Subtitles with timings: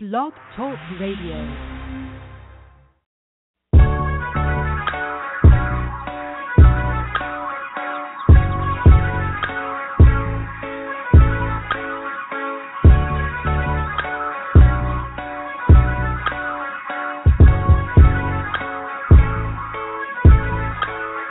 [0.00, 1.34] Blog Talk Radio.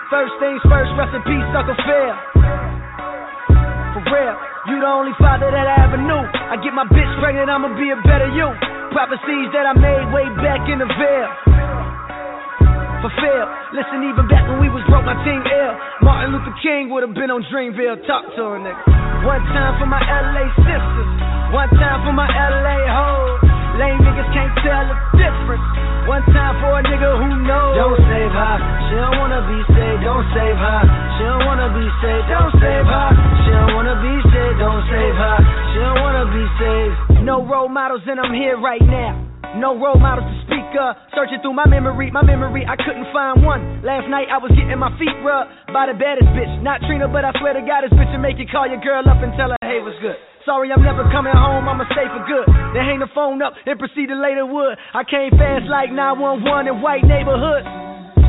[0.10, 2.37] First things first, rest in peace, Uncle Phil.
[4.78, 6.22] You the only father that I ever knew.
[6.22, 8.46] I get my bitch pregnant, I'ma be a better you.
[8.94, 11.34] Prophecies that I made way back in the Ville.
[13.02, 13.46] Fulfill.
[13.74, 15.74] Listen, even back when we was broke, my team ill.
[16.06, 18.06] Martin Luther King would have been on Dreamville.
[18.06, 18.78] Talk to a nigga.
[19.26, 21.10] One time for my LA sisters.
[21.58, 23.50] One time for my LA hoes.
[23.82, 25.66] Lame niggas can't tell the difference.
[26.06, 27.82] One time for a nigga who knows.
[27.82, 28.56] Don't save her.
[28.94, 30.06] She don't wanna be saved.
[30.06, 30.82] Don't save her.
[31.18, 32.30] She don't wanna be saved.
[32.30, 33.37] Don't save her.
[33.68, 34.58] Don't wanna be saved.
[34.64, 35.38] Don't save her.
[35.76, 37.28] She don't wanna be saved.
[37.28, 39.20] No role models, and I'm here right now.
[39.60, 40.96] No role models to speak of.
[41.12, 43.84] Searching through my memory, my memory, I couldn't find one.
[43.84, 46.52] Last night I was getting my feet rubbed by the baddest bitch.
[46.64, 49.04] Not Trina, but I swear to God, this bitch will make you call your girl
[49.04, 50.16] up and tell her, hey, what's good.
[50.46, 52.48] Sorry, I'm never coming home, I'ma stay for good.
[52.72, 54.80] Then hang the phone up and proceed to lay the wood.
[54.96, 57.68] I came fast like 911 in white neighborhoods.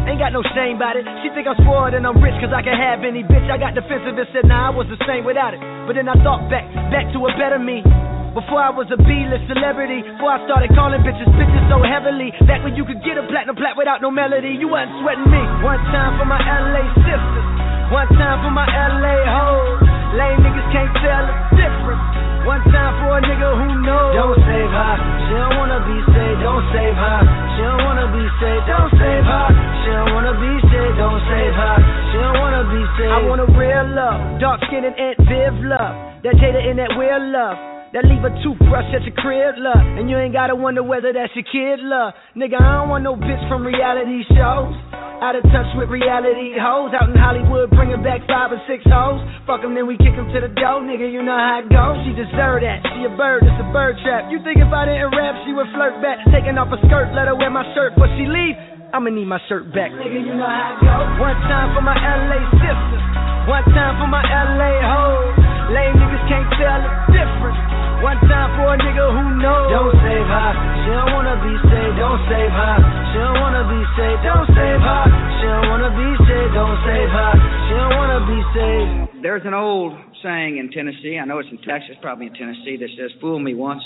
[0.08, 1.04] Ain't got no shame about it.
[1.20, 3.44] She think I'm spoiled and I'm rich cause I can have any bitch.
[3.52, 5.60] I got defensive and said, nah, I was the same without it.
[5.84, 7.84] But then I thought back, back to a better me.
[8.32, 12.32] Before I was a B-list celebrity, before I started calling bitches bitches so heavily.
[12.48, 15.42] Back when you could get a platinum plat without no melody, you wasn't sweating me.
[15.60, 17.46] One time for my LA sisters,
[17.92, 19.84] one time for my LA hoes.
[20.16, 22.27] Lame niggas can't tell the difference.
[22.48, 24.16] One time for a nigga who knows.
[24.16, 24.94] Don't save her,
[25.28, 26.40] she don't wanna be saved.
[26.40, 27.20] Don't save her,
[27.52, 28.64] she don't wanna be saved.
[28.64, 29.46] Don't save her,
[29.84, 30.96] she don't wanna be saved.
[30.96, 31.76] Don't save her,
[32.08, 33.12] she don't wanna be saved.
[33.12, 35.92] I want a real love, dark skin and Aunt Viv love.
[36.24, 37.77] That Jada and that real love.
[37.96, 39.80] That leave a toothbrush at your crib, love.
[39.96, 42.12] And you ain't gotta wonder whether that's your kid, love.
[42.36, 44.76] Nigga, I don't want no bitch from reality shows.
[45.24, 46.92] Out of touch with reality hoes.
[46.92, 49.24] Out in Hollywood, bringing back five or six hoes.
[49.48, 51.08] Fuck 'em, then we kick 'em to the door, nigga.
[51.08, 51.96] You know how it goes.
[52.04, 52.84] She deserve that.
[52.92, 54.30] She a bird, it's a bird trap.
[54.30, 56.20] You think if I didn't rap, she would flirt back?
[56.28, 58.56] Taking off her skirt, let her wear my shirt, but she leave.
[58.92, 59.92] I'ma need my shirt back.
[59.92, 61.20] Nigga, you know how it goes.
[61.24, 63.04] One time for my LA sisters.
[63.48, 65.34] One time for my LA hoes.
[65.72, 67.77] Lame niggas can't tell the difference.
[67.98, 69.68] One time for a nigga who knows.
[69.74, 70.50] Don't save her.
[70.86, 71.96] She don't wanna be saved.
[71.98, 72.76] Don't save her.
[73.10, 74.20] She don't wanna be saved.
[74.22, 75.04] Don't save her.
[75.38, 76.52] She don't wanna be saved.
[76.54, 77.32] Don't save her.
[77.66, 79.22] She don't wanna be saved.
[79.22, 82.90] There's an old saying in Tennessee, I know it's in Texas, probably in Tennessee, that
[82.94, 83.82] says, Fool me once,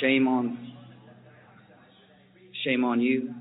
[0.00, 0.72] shame on
[2.64, 3.34] shame on you.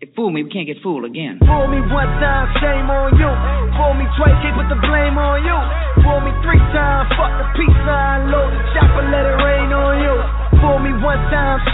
[0.00, 1.38] It fooled me, we can't get fooled again.
[1.40, 2.97] Fool me one time, shame on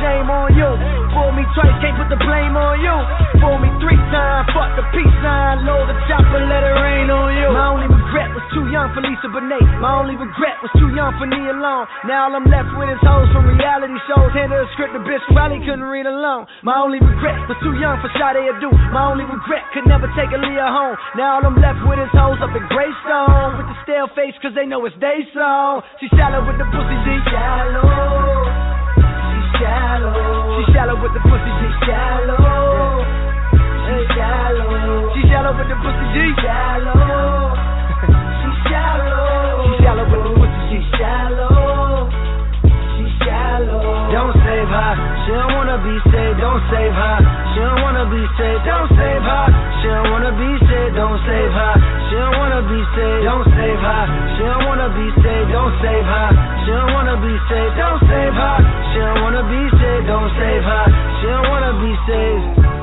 [0.00, 0.71] shame on you.
[1.15, 2.97] Fool me twice, can't put the blame on you.
[3.41, 7.31] Fool me three times, fuck the peace sign, load the chopper, let it rain on
[7.37, 7.49] you.
[7.53, 9.62] My only regret was too young for Lisa Bonet.
[9.81, 11.87] My only regret was too young for Nia Long.
[12.09, 14.31] Now all I'm left with is hoes from reality shows.
[14.34, 16.47] Handed a script, the bitch probably couldn't read alone.
[16.62, 18.71] My only regret was too young for Sade Adu.
[18.91, 20.97] My only regret could never take Aaliyah home.
[21.19, 24.55] Now all I'm left with is hoes up in Greystone with the stale face, cause
[24.55, 25.83] they know it's they song.
[26.01, 28.44] She shallow with the pussy, she shallow.
[29.59, 30.59] Shallow.
[30.59, 33.04] She shallow with the pussy, she shallow.
[33.54, 35.15] She shallow.
[35.15, 37.54] She shallow with the pussy, she shallow.
[38.03, 39.62] She shallow.
[39.62, 41.53] She shallow with the pussy, she shallow.
[44.15, 44.93] Don't save her.
[45.27, 46.39] She don't wanna be saved.
[46.39, 47.17] Don't save her.
[47.51, 48.63] She don't wanna be saved.
[48.63, 49.47] Don't save her.
[49.83, 50.95] She don't wanna be saved.
[50.95, 51.75] Don't save her.
[52.07, 53.27] She don't wanna be saved.
[53.27, 54.03] Don't save her.
[54.39, 55.51] She don't wanna be saved.
[55.51, 56.29] Don't save her.
[56.63, 57.75] She don't wanna be saved.
[57.75, 58.57] Don't save her.
[58.95, 60.07] She don't wanna be saved.
[60.07, 60.85] Don't save her.
[61.19, 62.74] She don't wanna be saved.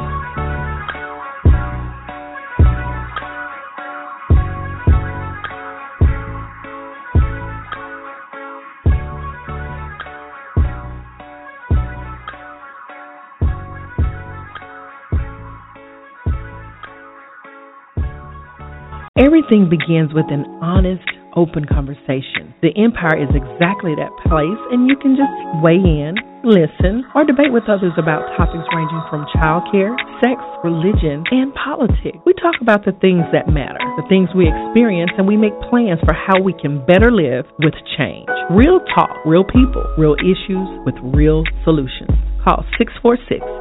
[19.19, 21.03] Everything begins with an honest,
[21.35, 22.55] open conversation.
[22.63, 26.15] The Empire is exactly that place, and you can just weigh in,
[26.47, 29.91] listen, or debate with others about topics ranging from childcare,
[30.23, 32.23] sex, religion, and politics.
[32.23, 35.99] We talk about the things that matter, the things we experience, and we make plans
[36.07, 38.31] for how we can better live with change.
[38.47, 42.15] Real talk, real people, real issues with real solutions.
[42.43, 42.65] Call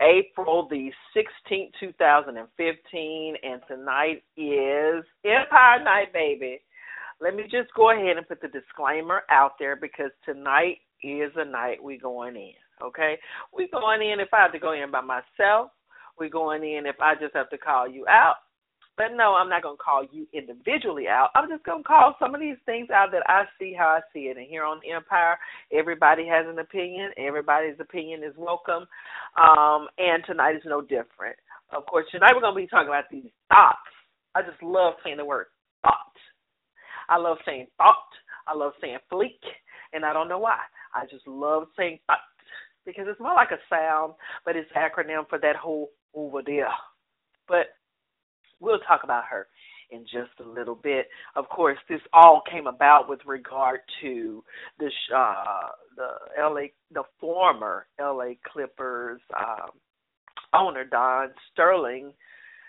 [0.00, 6.60] April the 16th, 2015, and tonight is Empire Night, baby.
[7.20, 11.44] Let me just go ahead and put the disclaimer out there because tonight is a
[11.44, 12.52] night we going in.
[12.82, 13.18] Okay?
[13.54, 15.70] We going in if I have to go in by myself.
[16.18, 18.36] We going in if I just have to call you out.
[18.98, 21.30] But no, I'm not going to call you individually out.
[21.36, 24.00] I'm just going to call some of these things out that I see how I
[24.12, 24.36] see it.
[24.36, 25.38] And here on Empire,
[25.72, 27.12] everybody has an opinion.
[27.16, 28.86] Everybody's opinion is welcome.
[29.40, 31.36] Um, and tonight is no different.
[31.70, 33.78] Of course, tonight we're going to be talking about these thoughts.
[34.34, 35.46] I just love saying the word
[35.82, 35.94] thought.
[37.08, 38.10] I love saying thought.
[38.48, 39.38] I love saying fleek.
[39.92, 40.58] And I don't know why.
[40.92, 42.18] I just love saying thought
[42.84, 46.68] because it's more like a sound, but it's acronym for that whole over there.
[47.46, 47.77] But
[48.60, 49.46] we'll talk about her
[49.90, 51.06] in just a little bit.
[51.36, 54.44] Of course, this all came about with regard to
[54.78, 56.08] the uh, the
[56.40, 59.70] LA the former LA Clippers um,
[60.54, 62.12] owner Don Sterling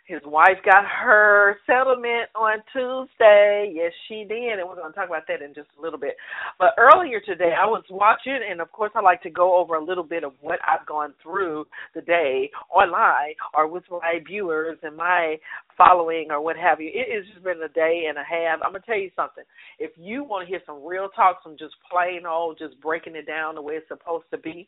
[0.10, 3.72] his wife got her settlement on Tuesday.
[3.72, 6.16] Yes, she did, and we're going to talk about that in just a little bit.
[6.58, 9.86] But earlier today, I was watching, and of course, I like to go over a
[9.86, 14.98] little bit of what I've gone through the day online or with my viewers and
[14.98, 15.38] my
[15.78, 16.90] following or what have you.
[16.92, 18.62] It has just been a day and a half.
[18.66, 19.44] I'm going to tell you something.
[19.78, 23.28] If you want to hear some real talk, some just plain old, just breaking it
[23.28, 24.68] down the way it's supposed to be,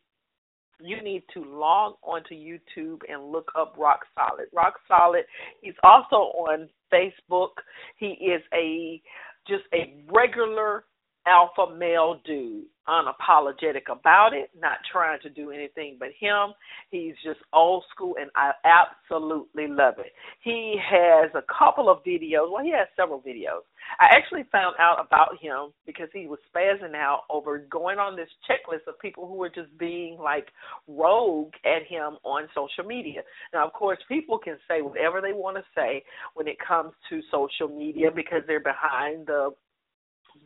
[0.84, 4.48] you need to log onto YouTube and look up Rock Solid.
[4.54, 5.24] Rock Solid.
[5.62, 7.52] He's also on Facebook.
[7.98, 9.02] He is a
[9.48, 10.86] just a regular
[11.28, 16.54] alpha male dude, unapologetic about it, not trying to do anything but him.
[16.90, 20.14] He's just old school, and I absolutely love it.
[20.44, 22.52] He has a couple of videos.
[22.52, 23.62] Well, he has several videos.
[24.00, 28.30] I actually found out about him because he was spazzing out over going on this
[28.50, 30.48] checklist of people who were just being like
[30.88, 33.22] rogue at him on social media.
[33.54, 36.04] Now, of course, people can say whatever they want to say
[36.34, 39.52] when it comes to social media because they're behind the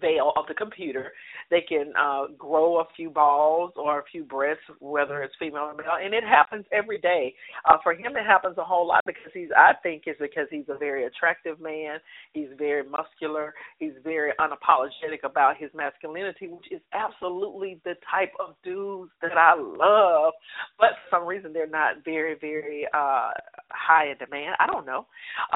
[0.01, 1.11] veil of the computer.
[1.49, 5.75] They can uh, grow a few balls or a few breasts, whether it's female or
[5.75, 7.33] male, and it happens every day.
[7.69, 10.65] Uh, for him, it happens a whole lot because he's, I think, is because he's
[10.69, 11.99] a very attractive man.
[12.33, 13.53] He's very muscular.
[13.79, 19.53] He's very unapologetic about his masculinity, which is absolutely the type of dudes that I
[19.55, 20.33] love.
[20.79, 23.31] But for some reason, they're not very, very uh,
[23.69, 24.55] high in demand.
[24.59, 25.05] I don't know.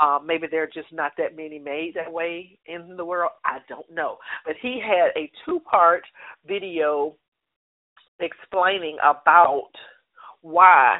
[0.02, 3.32] Uh, maybe there are just not that many made that way in the world.
[3.46, 4.18] I don't know.
[4.46, 6.04] But he had a two part
[6.48, 7.16] video
[8.20, 9.70] explaining about
[10.42, 11.00] why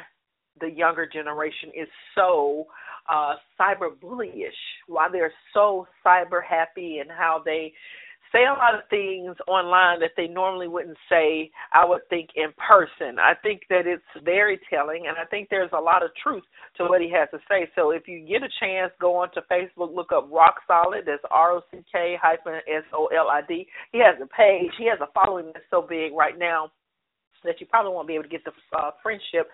[0.60, 2.66] the younger generation is so
[3.08, 4.54] uh cyberbully-ish,
[4.86, 7.72] why they're so cyber happy and how they
[8.32, 12.52] say a lot of things online that they normally wouldn't say, I would think, in
[12.56, 13.18] person.
[13.18, 16.44] I think that it's very telling, and I think there's a lot of truth
[16.76, 17.68] to what he has to say.
[17.74, 21.04] So if you get a chance, go onto Facebook, look up Rock Solid.
[21.06, 23.66] That's R O C K hyphen S O L I D.
[23.92, 24.72] He has a page.
[24.78, 26.70] He has a following that's so big right now
[27.44, 29.48] that you probably won't be able to get the uh, friendship.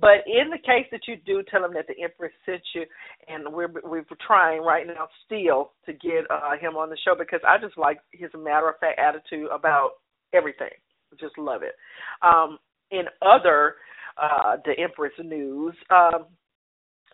[0.00, 2.84] But in the case that you do, tell him that the Empress sent you,
[3.28, 7.40] and we're we're trying right now still to get uh, him on the show because
[7.46, 9.92] I just like his matter of fact attitude about
[10.34, 10.70] everything.
[11.18, 11.74] Just love it.
[12.22, 12.58] Um,
[12.90, 13.76] in other
[14.20, 16.26] uh, the Empress news, um,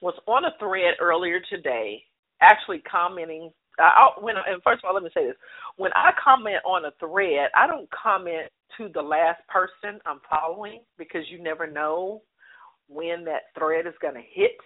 [0.02, 2.02] was on a thread earlier today,
[2.40, 5.37] actually commenting I, when and first of all, let me say this:
[5.76, 10.80] when I comment on a thread, I don't comment to the last person I'm following
[10.99, 12.23] because you never know
[12.88, 14.56] when that thread is going to hit.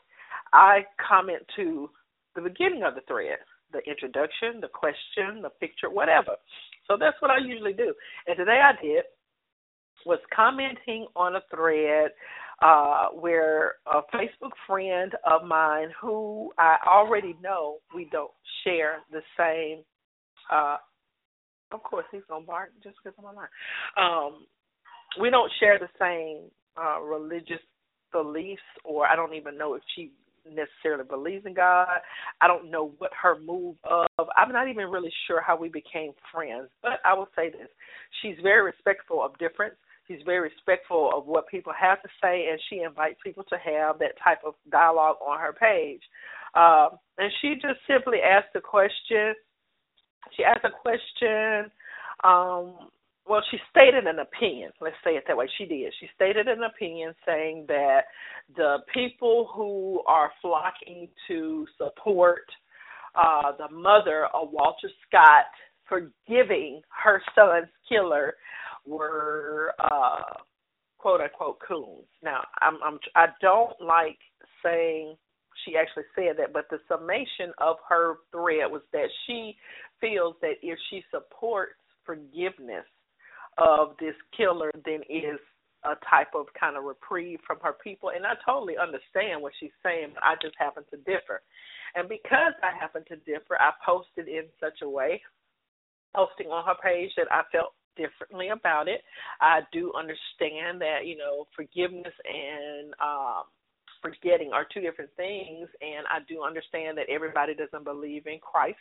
[0.53, 1.91] I comment to
[2.35, 3.39] the beginning of the thread,
[3.73, 6.37] the introduction, the question, the picture, whatever.
[6.87, 7.95] So that's what I usually do.
[8.27, 9.05] And today I did
[10.07, 12.11] was commenting on a thread
[12.63, 18.31] uh, where a Facebook friend of mine who I already know we don't
[18.65, 19.85] share the same.
[20.53, 20.77] Uh,
[21.73, 23.49] of course, he's gonna bark just because I'm online.
[23.97, 24.47] Um,
[25.21, 26.51] we don't share the same
[26.81, 27.61] uh, religious
[28.13, 30.11] beliefs, or I don't even know if she
[30.45, 31.89] necessarily believes in God.
[32.41, 34.09] I don't know what her move of.
[34.37, 36.69] I'm not even really sure how we became friends.
[36.83, 37.69] But I will say this:
[38.21, 39.77] she's very respectful of difference.
[40.11, 44.01] She's very respectful of what people have to say, and she invites people to have
[44.01, 46.03] that type of dialogue on her page.
[46.57, 49.35] Um, and she just simply asked a question.
[50.37, 51.71] She asked a question.
[52.25, 52.89] Um,
[53.25, 54.73] well, she stated an opinion.
[54.81, 55.49] Let's say it that way.
[55.59, 55.95] She did.
[56.01, 58.07] She stated an opinion saying that
[58.57, 62.43] the people who are flocking to support
[63.15, 65.45] uh, the mother of Walter Scott
[65.89, 68.35] forgiving her son's killer
[68.87, 70.41] were uh,
[70.99, 72.07] quote unquote coons.
[72.23, 74.19] Now, I'm, I'm I don't like
[74.63, 75.17] saying
[75.65, 79.57] she actually said that, but the summation of her thread was that she
[80.01, 82.87] feels that if she supports forgiveness
[83.59, 85.39] of this killer, then is
[85.85, 88.11] a type of kind of reprieve from her people.
[88.15, 91.43] And I totally understand what she's saying, but I just happen to differ.
[91.95, 95.21] And because I happen to differ, I posted in such a way,
[96.15, 99.03] posting on her page that I felt differently about it.
[99.41, 103.45] I do understand that, you know, forgiveness and um
[104.03, 108.79] forgetting are two different things and I do understand that everybody doesn't believe in Christ.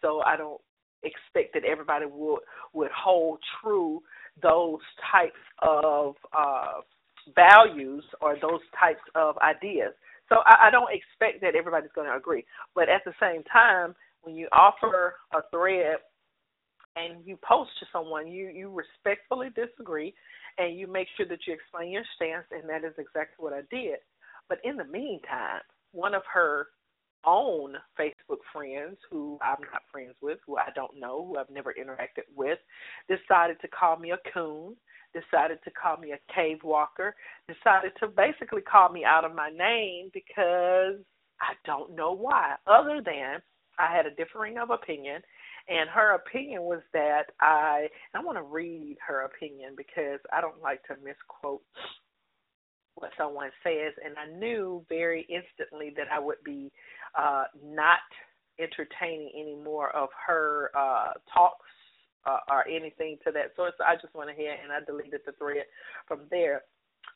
[0.00, 0.60] So I don't
[1.02, 2.40] expect that everybody would
[2.72, 4.02] would hold true
[4.42, 4.80] those
[5.12, 6.80] types of uh
[7.34, 9.92] values or those types of ideas.
[10.28, 12.44] So I, I don't expect that everybody's going to agree.
[12.74, 15.96] But at the same time, when you offer a thread
[16.96, 20.14] and you post to someone, you you respectfully disagree,
[20.58, 23.62] and you make sure that you explain your stance, and that is exactly what I
[23.70, 23.98] did.
[24.48, 25.60] But in the meantime,
[25.92, 26.68] one of her
[27.24, 31.74] own Facebook friends, who I'm not friends with, who I don't know, who I've never
[31.74, 32.58] interacted with,
[33.08, 34.76] decided to call me a coon,
[35.12, 37.14] decided to call me a cave walker,
[37.48, 40.96] decided to basically call me out of my name because
[41.40, 43.40] I don't know why, other than
[43.78, 45.20] I had a differing of opinion
[45.68, 50.62] and her opinion was that I I want to read her opinion because I don't
[50.62, 51.62] like to misquote
[52.94, 56.72] what someone says and I knew very instantly that I would be
[57.18, 57.98] uh not
[58.58, 61.66] entertaining any more of her uh talks
[62.26, 63.74] uh, or anything to that sort.
[63.78, 65.64] So I just went ahead and I deleted the thread
[66.08, 66.62] from there.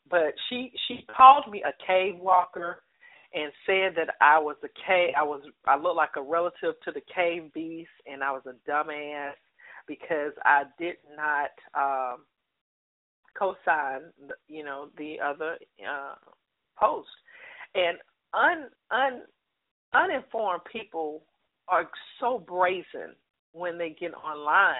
[0.09, 2.81] But she she called me a cave walker
[3.33, 5.13] and said that I was a cave.
[5.17, 8.69] I was I looked like a relative to the cave beast, and I was a
[8.69, 9.33] dumbass
[9.87, 12.19] because I did not um,
[13.37, 14.01] co-sign,
[14.47, 15.57] you know, the other
[15.87, 16.15] uh,
[16.79, 17.09] post.
[17.75, 17.97] And
[18.33, 19.21] un un
[19.93, 21.23] uninformed people
[21.67, 23.15] are so brazen
[23.53, 24.75] when they get online,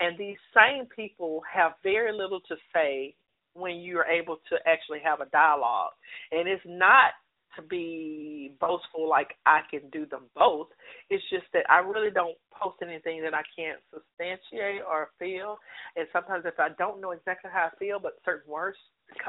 [0.00, 3.14] and these same people have very little to say
[3.54, 5.92] when you're able to actually have a dialogue.
[6.32, 7.12] And it's not
[7.56, 10.68] to be boastful like I can do them both.
[11.10, 15.58] It's just that I really don't post anything that I can't substantiate or feel.
[15.96, 18.78] And sometimes if I don't know exactly how I feel, but certain words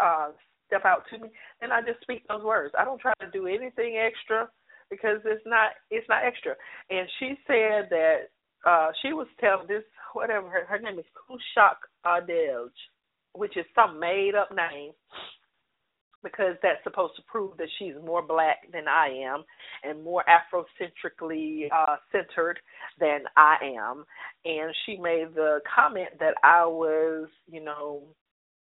[0.02, 0.30] uh,
[0.68, 1.30] step out to me,
[1.62, 2.74] then I just speak those words.
[2.78, 4.50] I don't try to do anything extra
[4.90, 6.56] because it's not it's not extra.
[6.90, 8.18] And she said that
[8.66, 12.72] uh she was telling this whatever her, her name is Kushak Adelj,
[13.34, 14.92] which is some made up name
[16.26, 19.44] because that's supposed to prove that she's more black than I am
[19.84, 22.60] and more Afrocentrically uh, centered
[23.00, 24.04] than I am.
[24.44, 28.04] And she made the comment that I was, you know,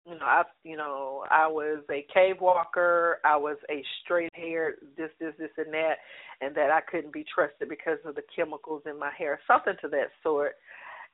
[0.07, 3.19] you know, I, you know, I was a cave walker.
[3.25, 5.97] I was a straight hair, this, this, this, and that,
[6.41, 9.89] and that I couldn't be trusted because of the chemicals in my hair, something to
[9.89, 10.55] that sort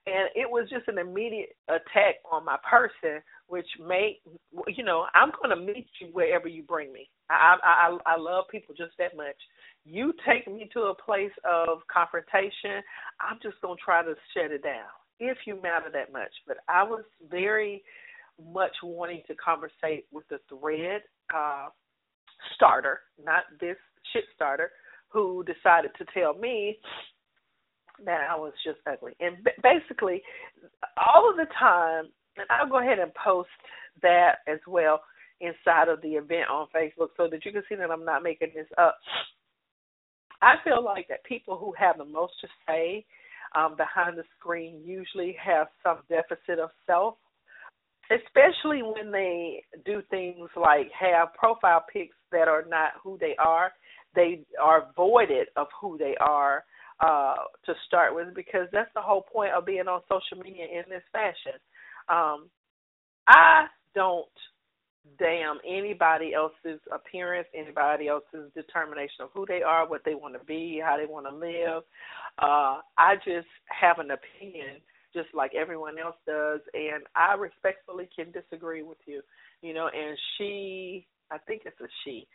[0.06, 4.20] and it was just an immediate attack on my person, which made
[4.68, 7.08] you know I'm going to meet you wherever you bring me.
[7.30, 9.36] I, I I love people just that much.
[9.84, 12.82] You take me to a place of confrontation,
[13.20, 16.32] I'm just going to try to shut it down if you matter that much.
[16.46, 17.82] But I was very
[18.52, 21.02] much wanting to conversate with the thread
[21.34, 21.68] uh,
[22.54, 23.76] starter, not this
[24.12, 24.70] shit starter,
[25.08, 26.78] who decided to tell me
[28.04, 29.12] that I was just ugly.
[29.20, 30.22] And b- basically,
[30.96, 33.48] all of the time, and I'll go ahead and post
[34.02, 35.00] that as well
[35.40, 38.52] inside of the event on Facebook so that you can see that I'm not making
[38.54, 38.98] this up.
[40.42, 43.04] I feel like that people who have the most to say
[43.54, 47.14] um, behind the screen usually have some deficit of self,
[48.10, 53.72] especially when they do things like have profile pics that are not who they are.
[54.14, 56.64] They are voided of who they are
[57.00, 57.34] uh,
[57.64, 61.02] to start with because that's the whole point of being on social media in this
[61.12, 61.58] fashion.
[62.08, 62.48] Um,
[63.28, 64.26] I don't
[65.18, 70.44] damn anybody else's appearance, anybody else's determination of who they are, what they want to
[70.44, 71.82] be, how they want to live.
[72.38, 74.80] Uh, I just have an opinion
[75.14, 79.22] just like everyone else does and I respectfully can disagree with you.
[79.62, 82.26] You know, and she I think it's a she.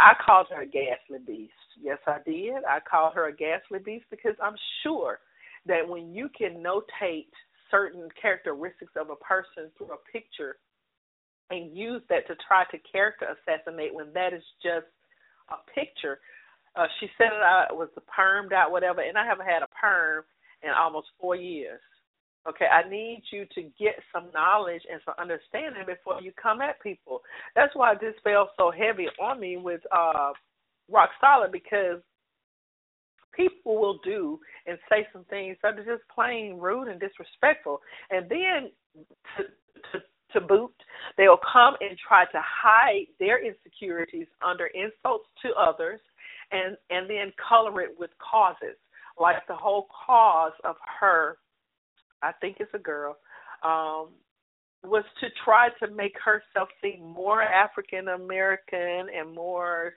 [0.00, 1.52] I called her a ghastly beast.
[1.80, 2.64] Yes, I did.
[2.68, 5.20] I called her a ghastly beast because I'm sure
[5.66, 7.28] that when you can notate
[7.70, 10.58] certain characteristics of a person through a picture
[11.50, 14.86] and use that to try to character assassinate when that is just
[15.50, 16.20] a picture.
[16.76, 17.88] Uh, she said it I was
[18.18, 20.24] permed out, whatever, and I haven't had a perm
[20.62, 21.80] in almost four years.
[22.48, 26.80] Okay, I need you to get some knowledge and some understanding before you come at
[26.80, 27.20] people.
[27.56, 30.32] That's why this fell so heavy on me with uh
[30.88, 32.00] Rock Solid because
[33.34, 37.80] people will do and say some things that are just plain rude and disrespectful.
[38.10, 38.70] And then
[39.36, 39.44] to
[39.92, 40.74] to to boot,
[41.16, 46.00] they'll come and try to hide their insecurities under insults to others
[46.52, 48.76] and and then color it with causes.
[49.18, 51.38] Like the whole cause of her
[52.22, 53.16] I think it's a girl,
[53.62, 54.08] um,
[54.84, 59.94] was to try to make herself seem more African American and more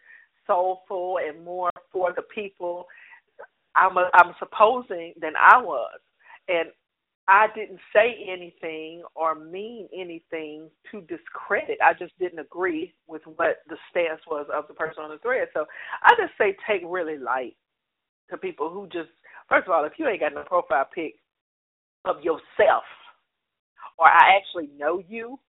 [0.47, 2.85] soulful and more for the people.
[3.75, 5.99] I'm a, I'm supposing than I was,
[6.47, 6.69] and
[7.27, 11.77] I didn't say anything or mean anything to discredit.
[11.83, 15.49] I just didn't agree with what the stance was of the person on the thread.
[15.53, 15.65] So
[16.03, 17.55] I just say take really light
[18.31, 19.09] to people who just
[19.47, 21.15] first of all, if you ain't got no profile pic
[22.05, 22.83] of yourself,
[23.97, 25.39] or I actually know you,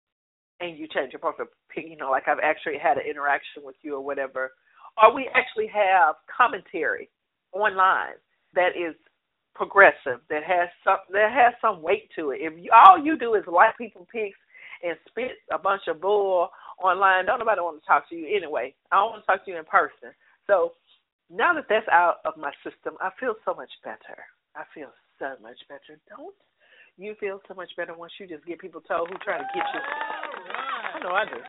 [0.61, 3.95] and you change your profile you know, like I've actually had an interaction with you
[3.95, 4.53] or whatever,
[5.01, 7.09] or we actually have commentary
[7.53, 8.19] online
[8.55, 8.95] that is
[9.55, 12.41] progressive that has some that has some weight to it.
[12.41, 14.39] If you, all you do is like people pics
[14.83, 16.49] and spit a bunch of bull
[16.83, 18.75] online, don't nobody want to talk to you anyway.
[18.91, 20.17] I don't want to talk to you in person.
[20.47, 20.73] So
[21.31, 24.19] now that that's out of my system, I feel so much better.
[24.57, 24.89] I feel
[25.21, 26.01] so much better.
[26.09, 26.35] Don't
[26.97, 29.65] you feel so much better once you just get people told who try to get
[29.73, 29.81] you?
[29.81, 31.41] I know I do.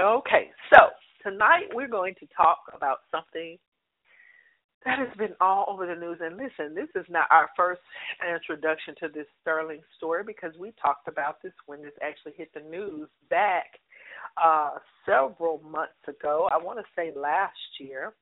[0.00, 0.80] Okay, so
[1.22, 3.58] tonight we're going to talk about something
[4.84, 6.18] that has been all over the news.
[6.20, 7.80] And listen, this is not our first
[8.28, 12.60] introduction to this Sterling story because we talked about this when this actually hit the
[12.60, 13.66] news back
[14.42, 14.70] uh,
[15.06, 16.48] several months ago.
[16.52, 18.14] I want to say last year.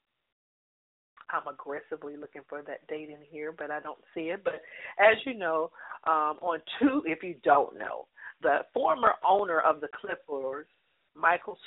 [1.33, 4.42] I'm aggressively looking for that date in here, but I don't see it.
[4.45, 4.61] But
[4.99, 5.71] as you know,
[6.07, 8.07] um, on two, if you don't know,
[8.42, 10.66] the former owner of the Clippers,
[11.14, 11.59] Michael,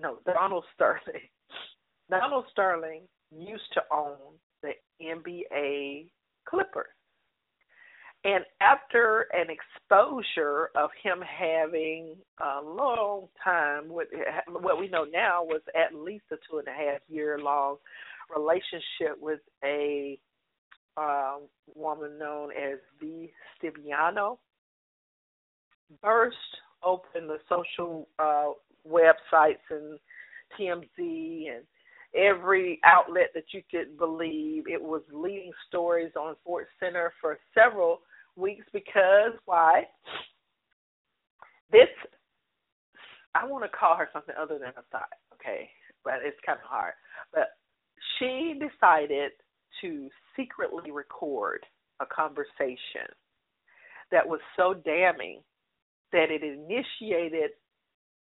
[0.00, 1.28] no, Donald Sterling.
[2.10, 4.16] Donald Sterling used to own
[4.62, 6.10] the NBA
[6.48, 6.86] Clippers.
[8.24, 14.06] And after an exposure of him having a long time, what,
[14.48, 17.76] what we know now was at least a two and a half year long
[18.34, 20.18] relationship with a
[20.96, 21.36] uh,
[21.74, 23.32] woman known as V.
[23.62, 24.38] Stiviano,
[26.02, 26.36] burst
[26.82, 28.50] open the social uh,
[28.88, 29.98] websites and
[30.58, 31.64] TMZ and
[32.14, 34.64] every outlet that you could believe.
[34.68, 38.00] It was leading stories on Sports Center for several
[38.36, 39.84] weeks because why?
[41.72, 41.88] This
[43.34, 45.68] I want to call her something other than a thought, okay?
[46.04, 46.94] But it's kind of hard.
[47.32, 47.48] But
[48.18, 49.32] she decided
[49.80, 51.64] to secretly record
[52.00, 53.08] a conversation
[54.10, 55.40] that was so damning
[56.12, 57.50] that it initiated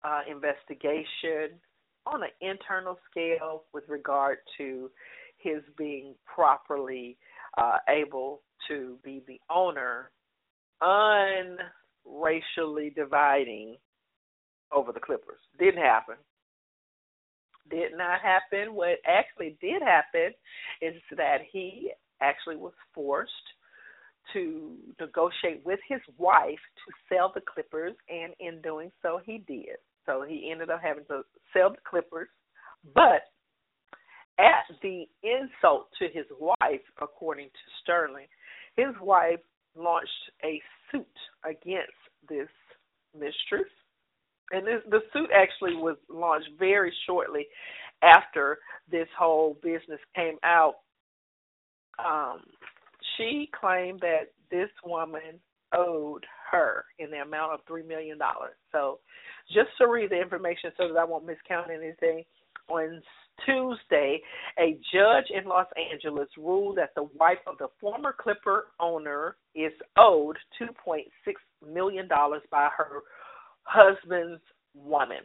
[0.05, 1.59] uh, investigation
[2.07, 4.91] on an internal scale with regard to
[5.39, 7.17] his being properly
[7.59, 10.11] uh, able to be the owner,
[10.83, 11.59] unracially
[12.95, 13.77] dividing
[14.73, 15.41] over the Clippers.
[15.59, 16.17] Didn't happen.
[17.73, 18.75] Did not happen.
[18.75, 20.33] What actually did happen
[20.83, 23.33] is that he actually was forced
[24.35, 29.77] to negotiate with his wife to sell the Clippers, and in doing so, he did.
[30.07, 32.29] So he ended up having to sell the Clippers,
[32.95, 33.23] but
[34.39, 38.27] at the insult to his wife, according to Sterling,
[38.77, 39.41] his wife
[39.77, 40.11] launched
[40.45, 41.07] a suit
[41.45, 41.93] against
[42.29, 42.49] this
[43.15, 43.71] mistress.
[44.53, 47.47] And this, the suit actually was launched very shortly
[48.03, 48.59] after
[48.91, 50.75] this whole business came out.
[51.99, 52.41] Um,
[53.17, 55.41] she claimed that this woman
[55.75, 58.55] owed her in the amount of three million dollars.
[58.73, 58.99] So
[59.49, 62.25] just to read the information so that I won't miscount anything,
[62.69, 63.03] on
[63.47, 64.21] Tuesday,
[64.59, 69.73] a judge in Los Angeles ruled that the wife of the former Clipper owner is
[69.97, 71.05] owed $2.6
[71.67, 73.03] million by her
[73.65, 74.43] husband's
[74.75, 75.19] woman.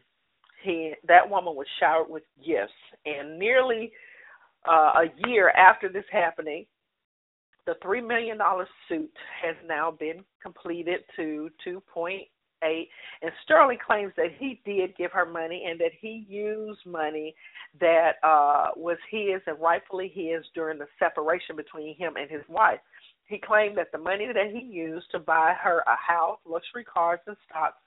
[0.64, 2.74] He that woman was showered with gifts,
[3.06, 3.92] and nearly
[4.68, 6.66] uh, a year after this happening,
[7.66, 9.12] the three million dollar suit
[9.44, 12.24] has now been completed to two point
[12.64, 12.90] eight,
[13.22, 17.36] and Sterling claims that he did give her money and that he used money
[17.80, 22.80] that uh was his and rightfully his during the separation between him and his wife.
[23.28, 27.20] He claimed that the money that he used to buy her a house, luxury cars,
[27.28, 27.78] and stocks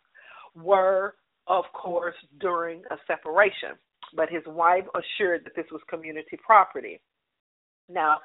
[0.54, 1.14] were,
[1.46, 3.76] of course, during a separation.
[4.14, 7.00] But his wife assured that this was community property.
[7.88, 8.18] Now,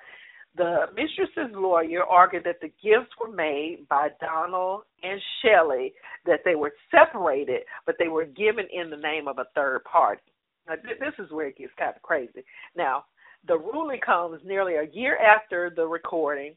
[0.56, 5.94] the mistress's lawyer argued that the gifts were made by Donald and Shelley,
[6.26, 10.22] that they were separated, but they were given in the name of a third party.
[10.68, 12.44] Now, this is where it gets kind of crazy.
[12.76, 13.06] Now,
[13.48, 16.56] the ruling comes nearly a year after the recording.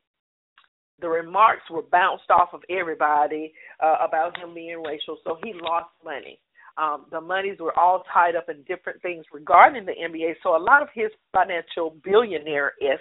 [1.00, 5.90] The remarks were bounced off of everybody uh, about him being racial, so he lost
[6.04, 6.40] money.
[6.76, 10.34] Um, the monies were all tied up in different things regarding the NBA.
[10.42, 13.00] So a lot of his financial billionaire is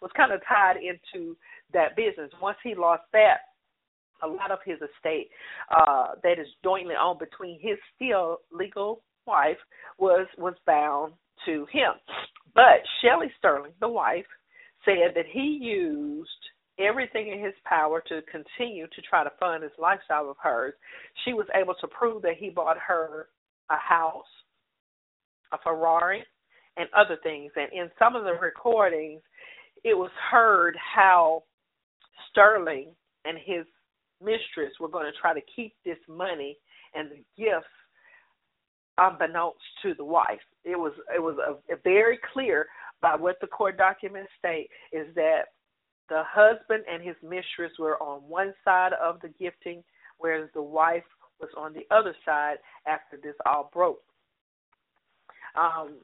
[0.00, 1.36] was kind of tied into
[1.72, 2.30] that business.
[2.40, 3.38] Once he lost that,
[4.22, 5.28] a lot of his estate
[5.76, 9.58] uh, that is jointly owned between his still legal wife
[9.98, 11.12] was was bound
[11.44, 11.92] to him.
[12.54, 14.26] But Shelley Sterling, the wife,
[14.84, 16.30] said that he used
[16.78, 20.74] everything in his power to continue to try to fund his lifestyle of hers.
[21.24, 23.28] She was able to prove that he bought her
[23.70, 24.24] a house,
[25.52, 26.24] a Ferrari,
[26.76, 27.52] and other things.
[27.56, 29.22] And in some of the recordings,
[29.84, 31.44] it was heard how
[32.30, 32.88] Sterling
[33.24, 33.64] and his
[34.22, 36.56] mistress were going to try to keep this money
[36.94, 37.66] and the gifts
[38.98, 40.40] unbeknownst to the wife.
[40.64, 42.66] It was it was a, a very clear
[43.02, 45.42] by what the court documents state is that
[46.08, 49.82] the husband and his mistress were on one side of the gifting,
[50.18, 51.04] whereas the wife
[51.40, 54.02] was on the other side after this all broke.
[55.54, 55.96] Um,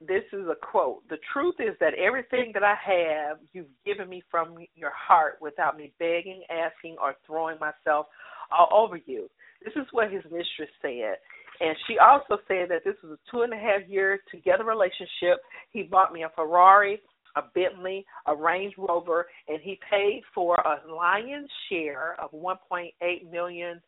[0.00, 1.06] this is a quote.
[1.10, 5.76] The truth is that everything that I have, you've given me from your heart without
[5.76, 8.06] me begging, asking, or throwing myself
[8.50, 9.28] all over you.
[9.62, 11.16] This is what his mistress said.
[11.60, 15.42] And she also said that this was a two and a half year together relationship.
[15.70, 17.00] He bought me a Ferrari,
[17.36, 23.80] a Bentley, a Range Rover, and he paid for a lion's share of $1.8 million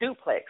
[0.00, 0.44] duplex.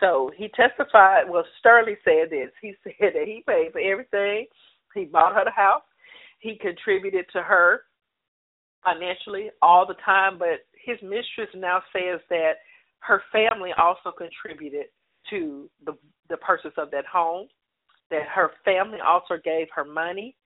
[0.00, 2.50] So he testified, well, Sterling said this.
[2.62, 4.46] He said that he paid for everything.
[4.94, 5.82] He bought her the house.
[6.40, 7.82] He contributed to her
[8.84, 12.52] financially all the time, but his mistress now says that
[13.00, 14.86] her family also contributed
[15.30, 15.92] to the
[16.28, 17.48] the purchase of that home.
[18.10, 20.36] That her family also gave her money,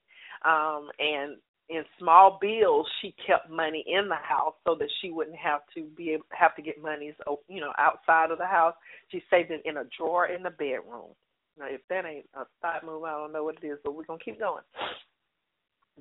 [0.44, 1.37] um, and
[1.68, 5.85] in small bills she kept money in the house so that she wouldn't have to
[5.96, 7.14] be able, have to get monies
[7.48, 8.74] you know outside of the house.
[9.09, 11.14] She saved it in a drawer in the bedroom.
[11.59, 14.05] Now if that ain't a side move i don't know what it is but we're
[14.05, 14.62] going to keep going.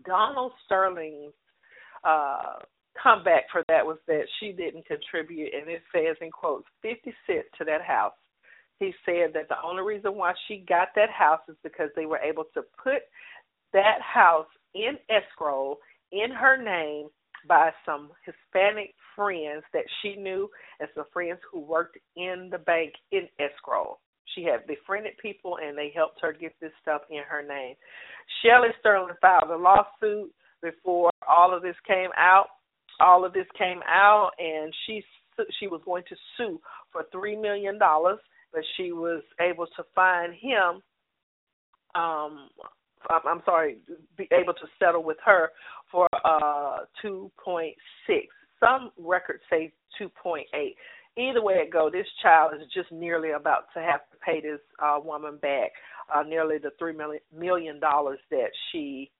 [0.05, 1.33] Donald sterling's
[2.03, 2.59] uh
[3.01, 7.47] comeback for that was that she didn't contribute and it says in quotes 50 cents
[7.57, 8.13] to that house.
[8.79, 12.17] He said that the only reason why she got that house is because they were
[12.17, 13.03] able to put
[13.73, 15.77] that house in escrow
[16.11, 17.09] in her name
[17.47, 22.93] by some Hispanic friends that she knew and some friends who worked in the bank
[23.11, 23.97] in escrow.
[24.35, 27.75] She had befriended people and they helped her get this stuff in her name.
[28.41, 30.31] Shelley Sterling filed a lawsuit
[30.61, 32.47] before all of this came out.
[32.99, 35.03] All of this came out and she
[35.59, 38.19] she was going to sue for 3 million dollars,
[38.53, 40.81] but she was able to find him
[41.95, 42.47] um
[43.09, 43.77] I'm sorry,
[44.17, 45.49] be able to settle with her
[45.91, 47.71] for uh 2.6.
[48.59, 50.43] Some records say 2.8.
[51.17, 54.61] Either way it go, this child is just nearly about to have to pay this
[54.81, 55.71] uh, woman back
[56.13, 59.11] uh, nearly the three million million dollars that she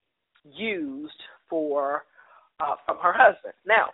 [0.44, 1.12] used
[1.48, 2.04] for
[2.60, 3.54] uh, from her husband.
[3.66, 3.90] Now,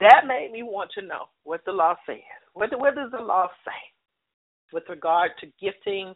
[0.00, 2.18] that made me want to know what the law says.
[2.54, 3.72] What, what does the law say
[4.72, 6.14] with regard to gifting?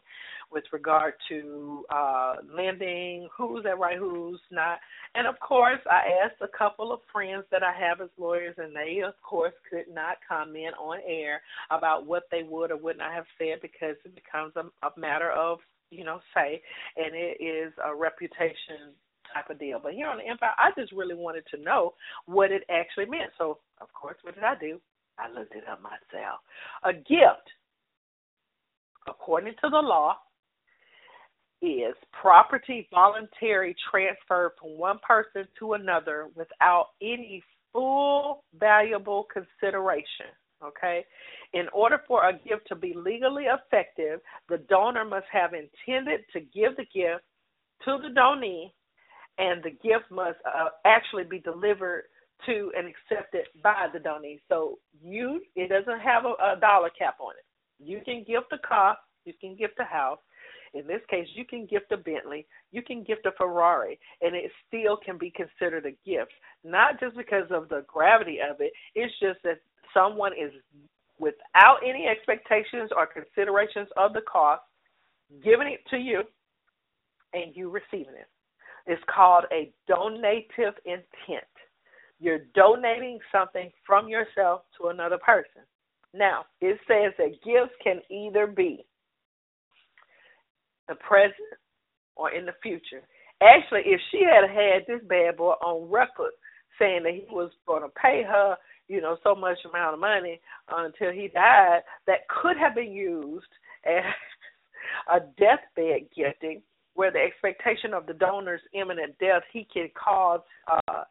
[0.50, 4.78] with regard to uh, lending, who's that right, who's not.
[5.14, 8.74] And of course, I asked a couple of friends that I have as lawyers, and
[8.74, 13.12] they, of course, could not comment on air about what they would or would not
[13.12, 15.58] have said because it becomes a, a matter of,
[15.90, 16.62] you know, say,
[16.96, 18.94] and it is a reputation
[19.34, 19.80] type of deal.
[19.82, 21.94] But here on the Empire, I just really wanted to know
[22.26, 23.30] what it actually meant.
[23.36, 24.80] So, of course, what did I do?
[25.18, 26.40] I looked it up myself.
[26.84, 27.48] A gift,
[29.08, 30.16] according to the law,
[31.62, 37.42] is property voluntary transferred from one person to another without any
[37.72, 40.26] full valuable consideration.
[40.64, 41.04] Okay?
[41.52, 46.40] In order for a gift to be legally effective, the donor must have intended to
[46.40, 47.24] give the gift
[47.84, 48.72] to the donee,
[49.38, 52.04] and the gift must uh, actually be delivered
[52.46, 54.40] to and accepted by the donee.
[54.48, 57.45] So you, it doesn't have a, a dollar cap on it.
[57.78, 60.18] You can gift a car, you can gift a house.
[60.74, 64.50] In this case, you can gift a Bentley, you can gift a Ferrari, and it
[64.66, 66.32] still can be considered a gift.
[66.64, 69.60] Not just because of the gravity of it, it's just that
[69.94, 70.52] someone is
[71.18, 74.62] without any expectations or considerations of the cost,
[75.42, 76.22] giving it to you,
[77.32, 78.28] and you receiving it.
[78.86, 81.48] It's called a donative intent.
[82.20, 85.62] You're donating something from yourself to another person.
[86.14, 88.84] Now, it says that gifts can either be
[90.88, 91.34] the present
[92.16, 93.02] or in the future.
[93.42, 96.32] Actually, if she had had this bad boy on record
[96.78, 98.56] saying that he was going to pay her,
[98.88, 100.40] you know, so much amount of money
[100.70, 103.46] until he died, that could have been used
[103.84, 104.04] as
[105.12, 106.62] a deathbed gifting,
[106.94, 110.40] where the expectation of the donor's imminent death, he can cause
[110.88, 111.02] uh,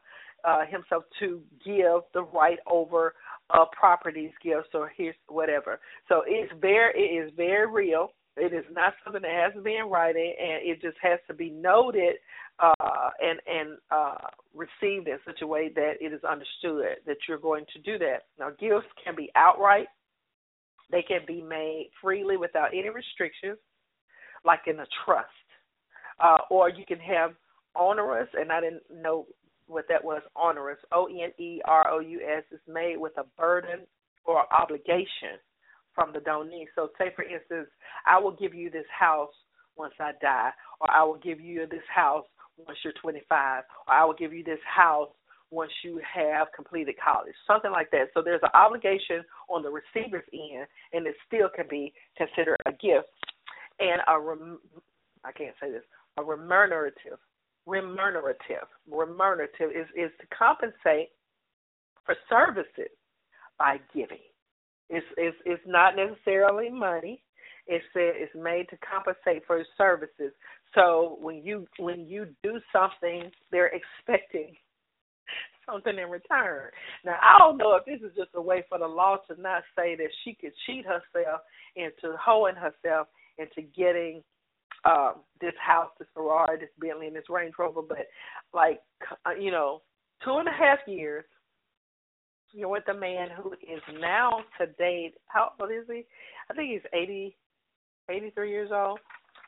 [0.46, 3.14] uh, himself to give the right over
[3.50, 5.80] uh, properties, gifts, or his whatever.
[6.10, 8.10] So it's very, it is very real.
[8.38, 11.34] It is not something that has to be in writing, and it just has to
[11.34, 12.16] be noted
[12.60, 17.38] uh, and and uh, received in such a way that it is understood that you're
[17.38, 18.24] going to do that.
[18.38, 19.88] Now, gifts can be outright;
[20.92, 23.58] they can be made freely without any restrictions,
[24.44, 25.30] like in a trust,
[26.22, 27.32] uh, or you can have
[27.76, 28.28] onerous.
[28.34, 29.28] And I didn't know
[29.68, 30.22] what that was.
[30.36, 33.82] Onerous, O N E R O U S, is made with a burden
[34.26, 35.40] or obligation
[35.94, 36.66] from the donee.
[36.76, 37.70] So, say for instance,
[38.06, 39.34] I will give you this house
[39.78, 40.52] once I die,
[40.82, 42.26] or I will give you this house
[42.58, 45.10] once you're 25, or I will give you this house
[45.52, 48.08] once you have completed college, something like that.
[48.14, 52.72] So there's an obligation on the receiver's end, and it still can be considered a
[52.72, 53.08] gift.
[53.80, 54.60] And a rem-
[55.24, 55.84] I can't say this
[56.18, 57.20] a remunerative,
[57.66, 61.10] remunerative, remunerative is is to compensate
[62.06, 62.92] for services
[63.58, 64.20] by giving.
[64.90, 67.22] It's it's it's not necessarily money.
[67.68, 70.32] It's it's made to compensate for services.
[70.76, 73.72] So when you when you do something, they're
[74.08, 74.56] expecting
[75.66, 76.70] something in return.
[77.04, 79.64] Now I don't know if this is just a way for the law to not
[79.76, 81.42] say that she could cheat herself
[81.76, 84.24] into hoeing herself into getting
[84.86, 88.08] um this house, this Ferrari, this Bentley, and this Range Rover, but
[88.54, 88.82] like
[89.26, 89.82] uh, you know,
[90.24, 91.26] two and a half years
[92.56, 95.16] you're with a man who is now to date.
[95.28, 96.06] How old is he?
[96.50, 97.36] I think he's eighty,
[98.10, 99.00] eighty-three years old,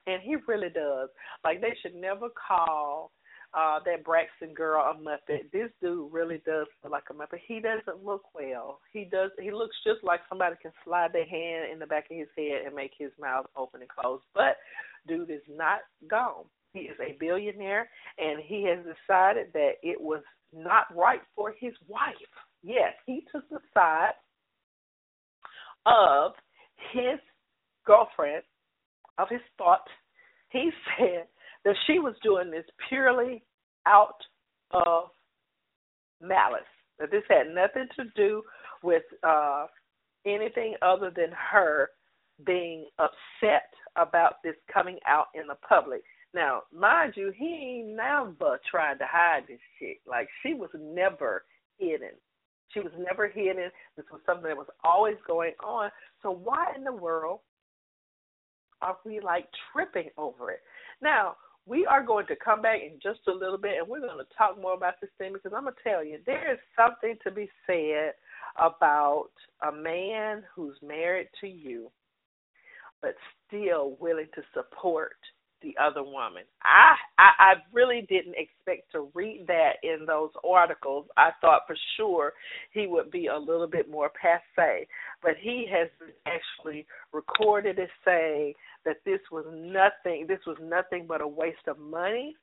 [0.07, 1.09] and he really does.
[1.43, 3.11] Like they should never call
[3.53, 5.51] uh that Braxton girl a muppet.
[5.51, 7.39] This dude really does look like a muppet.
[7.47, 8.79] He doesn't look well.
[8.91, 9.31] He does.
[9.39, 12.65] He looks just like somebody can slide their hand in the back of his head
[12.65, 14.21] and make his mouth open and close.
[14.33, 14.57] But
[15.07, 15.79] dude is not
[16.09, 16.45] gone.
[16.73, 20.21] He is a billionaire, and he has decided that it was
[20.53, 22.15] not right for his wife
[22.63, 24.13] Yes, he took the side
[25.85, 26.33] of
[26.91, 27.19] his
[27.85, 28.43] girlfriend,
[29.17, 29.87] of his thought.
[30.49, 31.27] He said
[31.65, 33.43] that she was doing this purely
[33.85, 34.19] out
[34.71, 35.09] of
[36.21, 36.61] malice.
[36.99, 38.41] That this had nothing to do
[38.83, 39.67] with uh
[40.25, 41.89] anything other than her
[42.45, 46.01] being upset about this coming out in the public.
[46.33, 49.97] Now, mind you, he never tried to hide this shit.
[50.05, 51.45] Like she was never
[51.79, 52.11] hidden.
[52.73, 53.71] She was never hidden.
[53.95, 55.89] This was something that was always going on.
[56.21, 57.39] So why in the world
[58.81, 60.59] are we like tripping over it?
[61.01, 64.17] Now, we are going to come back in just a little bit and we're going
[64.17, 67.15] to talk more about this thing because I'm going to tell you there is something
[67.23, 68.13] to be said
[68.57, 69.29] about
[69.67, 71.91] a man who's married to you
[73.01, 73.15] but
[73.47, 75.17] still willing to support
[75.61, 76.43] the other woman.
[76.63, 81.07] I, I I really didn't expect to read that in those articles.
[81.17, 82.33] I thought for sure
[82.71, 84.87] he would be a little bit more passe,
[85.21, 85.89] but he has
[86.25, 88.53] actually recorded as saying
[88.85, 90.25] that this was nothing.
[90.27, 92.35] This was nothing but a waste of money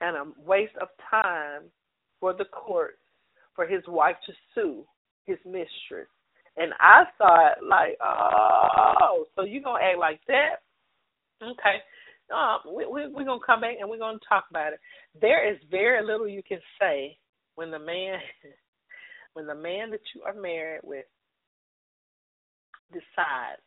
[0.00, 1.62] and a waste of time
[2.20, 2.98] for the court
[3.54, 4.84] for his wife to sue
[5.26, 6.08] his mistress.
[6.56, 10.63] And I thought, like, oh, so you gonna act like that?
[11.52, 11.76] Okay.
[12.34, 14.80] Um, we, we, we're going to come back and we're going to talk about it.
[15.20, 17.18] There is very little you can say
[17.54, 18.18] when the man,
[19.34, 21.04] when the man that you are married with
[22.92, 23.60] decides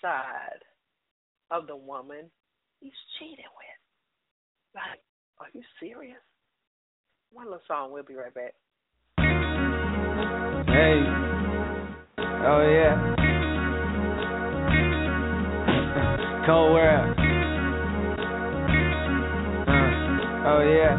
[0.00, 0.62] decide
[1.50, 2.30] of the woman
[2.80, 4.74] he's cheating with.
[4.74, 5.00] Like,
[5.38, 6.18] are you serious?
[7.32, 7.92] One little song.
[7.92, 8.54] We'll be right back.
[10.66, 11.02] Hey.
[12.42, 13.19] Oh yeah.
[16.50, 17.14] Cold world.
[19.70, 20.98] Uh, oh yeah.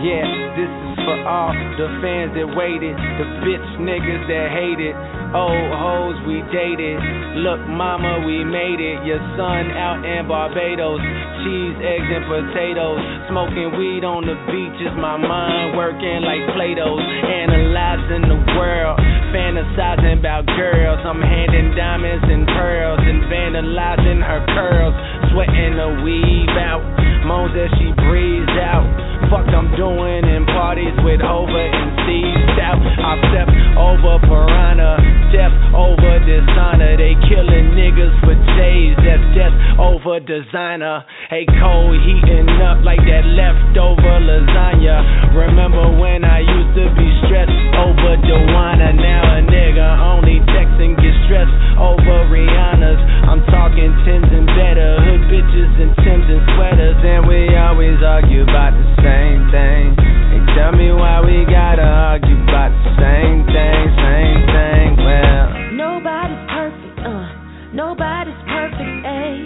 [0.00, 0.24] Yeah,
[0.56, 4.96] this is for all the fans that waited, the bitch niggas that hated,
[5.34, 6.98] old hoes we dated.
[7.42, 9.06] Look, mama, we made it.
[9.06, 11.00] Your son out in Barbados,
[11.46, 13.00] cheese, eggs, and potatoes.
[13.30, 17.04] Smoking weed on the beaches, my mind working like Play-Dohs.
[17.30, 18.98] Analyzing the world,
[19.30, 20.98] fantasizing about girls.
[21.06, 24.94] I'm handing diamonds and pearls and vandalizing her curls.
[25.30, 26.82] Sweating the weave out,
[27.22, 28.82] moans as she breathes out.
[29.30, 32.82] Fuck I'm doing in parties with Hova and Steve Stoute.
[32.98, 36.96] I step over Piranha, step over Dishonor.
[36.96, 41.04] They killing niggas for J's, that's death over designer.
[41.28, 45.36] Hey, cold heating up like that leftover lasagna.
[45.36, 48.92] Remember when I used to be stressed over Joanna?
[48.96, 53.00] Now a nigga only texting get stressed over Rihanna's.
[53.28, 58.42] I'm talking Tims and better, hood bitches and Tims and sweaters, and we always argue
[58.42, 59.96] about the same thing.
[59.96, 65.09] Hey, tell me why we gotta argue about the same thing, same thing.
[65.10, 67.26] Well, Nobody's perfect, uh.
[67.74, 69.42] Nobody's perfect, ayy,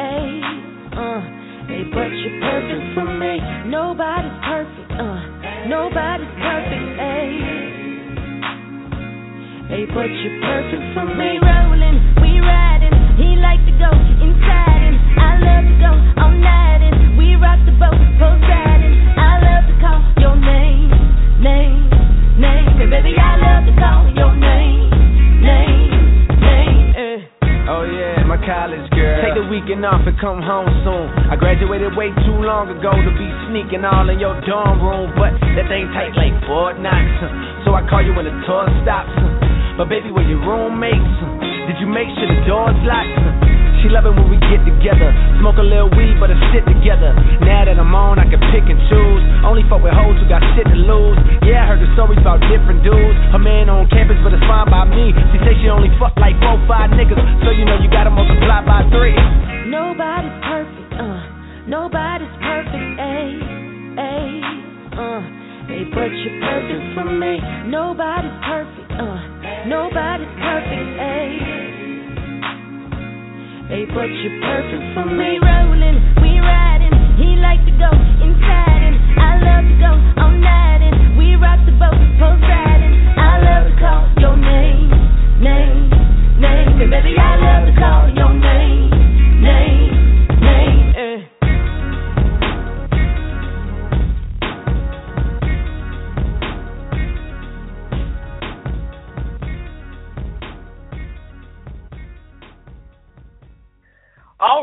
[0.00, 0.40] ayy,
[0.96, 1.20] uh.
[1.68, 3.36] Hey, but you're perfect for me.
[3.68, 5.20] Nobody's perfect, uh.
[5.68, 7.36] Nobody's perfect, ayy.
[9.68, 11.36] Hey, but you're perfect for me.
[11.36, 12.96] We rolling, we riding.
[13.20, 13.90] He like to go
[14.24, 18.92] inside and I love to go all night and we rock the boat, Poseidon.
[19.20, 20.88] I love to call your name,
[21.44, 21.88] name,
[22.40, 22.72] name.
[22.80, 24.03] And baby, I love to call
[27.64, 29.24] Oh yeah, my college girl.
[29.24, 31.08] Take the weekend off and come home soon.
[31.32, 35.32] I graduated way too long ago to be sneaking all in your dorm room, but
[35.56, 37.08] that thing tight like Fort Knox.
[37.64, 39.16] So I call you when the tour stops.
[39.80, 41.16] But baby, were your roommates?
[41.64, 43.63] Did you make sure the doors locked?
[43.84, 45.12] She love it when we get together.
[45.44, 47.12] Smoke a little weed, but a sit together.
[47.44, 49.22] Now that I'm on, I can pick and choose.
[49.44, 51.20] Only fuck with hoes who got shit to lose.
[51.44, 53.20] Yeah, I heard the stories about different dudes.
[53.28, 55.12] Her man on campus, but it's fine by me.
[55.12, 57.20] She say she only fuck like four, five niggas.
[57.44, 59.12] So you know you gotta multiply by three.
[59.68, 61.20] Nobody's perfect, uh.
[61.68, 63.36] Nobody's perfect, ayy,
[64.00, 64.40] ayy,
[64.96, 65.20] uh.
[65.68, 67.36] Hey, but you're perfect for me.
[67.68, 69.20] Nobody's perfect, uh.
[69.68, 71.23] Nobody's perfect, ayy.
[73.68, 75.40] Hey, but you're perfect for me.
[75.40, 76.92] We rolling, we riding.
[77.16, 81.58] He like to go inside and I love to go all night and we rock
[81.64, 82.92] the boat, Poseidon.
[83.16, 84.92] I love to call your name,
[85.40, 85.88] name,
[86.38, 86.76] name.
[86.76, 88.13] And baby, I love to call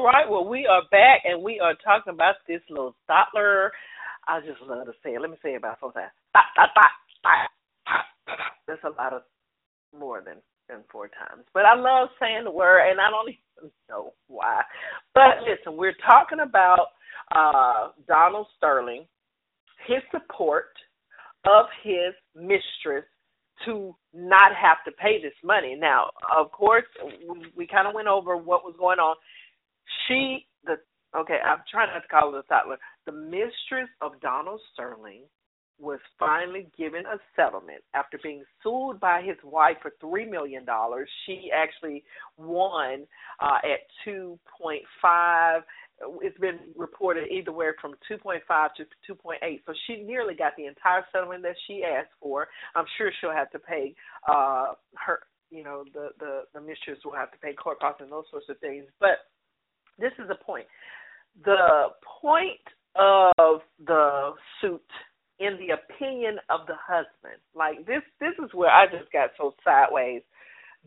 [0.03, 3.69] Right, well, we are back and we are talking about this little Stotler.
[4.27, 5.21] I just love to say it.
[5.21, 6.09] Let me say it about four times.
[8.67, 9.21] That's a lot of
[9.97, 10.37] more than
[10.69, 11.45] than four times.
[11.53, 14.61] But I love saying the word, and I don't even know why.
[15.13, 16.87] But listen, we're talking about
[17.35, 19.05] uh, Donald Sterling,
[19.87, 20.69] his support
[21.45, 23.05] of his mistress
[23.65, 25.77] to not have to pay this money.
[25.79, 26.85] Now, of course,
[27.29, 29.15] we, we kind of went over what was going on.
[30.11, 30.77] She, the
[31.17, 32.77] okay, I'm trying not to call her the toddler.
[33.05, 35.23] The mistress of Donald Sterling
[35.79, 41.09] was finally given a settlement after being sued by his wife for three million dollars.
[41.25, 42.03] She actually
[42.37, 43.07] won
[43.41, 45.63] uh, at two point five.
[46.21, 48.39] It's been reported either way from 2.5
[48.77, 49.61] to 2.8.
[49.67, 52.47] So she nearly got the entire settlement that she asked for.
[52.75, 53.93] I'm sure she'll have to pay
[54.27, 55.19] uh, her,
[55.51, 58.47] you know, the, the the mistress will have to pay court costs and those sorts
[58.49, 58.85] of things.
[58.99, 59.19] But
[60.01, 60.65] this is the point.
[61.45, 61.87] The
[62.21, 62.59] point
[62.95, 64.81] of the suit
[65.39, 67.41] in the opinion of the husband.
[67.55, 70.21] Like this this is where I just got so sideways.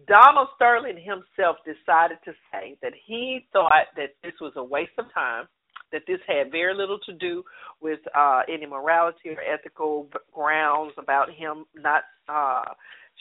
[0.06, 5.06] Donald Sterling himself decided to say that he thought that this was a waste of
[5.14, 5.46] time,
[5.92, 7.42] that this had very little to do
[7.80, 12.62] with uh any morality or ethical grounds about him not uh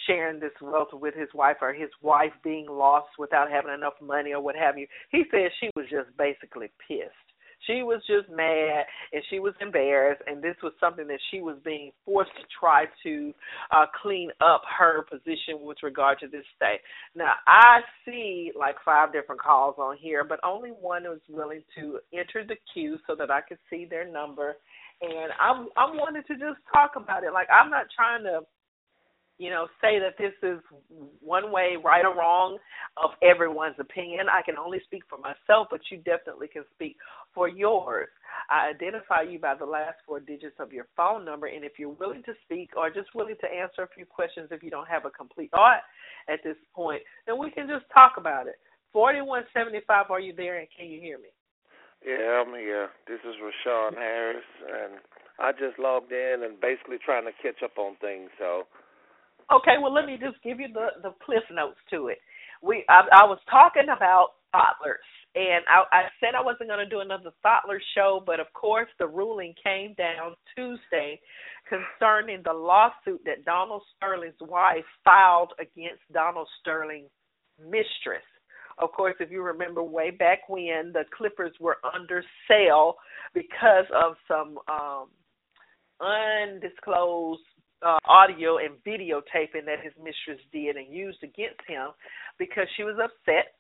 [0.08, 4.34] sharing this wealth with his wife or his wife being lost without having enough money
[4.34, 4.88] or what have you.
[5.12, 7.12] He said she was just basically pissed.
[7.68, 11.58] She was just mad and she was embarrassed, and this was something that she was
[11.64, 13.34] being forced to try to
[13.72, 16.76] uh, clean up her position with regard to this stay.
[17.16, 22.00] Now, I see like five different calls on here, but only one was willing to
[22.14, 24.58] enter the queue so that I could see their number.
[25.02, 27.34] And I'm I'm wanting to just talk about it.
[27.34, 28.41] Like I'm not trying to
[29.44, 30.60] you know, say that this is
[31.20, 32.58] one way, right or wrong,
[32.96, 34.28] of everyone's opinion.
[34.32, 36.96] I can only speak for myself, but you definitely can speak
[37.36, 38.08] for yours.
[38.50, 41.89] I identify you by the last four digits of your phone number, and if you're
[41.89, 45.04] willing to speak or just willing to answer a few questions if you don't have
[45.04, 45.82] a complete thought
[46.30, 48.56] at this point, then we can just talk about it.
[48.94, 51.36] 4175, are you there, and can you hear me?
[52.06, 52.89] Yeah, I'm here.
[53.08, 55.00] This is Rashawn Harris, and
[55.38, 58.64] I just logged in and basically trying to catch up on things, so
[59.52, 62.20] Okay, well, let me just give you the the cliff notes to it.
[62.62, 66.89] We I, I was talking about toddlers, and I, I said I wasn't going to
[66.89, 71.20] do another toddler show, but of course the ruling came down Tuesday
[71.68, 77.10] concerning the lawsuit that Donald Sterling's wife filed against Donald Sterling's
[77.60, 78.24] mistress.
[78.80, 82.96] Of course, if you remember way back when the Clippers were under sale
[83.34, 85.10] because of some um
[86.02, 87.41] undisclosed
[87.86, 91.90] uh, audio and videotaping that his mistress did and used against him
[92.40, 93.56] because she was upset.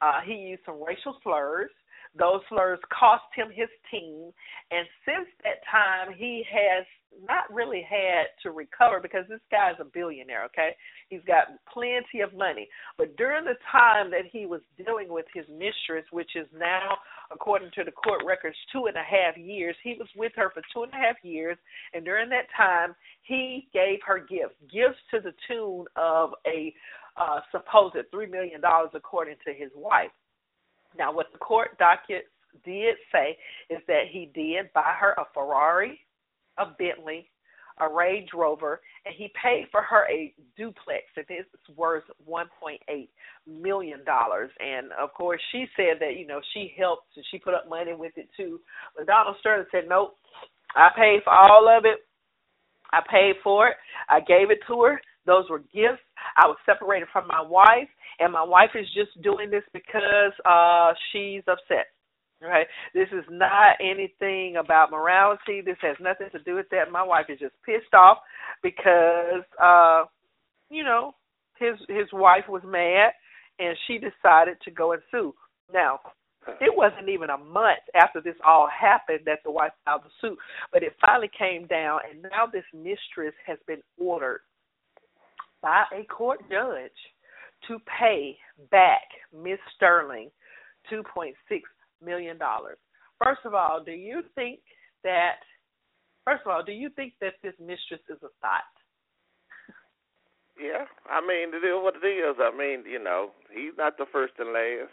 [0.00, 1.70] Uh, he used some racial slurs.
[2.16, 4.30] Those slurs cost him his team,
[4.70, 6.86] and since that time, he has
[7.26, 10.44] not really had to recover because this guy is a billionaire.
[10.46, 10.70] Okay,
[11.08, 15.44] he's got plenty of money, but during the time that he was dealing with his
[15.48, 16.98] mistress, which is now,
[17.32, 20.62] according to the court records, two and a half years, he was with her for
[20.72, 21.56] two and a half years,
[21.94, 26.74] and during that time, he gave her gifts, gifts to the tune of a
[27.16, 30.10] uh, supposed three million dollars, according to his wife.
[30.98, 32.26] Now, what the court docket
[32.64, 33.36] did say
[33.70, 36.00] is that he did buy her a Ferrari,
[36.58, 37.30] a Bentley,
[37.80, 42.80] a Range Rover, and he paid for her a duplex and it's worth one point
[42.88, 43.10] eight
[43.46, 44.50] million dollars.
[44.60, 47.94] And of course she said that, you know, she helped and she put up money
[47.94, 48.60] with it too.
[48.96, 50.16] But Donald Sterling said, Nope,
[50.76, 51.98] I paid for all of it.
[52.92, 53.76] I paid for it.
[54.08, 55.00] I gave it to her.
[55.26, 56.02] Those were gifts.
[56.36, 60.92] I was separated from my wife, and my wife is just doing this because uh
[61.12, 61.86] she's upset.
[62.42, 62.66] Right?
[62.92, 65.62] This is not anything about morality.
[65.64, 66.90] This has nothing to do with that.
[66.92, 68.18] My wife is just pissed off
[68.62, 70.04] because uh
[70.70, 71.14] you know,
[71.58, 73.12] his his wife was mad
[73.58, 75.34] and she decided to go and sue.
[75.72, 76.00] Now,
[76.60, 80.38] it wasn't even a month after this all happened that the wife filed the suit,
[80.72, 84.40] but it finally came down, and now this mistress has been ordered
[85.64, 86.92] by a court judge
[87.66, 88.36] to pay
[88.70, 90.30] back Miss Sterling
[90.90, 91.62] two point six
[92.04, 92.76] million dollars.
[93.24, 94.60] First of all, do you think
[95.02, 95.40] that
[96.26, 98.74] first of all, do you think that this mistress is a thought?
[100.60, 102.36] Yeah, I mean it is what it is.
[102.38, 104.92] I mean, you know, he's not the first and last.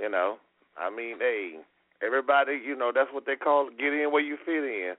[0.00, 0.36] You know,
[0.78, 1.58] I mean, hey,
[2.00, 4.94] everybody, you know, that's what they call get in where you fit in.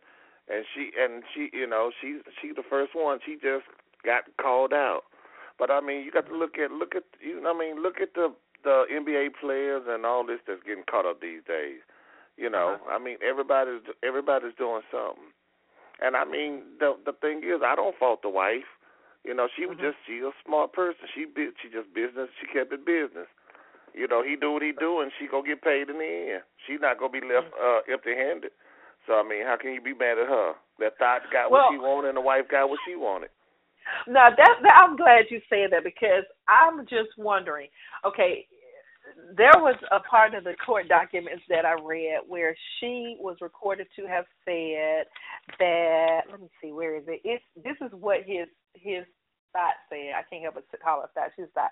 [0.50, 3.20] And she and she, you know, she she the first one.
[3.26, 3.64] She just
[4.04, 5.04] got called out.
[5.60, 7.42] But I mean, you got to look at look at you.
[7.42, 8.34] Know, I mean, look at the
[8.64, 11.82] the NBA players and all this that's getting caught up these days.
[12.38, 12.96] You know, uh-huh.
[12.96, 15.34] I mean, everybody's everybody's doing something.
[16.02, 18.70] And I mean, the the thing is, I don't fault the wife.
[19.26, 19.92] You know, she was mm-hmm.
[19.92, 21.10] just she's a smart person.
[21.14, 22.30] She she just business.
[22.38, 23.28] She kept it business.
[23.98, 26.46] You know, he do what he do, and she gonna get paid in the end.
[26.70, 28.54] She's not gonna be left uh, empty-handed.
[29.10, 30.54] So I mean, how can you be mad at her?
[30.78, 33.34] That thought got well, what she wanted, and the wife got what she wanted.
[34.08, 37.70] Now that, that I'm glad you said that because I'm just wondering.
[38.06, 38.48] Okay,
[39.36, 43.88] there was a part of the court documents that I read where she was recorded
[43.96, 45.06] to have said
[45.60, 46.22] that.
[46.30, 47.22] Let me see, where is it?
[47.24, 49.06] It's this is what his his
[49.54, 50.14] thought said.
[50.16, 51.32] I can't help but call it thought.
[51.38, 51.72] His thought.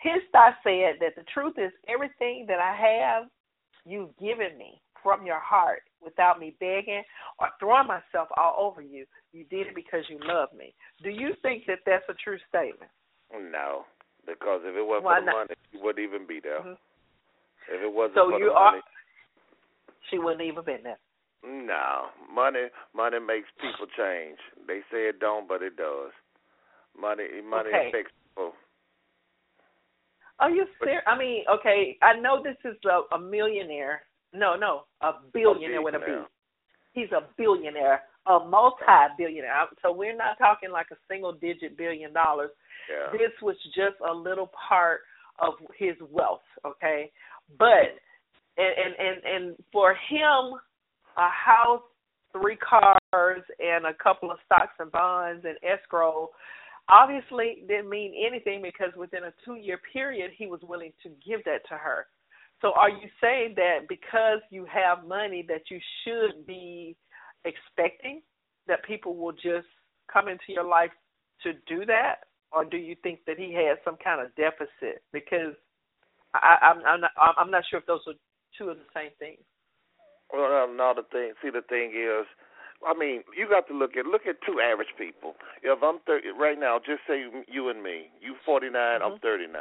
[0.00, 3.24] His thought said that the truth is everything that I have,
[3.84, 7.02] you've given me from your heart without me begging
[7.38, 9.06] or throwing myself all over you.
[9.32, 10.74] You did it because you love me.
[11.02, 12.90] Do you think that that's a true statement?
[13.32, 13.84] No,
[14.26, 15.34] because if it wasn't Why for the not?
[15.34, 16.60] money, she wouldn't even be there.
[16.60, 16.78] Mm-hmm.
[17.72, 18.70] If it wasn't So for you the are.
[18.72, 18.82] money,
[20.10, 20.98] She wouldn't even been there.
[21.42, 24.38] no, money money makes people change.
[24.66, 26.12] They say it don't, but it does.
[26.98, 27.88] Money money Okay.
[27.88, 28.52] affects people.
[30.38, 31.02] Are you serious?
[31.06, 34.02] I mean, okay, I know this is a, a millionaire.
[34.34, 36.04] No, no, a billionaire with a B.
[36.92, 39.66] He's a billionaire, a multi-billionaire.
[39.82, 42.50] So we're not talking like a single-digit billion dollars.
[42.90, 43.12] Yeah.
[43.12, 45.00] This was just a little part
[45.38, 47.10] of his wealth, okay?
[47.58, 47.98] But
[48.56, 50.58] and and and, and for him,
[51.16, 51.82] a house,
[52.32, 56.30] three cars, and a couple of stocks and bonds and escrow
[56.88, 61.42] obviously didn't mean anything because within a two year period he was willing to give
[61.44, 62.06] that to her.
[62.64, 66.96] So are you saying that because you have money that you should be
[67.44, 68.22] expecting
[68.66, 69.68] that people will just
[70.10, 70.88] come into your life
[71.42, 72.24] to do that?
[72.52, 75.04] Or do you think that he had some kind of deficit?
[75.12, 75.52] Because
[76.32, 78.16] I, I'm I'm not I'm not sure if those are
[78.56, 79.44] two of the same things.
[80.32, 81.32] Well, no, the thing.
[81.42, 82.24] See, the thing is,
[82.80, 85.34] I mean, you got to look at look at two average people.
[85.62, 88.08] If I'm 30 right now, just say you and me.
[88.22, 89.04] You 49, mm-hmm.
[89.04, 89.52] I'm 39.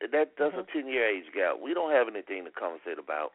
[0.00, 0.78] That that's mm-hmm.
[0.78, 1.58] a 10 year age gap.
[1.62, 3.32] We don't have anything to conversate about.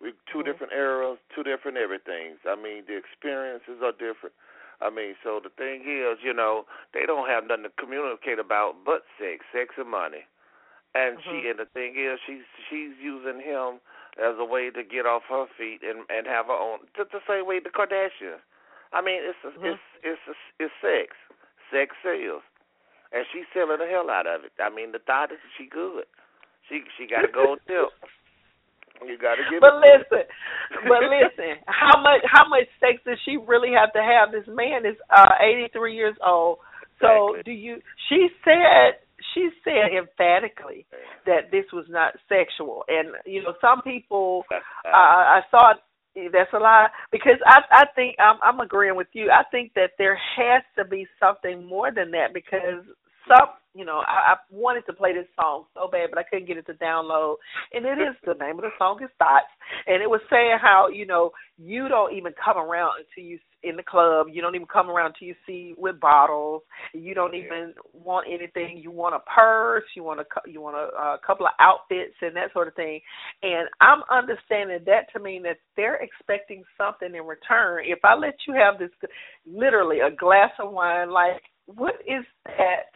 [0.00, 0.46] We 2 mm-hmm.
[0.46, 2.42] different eras, two different everythings.
[2.46, 4.34] I mean, the experiences are different.
[4.82, 8.82] I mean, so the thing is, you know, they don't have nothing to communicate about
[8.84, 10.26] but sex, sex and money.
[10.94, 11.30] And mm-hmm.
[11.30, 13.78] she and the thing is, she's she's using him
[14.18, 16.86] as a way to get off her feet and and have her own.
[16.96, 18.42] Just the same way the Kardashians.
[18.94, 19.74] I mean, it's a, mm-hmm.
[19.74, 21.14] it's it's a, it's sex.
[21.70, 22.46] Sex sells,
[23.14, 24.52] and she's selling the hell out of it.
[24.58, 26.04] I mean, the thought is she good.
[26.68, 27.94] She she got a gold tip.
[29.06, 29.62] You got to give.
[29.62, 30.26] But listen,
[30.86, 34.34] but listen, how much how much sex does she really have to have?
[34.34, 36.58] This man is uh 83 years old.
[37.00, 37.42] So exactly.
[37.46, 37.74] do you?
[38.08, 38.98] She said
[39.34, 40.86] she said emphatically
[41.26, 44.44] that this was not sexual, and you know some people.
[44.84, 45.72] Uh, I saw
[46.30, 49.30] that's a lie because I I think I'm I'm agreeing with you.
[49.30, 52.84] I think that there has to be something more than that because
[53.28, 56.48] some you know I, I wanted to play this song so bad, but I couldn't
[56.48, 57.36] get it to download.
[57.72, 59.46] And it is the name of the song is Thoughts,
[59.86, 63.76] and it was saying how you know you don't even come around until you in
[63.76, 64.26] the club.
[64.30, 66.62] You don't even come around until you see with bottles.
[66.92, 68.78] You don't even want anything.
[68.78, 69.84] You want a purse.
[69.96, 73.00] You want a you want a, a couple of outfits and that sort of thing.
[73.42, 77.84] And I'm understanding that to mean that they're expecting something in return.
[77.86, 78.90] If I let you have this,
[79.46, 82.92] literally a glass of wine, like what is that?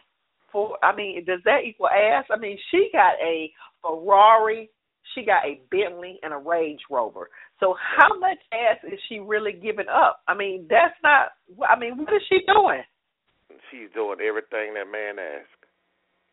[0.51, 2.25] For I mean, does that equal ass?
[2.31, 4.69] I mean, she got a Ferrari,
[5.15, 7.29] she got a Bentley and a Range Rover.
[7.59, 10.21] So how much ass is she really giving up?
[10.27, 11.29] I mean, that's not
[11.67, 12.83] I mean, what is she doing?
[13.71, 15.49] She's doing everything that man asks.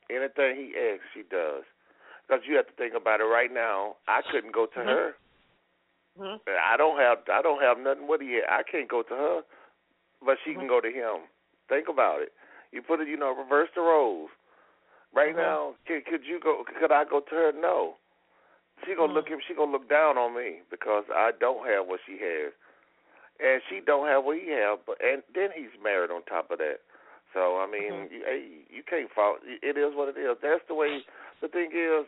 [0.09, 1.65] Anything he asks, she does.
[2.27, 3.97] Because you have to think about it right now.
[4.09, 4.89] I couldn't go to mm-hmm.
[4.89, 5.15] her.
[6.19, 6.37] Mm-hmm.
[6.49, 8.43] I don't have I don't have nothing with you.
[8.49, 9.41] I can't go to her,
[10.25, 10.61] but she mm-hmm.
[10.61, 11.29] can go to him.
[11.69, 12.33] Think about it.
[12.73, 14.31] You put it, you know, reverse the roles.
[15.15, 15.43] Right uh-huh.
[15.43, 16.65] now, could, could you go?
[16.67, 17.53] Could I go to her?
[17.55, 17.95] No.
[18.85, 19.15] She gonna uh-huh.
[19.15, 19.41] look him.
[19.47, 22.53] She gonna look down on me because I don't have what she has,
[23.41, 24.85] and she don't have what he have.
[24.85, 26.85] But and then he's married on top of that.
[27.33, 28.37] So I mean, uh-huh.
[28.37, 29.41] you, you can't fault.
[29.45, 30.37] It is what it is.
[30.43, 31.01] That's the way.
[31.41, 32.05] The thing is,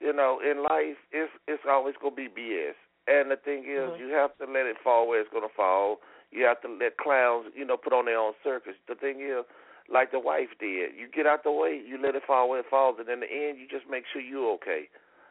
[0.00, 2.76] you know, in life, it's it's always gonna be BS.
[3.06, 4.00] And the thing is, uh-huh.
[4.00, 6.00] you have to let it fall where it's gonna fall.
[6.32, 8.74] You have to let clowns, you know, put on their own circus.
[8.88, 9.44] The thing is,
[9.92, 10.94] like the wife did.
[10.98, 13.30] You get out the way, you let it fall where it falls, and in the
[13.30, 14.88] end, you just make sure you're okay,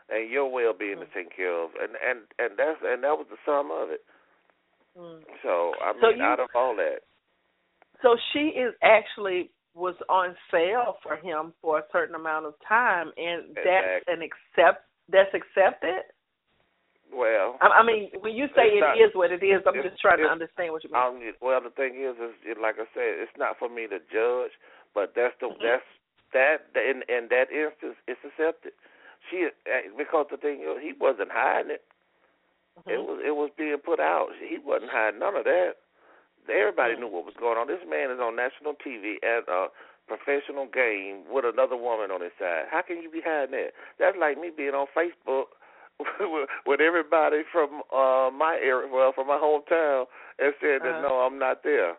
[0.09, 1.03] and your well-being mm.
[1.03, 4.01] is taken care of, and and and that's and that was the sum of it.
[4.97, 5.21] Mm.
[5.43, 7.03] So I mean, so you, out of all that,
[8.01, 13.11] so she is actually was on sale for him for a certain amount of time,
[13.17, 16.07] and that's an accept that's accepted.
[17.13, 20.01] Well, I, I mean, when you say it not, is what it is, I'm just
[20.01, 20.99] trying to understand what you mean.
[20.99, 24.01] Um, well, the thing is, is it, like I said, it's not for me to
[24.09, 24.51] judge,
[24.91, 25.63] but that's the mm-hmm.
[25.63, 25.87] that's
[26.33, 28.73] that in in that instance, it's accepted.
[29.29, 31.85] She eh, because the thing is, he wasn't hiding it.
[32.75, 32.91] Mm-hmm.
[32.91, 34.35] It was it was being put out.
[34.35, 35.79] He wasn't hiding none of that.
[36.49, 37.07] Everybody mm-hmm.
[37.07, 37.71] knew what was going on.
[37.71, 39.71] This man is on national TV at a
[40.05, 42.69] professional game with another woman on his side.
[42.69, 43.73] How can you be hiding that?
[43.97, 45.57] That's like me being on Facebook
[46.65, 50.05] with everybody from uh my area, well, from my hometown,
[50.39, 51.07] and said that uh-huh.
[51.07, 51.95] no, I'm not there.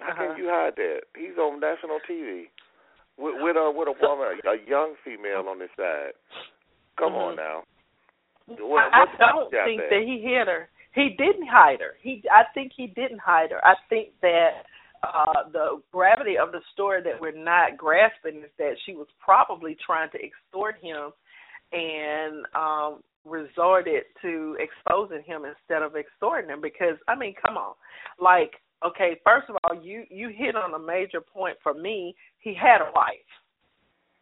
[0.00, 0.34] How uh-huh.
[0.34, 1.00] can you hide that?
[1.16, 2.44] He's on national TV
[3.18, 6.14] with with a with a woman, a young female on his side.
[6.98, 7.34] Come mm-hmm.
[7.34, 7.62] on now.
[8.46, 10.00] What, I, I don't think there?
[10.00, 10.68] that he hid her.
[10.94, 11.96] He didn't hide her.
[12.00, 13.64] He, I think he didn't hide her.
[13.64, 14.62] I think that
[15.02, 19.76] uh the gravity of the story that we're not grasping is that she was probably
[19.84, 21.10] trying to extort him
[21.74, 27.74] and um resorted to exposing him instead of extorting him because I mean, come on.
[28.20, 28.52] Like,
[28.84, 32.14] okay, first of all, you you hit on a major point for me.
[32.38, 33.30] He had a wife.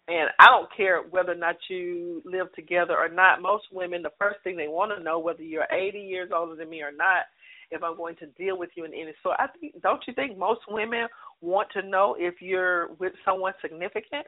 [0.09, 3.40] And I don't care whether or not you live together or not.
[3.40, 6.68] Most women, the first thing they want to know, whether you're 80 years older than
[6.68, 7.26] me or not,
[7.70, 9.36] if I'm going to deal with you in any sort.
[9.38, 11.07] I think, don't you think most women
[11.40, 14.26] want to know if you're with someone significant?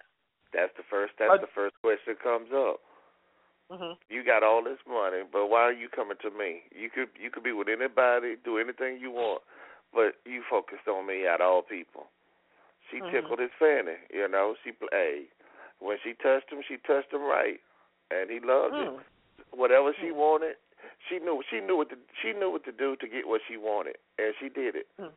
[0.53, 1.13] That's the first.
[1.19, 2.81] That's or, the first question that comes up.
[3.71, 3.97] Mhm.
[4.09, 6.63] You got all this money, but why are you coming to me?
[6.71, 9.43] You could you could be with anybody, do anything you want,
[9.93, 12.11] but you focused on me out of all people.
[12.91, 13.11] She Mhm.
[13.11, 14.55] tickled his fanny, you know.
[14.63, 15.27] She hey,
[15.79, 17.61] when she touched him, she touched him right,
[18.11, 18.89] and he loved it.
[18.89, 19.05] Mm.
[19.53, 20.57] Whatever she wanted,
[21.09, 23.57] she knew she knew what to she knew what to do to get what she
[23.57, 24.89] wanted, and she did it.
[24.99, 25.13] Mm.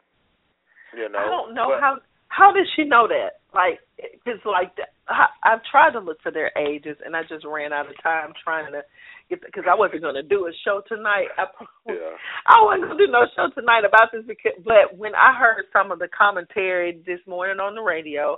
[0.93, 1.19] You know.
[1.19, 3.39] I don't know But- how how did she know that?
[3.53, 4.71] Like, because like
[5.07, 8.33] I, I've tried to look for their ages, and I just ran out of time
[8.43, 8.81] trying to
[9.29, 11.27] get because I wasn't going to do a show tonight.
[11.37, 11.45] I,
[11.87, 12.15] Yeah.
[12.47, 15.65] I wasn't going to do no show tonight about this because, but when I heard
[15.73, 18.37] some of the commentary this morning on the radio,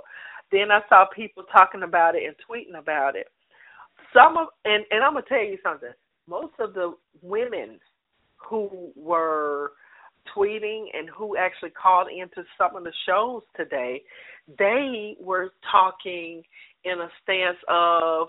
[0.52, 3.26] then I saw people talking about it and tweeting about it.
[4.14, 5.92] Some of and and I'm gonna tell you something.
[6.26, 7.78] Most of the women
[8.36, 9.72] who were
[10.36, 14.02] tweeting and who actually called into some of the shows today,
[14.58, 16.42] they were talking
[16.84, 18.28] in a stance of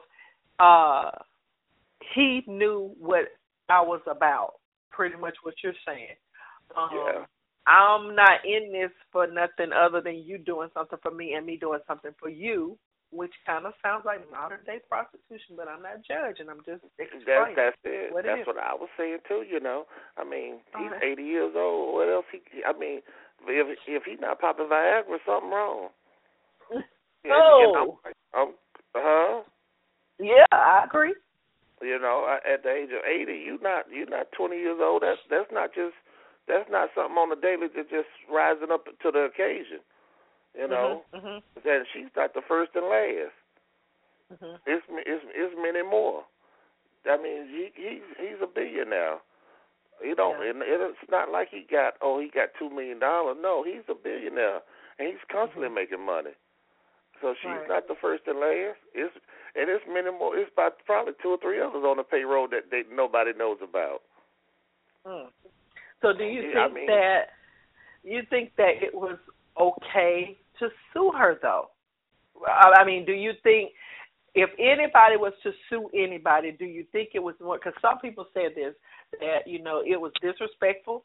[0.60, 1.12] uh
[2.14, 3.26] he knew what
[3.70, 4.54] I was about,
[4.92, 6.16] pretty much what you're saying.
[6.76, 7.26] Um Yeah.
[7.68, 11.58] I'm not in this for nothing other than you doing something for me and me
[11.58, 12.78] doing something for you,
[13.12, 16.48] which kind of sounds like modern day prostitution, but I'm not judging.
[16.50, 17.56] I'm just That's explaining.
[17.60, 18.12] that's it.
[18.14, 18.48] what that's is.
[18.48, 19.44] what I was saying too.
[19.44, 19.84] You know,
[20.18, 21.12] I mean, he's Okay.
[21.12, 21.96] 80 years old.
[21.96, 22.26] What else?
[22.32, 23.02] He, I mean,
[23.48, 25.90] if if he's not popping Viagra, something wrong.
[27.24, 28.00] Yeah, Oh.
[28.04, 28.54] and I'm, I'm,
[28.96, 29.44] huh?
[30.18, 31.14] Yeah, I agree.
[31.80, 35.04] You know, at the age of 80, you not you're not 20 years old.
[35.04, 35.94] That's that's not just
[36.48, 39.82] that's not something on the daily that's just rising up to the occasion.
[40.58, 41.42] You know, Mhm.
[41.64, 43.34] and she's not the first and last.
[44.34, 44.60] Mhm.
[44.66, 46.26] It's it's it's many more.
[47.10, 49.20] I mean, he he's he's a billionaire.
[50.04, 50.42] He don't.
[50.44, 50.50] Yeah.
[50.52, 53.38] And it's not like he got oh he got two million dollars.
[53.40, 54.62] No, he's a billionaire,
[55.00, 56.32] and he's constantly making money.
[57.22, 57.60] So she's Mm-hmm.
[57.60, 57.70] Right.
[57.70, 58.80] not the first and last.
[58.94, 59.16] It's
[59.56, 60.36] and it's many more.
[60.38, 64.02] It's about probably two or three others on the payroll that they nobody knows about.
[65.06, 65.32] Mm.
[66.02, 67.30] So do you Yeah, I think mean- that
[68.04, 69.18] you think that it was
[69.58, 71.72] okay to sue her though?
[72.48, 73.72] I I mean, do you think
[74.34, 77.58] if anybody was to sue anybody, do you think it was more?
[77.58, 78.74] Because some people said this
[79.20, 81.04] that you know it was disrespectful.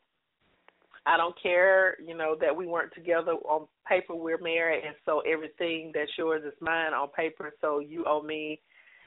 [1.09, 4.15] I don't care, you know, that we weren't together on paper.
[4.15, 7.53] We're married, and so everything that's yours is mine on paper.
[7.61, 8.61] So you owe me,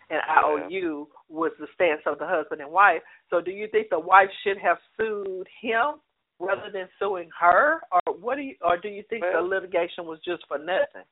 [0.09, 1.09] and I owe you.
[1.29, 3.01] Was the stance of the husband and wife.
[3.29, 5.99] So do you think the wife should have sued him
[6.39, 10.19] rather than suing her, or what do you, or do you think the litigation was
[10.23, 11.05] just for nothing?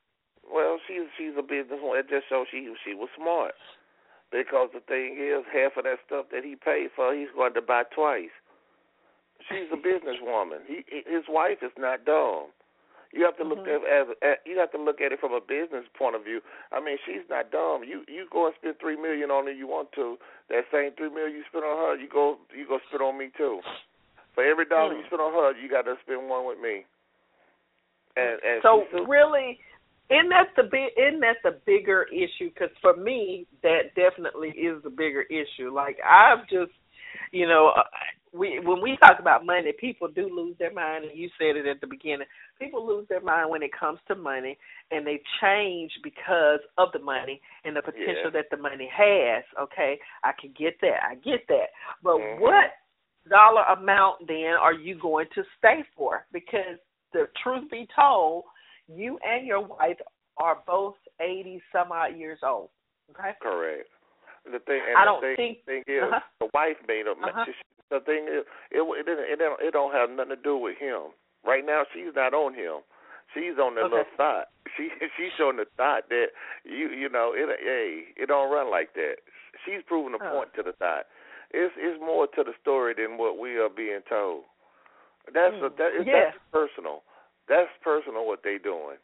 [0.48, 2.00] Well, she's she's a businesswoman.
[2.00, 3.54] It just shows she she was smart.
[4.32, 7.62] Because the thing is, half of that stuff that he paid for, he's going to
[7.62, 8.34] buy twice.
[9.48, 10.68] She's a businesswoman.
[10.68, 12.48] He his wife is not dumb.
[13.14, 13.76] You have to look Mhm.
[13.76, 16.42] at, as at you have to look at it from a business point of view.
[16.72, 17.84] I mean, she's not dumb.
[17.84, 20.20] You you go and spend three million on her you want to.
[20.50, 23.30] That same three million you spend on her, you go you go spend on me
[23.38, 23.62] too.
[24.38, 25.08] For every dollar you Hmm.
[25.08, 26.86] spend on her, you got to spend one with me.
[28.16, 29.60] And and so really
[30.12, 34.82] isn't that the big isn't that the bigger issue because for me that definitely is
[34.84, 36.72] the bigger issue like i've just
[37.32, 37.84] you know uh,
[38.34, 41.68] we when we talk about money people do lose their mind and you said it
[41.68, 42.26] at the beginning
[42.58, 44.58] people lose their mind when it comes to money
[44.92, 48.42] and they change because of the money and the potential Yeah.
[48.42, 51.70] that the money has okay i can get that i get that
[52.02, 52.40] but Mhm.
[52.40, 52.72] what
[53.30, 56.78] dollar amount then are you going to stay for because
[57.14, 58.44] the truth be told
[58.88, 59.98] you and your wife
[60.38, 62.70] are both eighty some odd years old.
[63.12, 63.32] Okay.
[63.42, 63.88] Correct.
[64.46, 66.20] The thing, and I the don't thing, think- thing is, uh-huh.
[66.40, 67.18] the wife made up.
[67.22, 67.46] Uh-huh.
[67.90, 71.12] The thing is, it it it don't it don't have nothing to do with him.
[71.46, 72.80] Right now, she's not on him.
[73.34, 73.92] She's on the Okay.
[74.04, 74.48] little thought.
[74.78, 76.28] She she's showing the thought that
[76.64, 79.16] you you know it hey it don't run like that.
[79.66, 80.32] She's proving a Oh.
[80.32, 81.08] point to the thought.
[81.52, 84.43] It's it's more to the story than what we are being told.
[85.34, 85.78] That's a, Mm.
[85.78, 86.32] that is Yeah.
[86.32, 87.04] that's personal.
[87.48, 88.98] That's personal what they're doing.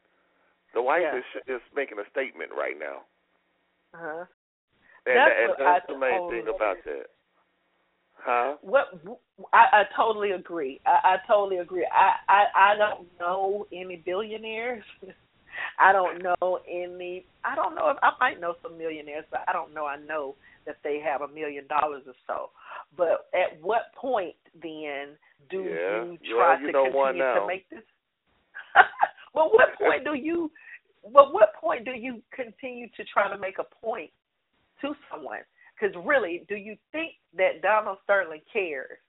[0.74, 1.18] The wife Yeah.
[1.18, 3.04] is is making a statement right now.
[3.94, 4.26] Uh-huh.
[5.06, 7.08] And, That's and that's the main totally- thing about that.
[8.16, 8.56] Huh?
[8.62, 8.94] What
[9.52, 10.80] I, I totally agree.
[10.86, 11.86] I, I totally agree.
[11.91, 14.84] I, I I don't know any billionaires.
[15.80, 17.26] I don't know any.
[17.44, 19.86] I don't know if I might know some millionaires, but I don't know.
[19.86, 20.36] I know
[20.66, 22.51] that they have a million dollars or so.
[22.95, 25.18] But at what point then
[25.49, 26.03] do Yeah.
[26.03, 27.84] you try you to continue to make this?
[29.34, 30.51] well, what point do you?
[31.03, 34.11] Well, what point do you continue to try to make a point
[34.82, 35.39] to someone?
[35.74, 38.99] Because really, do you think that Donald Sterling cares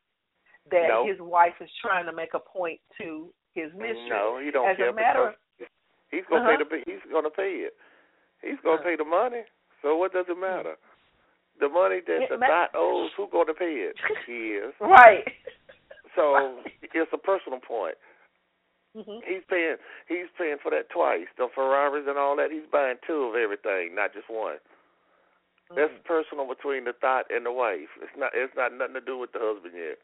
[0.70, 1.07] that No.
[1.07, 4.09] his wife is trying to make a point to his mistress?
[4.09, 5.70] No, he don't As care a matter because
[6.11, 6.66] he's gonna Uh-huh.
[6.68, 7.76] pay the he's gonna pay it.
[8.42, 8.84] He's gonna Uh.
[8.84, 9.44] pay the money.
[9.82, 10.76] So what does it matter?
[11.61, 13.96] The money that the dot owes, who going to pay it?
[14.26, 14.74] He is.
[14.80, 15.24] Right.
[16.16, 17.96] So it's a personal point.
[18.94, 19.76] hmm He's paying.
[20.09, 21.26] He's paying for that twice.
[21.38, 22.50] The Ferraris and all that.
[22.50, 24.57] He's buying two of everything, not just one.
[25.74, 26.05] That's Mm-hmm.
[26.07, 27.88] personal between the thought and the wife.
[28.02, 28.30] It's not.
[28.34, 29.98] It's not nothing to do with the husband yet.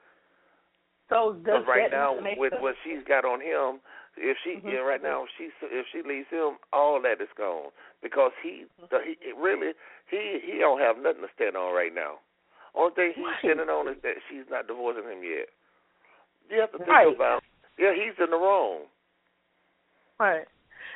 [1.10, 2.62] So does right now, with sense?
[2.62, 3.80] what she's got on him,
[4.20, 4.72] if she Mhm.
[4.72, 7.70] yeah, right now, if she if she leaves him, all that is gone
[8.02, 8.86] because he, Mm-hmm.
[8.90, 9.72] the, he really
[10.10, 12.20] he he don't have nothing to stand on right now.
[12.74, 13.38] Only thing he's Right.
[13.40, 15.48] standing on is that she's not divorcing him yet.
[16.48, 17.14] You have to think Right.
[17.14, 17.42] about.
[17.78, 18.86] Yeah, he's in the wrong.
[20.18, 20.46] Right.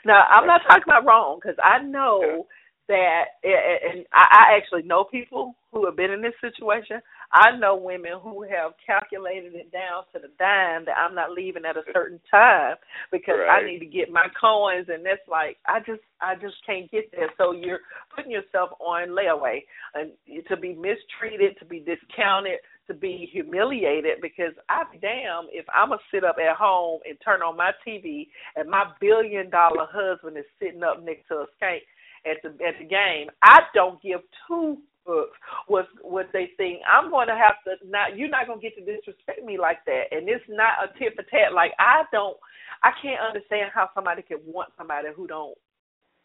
[0.04, 2.46] Now, I'm not talking about wrong because I know
[2.88, 7.00] that, and I I actually know people who have been in this situation.
[7.34, 11.64] I know women who have calculated it down to the dime that I'm not leaving
[11.64, 12.76] at a certain time
[13.10, 16.88] because I need to get my coins, and that's like I just I just can't
[16.92, 17.30] get there.
[17.36, 17.80] So you're
[18.14, 19.64] putting yourself on layaway,
[19.94, 20.12] and
[20.48, 26.00] to be mistreated, to be discounted, to be humiliated because I damn if I'm gonna
[26.12, 30.44] sit up at home and turn on my TV and my billion dollar husband is
[30.60, 31.80] sitting up next to a skank
[32.26, 33.28] at the at the game.
[33.42, 35.36] I don't give two fucks
[35.66, 36.80] what what they think.
[36.90, 38.16] I'm going to have to not.
[38.16, 41.14] You're not going to get to disrespect me like that, and it's not a tit
[41.16, 41.52] for tat.
[41.54, 42.36] Like I don't.
[42.82, 45.56] I can't understand how somebody can want somebody who don't.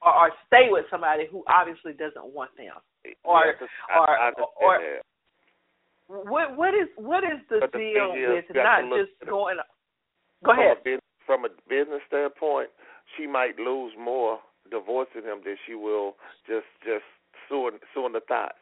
[0.01, 2.75] Or, or stay with somebody who obviously doesn't want them.
[3.23, 5.01] Or- You I, or- I or- that.
[6.07, 9.57] What what is what is the the deal is, with not just going?
[10.43, 10.77] Go ahead.
[10.85, 12.69] A from a business standpoint,
[13.15, 14.39] she might lose more
[14.71, 16.15] divorcing him than she will
[16.47, 17.05] just just
[17.47, 18.57] suing suing the thoughts.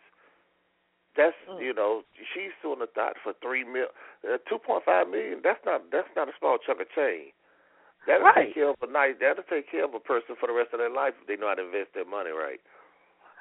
[1.17, 1.59] That's Mm.
[1.61, 2.03] you know
[2.33, 3.87] she's suing the thought for three mil,
[4.23, 5.41] uh, two point five million.
[5.41, 7.33] That's not that's not a small chunk of change.
[8.05, 8.45] That'll Right.
[8.47, 9.17] take care of a nice.
[9.19, 11.49] That'll take care of a person for the rest of their life if they know
[11.49, 12.61] how to invest their money right.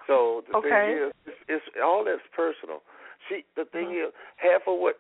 [0.09, 0.71] So the Okay.
[0.71, 2.83] thing is, it's, it's all that's personal.
[3.29, 4.09] She the thing Mhm.
[4.09, 4.99] is half of what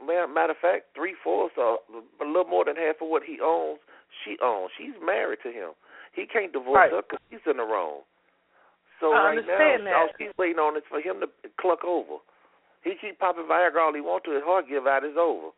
[0.00, 1.80] matter of fact three fourths or
[2.20, 3.80] a little more than half of what he owns
[4.24, 4.70] she owns.
[4.76, 5.72] She's married to him.
[6.12, 6.90] He can't divorce Right.
[6.92, 8.04] her because he's in the wrong.
[9.02, 10.14] So I right understand now, all that.
[10.16, 11.26] she's waiting on is for him to
[11.58, 12.22] cluck over.
[12.86, 14.32] He keep popping Viagra all he wants to.
[14.38, 15.50] His heart give out is over,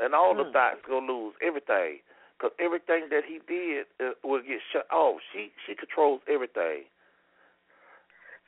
[0.00, 0.52] and all the Hmm.
[0.52, 2.00] thoughts gonna lose everything
[2.36, 5.16] because everything that he did uh, will get shut off.
[5.32, 6.84] She she controls everything.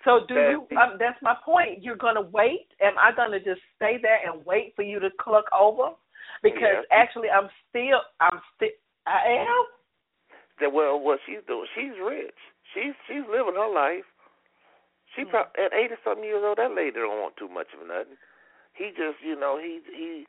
[0.04, 0.66] So do That- you?
[0.76, 1.82] Um, that's my point.
[1.82, 2.68] You're gonna wait.
[2.80, 5.92] Am I gonna just stay there and wait for you to cluck over?
[6.42, 6.96] Because Yeah.
[6.96, 8.02] actually, I'm still.
[8.20, 8.70] I'm still.
[9.06, 9.66] I am.
[10.60, 12.36] That well, what she's doing, she's rich.
[12.72, 14.06] She's she's living her life.
[15.14, 15.30] She Hmm.
[15.30, 18.16] prob- at eighty something years old, that lady don't want too much of nothing.
[18.74, 20.26] He just, you know, he he.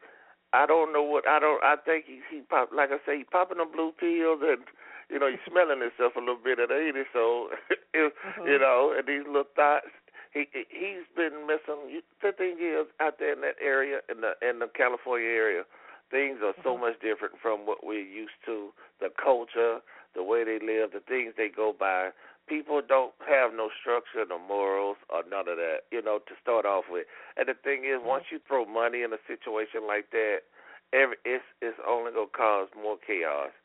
[0.53, 1.63] I don't know what I don't.
[1.63, 4.63] I think he he pop like I say, he popping them blue pills and
[5.09, 7.03] you know he's smelling himself a little bit at eighty.
[7.13, 7.49] So
[7.93, 8.47] it, Mhm.
[8.47, 9.87] you know, and these little thoughts.
[10.33, 12.01] He he's been missing.
[12.21, 15.65] thing is, out there in that area, in the in the California area,
[16.09, 16.79] things are so Mhm.
[16.79, 18.71] much different from what we're used to.
[19.01, 19.81] The culture,
[20.15, 22.11] the way they live, the things they go by.
[22.51, 26.67] People don't have no structure, no morals, or none of that, you know, to start
[26.67, 27.07] off with.
[27.39, 30.43] And the thing is, once you throw money in a situation like that,
[30.91, 33.55] every it's it's only gonna cause more chaos.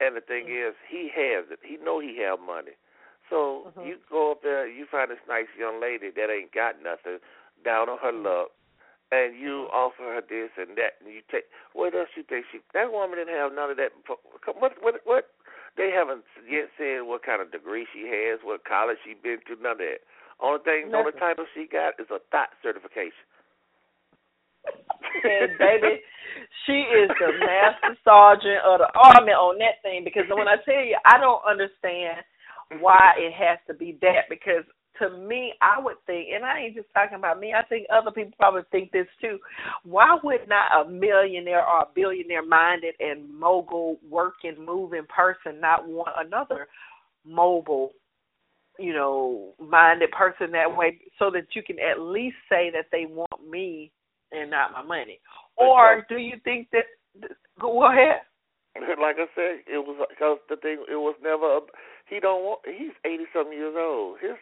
[0.00, 0.72] And the thing mm-hmm.
[0.72, 1.60] is, he has it.
[1.60, 2.72] He know he have money.
[3.28, 3.86] So Mhm.
[3.86, 7.20] you go up there, you find this nice young lady that ain't got nothing,
[7.62, 8.48] down on her mm-hmm.
[8.48, 8.50] luck,
[9.12, 9.76] and you mm-hmm.
[9.76, 11.52] offer her this and that, and you take.
[11.74, 12.60] What else you think she?
[12.72, 13.92] That woman didn't have none of that.
[13.92, 14.18] before.
[14.56, 15.28] What what what?
[15.76, 19.56] They haven't yet said what kind of degree she has, what college she's been to,
[19.62, 20.04] none of that.
[20.40, 21.20] Only thing, the only Nothing.
[21.20, 23.24] title she got is a thought certification.
[25.24, 26.02] And baby,
[26.66, 30.04] she is the master sergeant of the army on that thing.
[30.04, 32.22] Because when I tell you, I don't understand
[32.80, 34.28] why it has to be that.
[34.28, 34.64] Because
[35.00, 37.52] to me, I would think, and I ain't just talking about me.
[37.54, 39.38] I think other people probably think this too.
[39.84, 45.88] Why would not a millionaire or a billionaire minded and mogul, working, moving person not
[45.88, 46.68] want another
[47.24, 47.92] mobile?
[48.78, 53.04] You know, minded person that way, so that you can at least say that they
[53.06, 53.92] want me
[54.32, 55.20] and not my money.
[55.56, 56.84] Or do you think that?
[57.60, 58.22] Go ahead.
[59.00, 61.58] like I said, it was because the thing it was never.
[61.58, 61.60] A,
[62.08, 62.60] he don't want.
[62.64, 64.18] He's eighty something years old.
[64.20, 64.36] His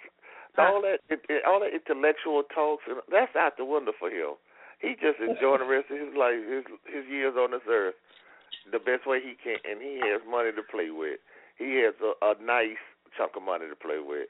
[0.66, 1.00] all that
[1.46, 4.36] all that intellectual talks and that's out the window for him.
[4.80, 7.94] He just enjoying the rest of his life, his his years on this earth,
[8.70, 11.20] the best way he can, and he has money to play with.
[11.58, 12.80] He has a, a nice
[13.16, 14.28] chunk of money to play with,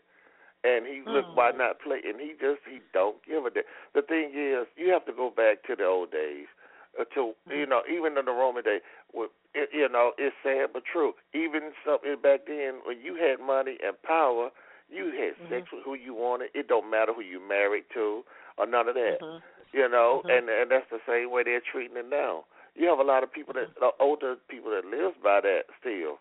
[0.65, 1.37] and he look Mm.
[1.37, 2.03] why not play?
[2.03, 3.65] And he just he don't give a damn.
[3.95, 6.47] The thing is, you have to go back to the old days,
[6.99, 8.81] uh, to you know even in the Roman day.
[9.15, 11.15] With, it, you know, it's sad but true.
[11.35, 14.51] Even something back then when you had money and power,
[14.91, 15.49] You had Mhm.
[15.49, 16.51] sex with who you wanted.
[16.55, 18.25] It don't matter who you married to
[18.59, 19.21] or none of that.
[19.21, 19.43] Mhm.
[19.73, 20.39] You know, Mhm.
[20.39, 22.45] and and that's the same way they're treating it now.
[22.75, 26.19] You have a lot of people that uh, older people that lives by that still.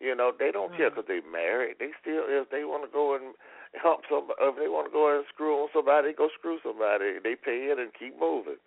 [0.00, 0.96] You know, they don't care Mhm.
[0.96, 1.78] because they married.
[1.78, 3.34] They still, if they want to go and
[3.74, 7.18] help somebody, if they want to go and screw on somebody, they go screw somebody.
[7.20, 8.58] They pay it and keep moving.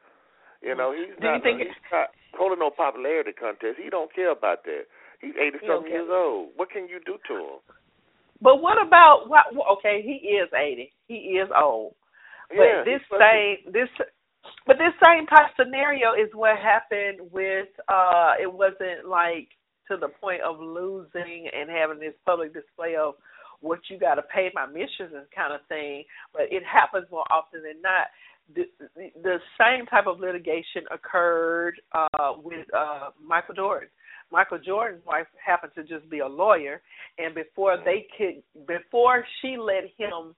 [0.62, 1.22] You know, he's Mm-hmm.
[1.22, 1.44] Do you not.
[1.44, 3.78] think- he's not holding no popularity contest.
[3.78, 4.88] He don't care about that.
[5.20, 6.56] He's eighty something years old.
[6.56, 7.60] What can you do to him?
[8.46, 9.46] But what about what?
[9.80, 10.94] Okay, he is eighty.
[11.08, 11.96] He is old.
[12.50, 13.90] But yeah, this he's same this,
[14.68, 17.70] but this same type scenario is what happened with.
[17.90, 19.50] uh It wasn't like
[19.90, 23.16] to the point of losing and having this public display of
[23.62, 26.04] what you got to pay my missions and kind of thing.
[26.34, 28.08] But it happens more often than not.
[28.54, 28.66] The,
[28.96, 33.90] the, the same type of litigation occurred uh with uh Michael Jordan.
[34.32, 36.82] Michael Jordan's wife happened to just be a lawyer,
[37.18, 40.36] and before they could, before she let him,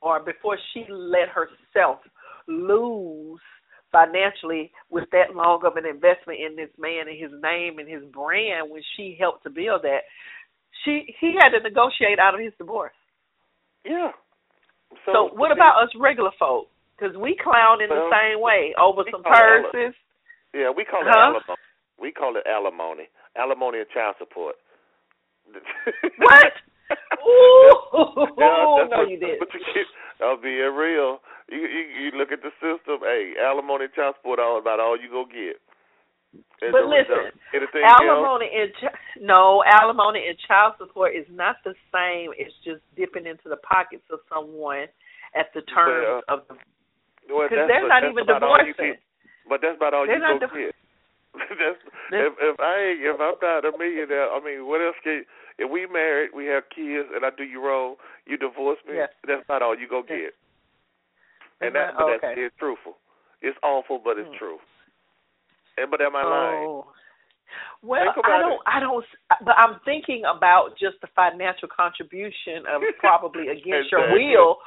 [0.00, 1.98] or before she let herself
[2.46, 3.40] lose
[3.90, 8.02] financially with that long of an investment in this man and his name and his
[8.12, 10.00] brand, when she helped to build that,
[10.84, 12.92] she he had to negotiate out of his divorce.
[13.84, 14.12] Yeah.
[15.06, 16.68] So, what about us regular folk?
[16.98, 19.94] Because we clown in Well, the same way over some it purses.
[20.54, 21.32] Yeah, we call it Huh?
[21.32, 21.56] alimony.
[22.00, 23.08] We call it alimony.
[23.38, 24.56] Alimony and child support.
[26.18, 26.52] What?
[27.22, 29.38] Ooh, Yeah, no, what- you did.
[29.38, 29.86] But you get,
[30.24, 31.20] I'll be real.
[31.48, 33.00] You, you you look at the system.
[33.02, 35.56] Hey, alimony and child support all about all you go get.
[36.60, 38.00] And But listen, anything else?
[38.04, 38.72] alimony and
[39.24, 42.32] no alimony and child support is not the same.
[42.36, 44.88] It's just dipping into the pockets of someone
[45.36, 46.56] at the terms Well, of the
[47.32, 49.00] Well, because they're but not even about all you divorcing.
[49.48, 50.76] But that's about all They're you not go div- get.
[51.60, 51.80] that's
[52.12, 55.24] if if I ain't if I'm not a millionaire, I mean, what else can?
[55.58, 58.96] If we married, we have kids, and I do you wrong, you divorce me.
[58.96, 59.10] Yes.
[59.26, 60.34] That's not all you go get.
[61.60, 62.18] And that, but okay.
[62.22, 62.94] that's it's truthful.
[63.42, 64.38] It's awful, but it's Mm.
[64.38, 64.58] true.
[65.76, 66.66] And but am I lying?
[66.68, 66.86] Oh.
[67.82, 68.60] Well, I don't.
[68.66, 69.04] I don't.
[69.44, 74.58] But I'm thinking about just the financial contribution of probably against your will.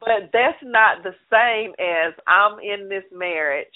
[0.00, 3.68] But that's not the same as I'm in this marriage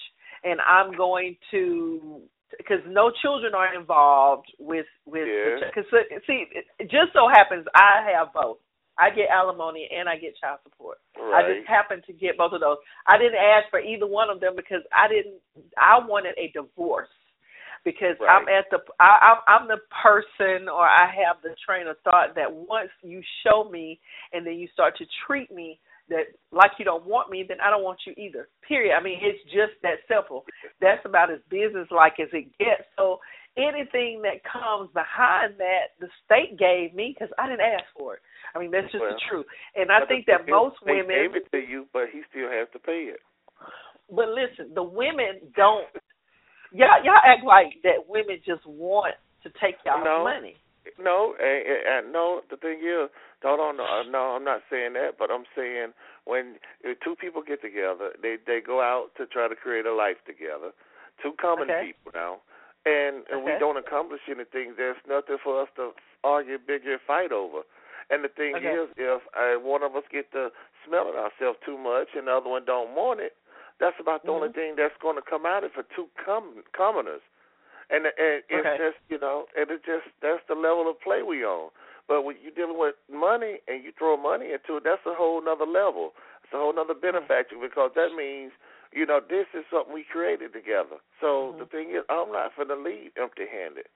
[0.45, 2.21] and I'm going to
[2.59, 5.67] because no children are involved with with Yeah.
[5.69, 8.59] because uh, see it, it just so happens I have both.
[8.97, 10.99] I get alimony and I get child support.
[11.19, 11.45] Right.
[11.45, 12.77] I just happened to get both of those.
[13.09, 15.35] I didn't ask for either one of them because I didn't.
[15.77, 17.09] I wanted a divorce
[17.85, 18.31] because Right.
[18.31, 18.79] I'm at the.
[19.01, 23.21] I, I'm, I'm the person, or I have the train of thought that once you
[23.45, 23.99] show me,
[24.33, 27.71] and then you start to treat me that like you don't want me, then I
[27.71, 28.49] don't want you either.
[28.67, 28.95] Period.
[28.95, 30.45] I mean, it's just that simple.
[30.81, 32.85] That's about as business like as it gets.
[32.97, 33.21] So
[33.57, 38.21] anything that comes behind that, the state gave me because I didn't ask for it.
[38.55, 39.47] I mean, that's just Well, the truth.
[39.77, 42.69] And I think that most they women gave it to you, but he still has
[42.73, 43.21] to pay it.
[44.11, 45.87] but listen, the women don't.
[46.73, 48.03] Y'all, y'all act like that.
[48.09, 50.25] Women just want to take y'all No.
[50.25, 50.57] money.
[50.99, 52.43] No, and, and, no.
[52.51, 53.09] The thing is,
[53.43, 54.37] no, no, no, no.
[54.37, 55.93] I'm not saying that, but I'm saying
[56.25, 56.57] when
[57.03, 60.73] two people get together, they they go out to try to create a life together.
[61.23, 61.93] Two common Okay.
[61.93, 62.41] people now,
[62.85, 64.75] and and we don't accomplish anything.
[64.77, 67.63] There's nothing for us to argue, bigger, fight over.
[68.11, 68.69] And the thing Okay.
[68.69, 70.53] is, if uh, one of us get to
[70.85, 73.37] smelling ourselves too much and the other one don't want it,
[73.81, 74.55] that's about the only Mhm.
[74.55, 77.23] thing that's going to come out of it for two com- commoners.
[77.91, 78.77] And and it's Okay.
[78.79, 81.71] just you know, and it just that's the level of play we on.
[82.09, 85.43] But when you're dealing with money and you throw money into it, that's a whole
[85.43, 86.13] nother level.
[86.45, 88.53] It's a whole nother benefactor because that means
[88.93, 91.01] you know this is something we created together.
[91.21, 91.59] So Mhm.
[91.61, 93.89] the thing is, I'm not going to leave empty-handed.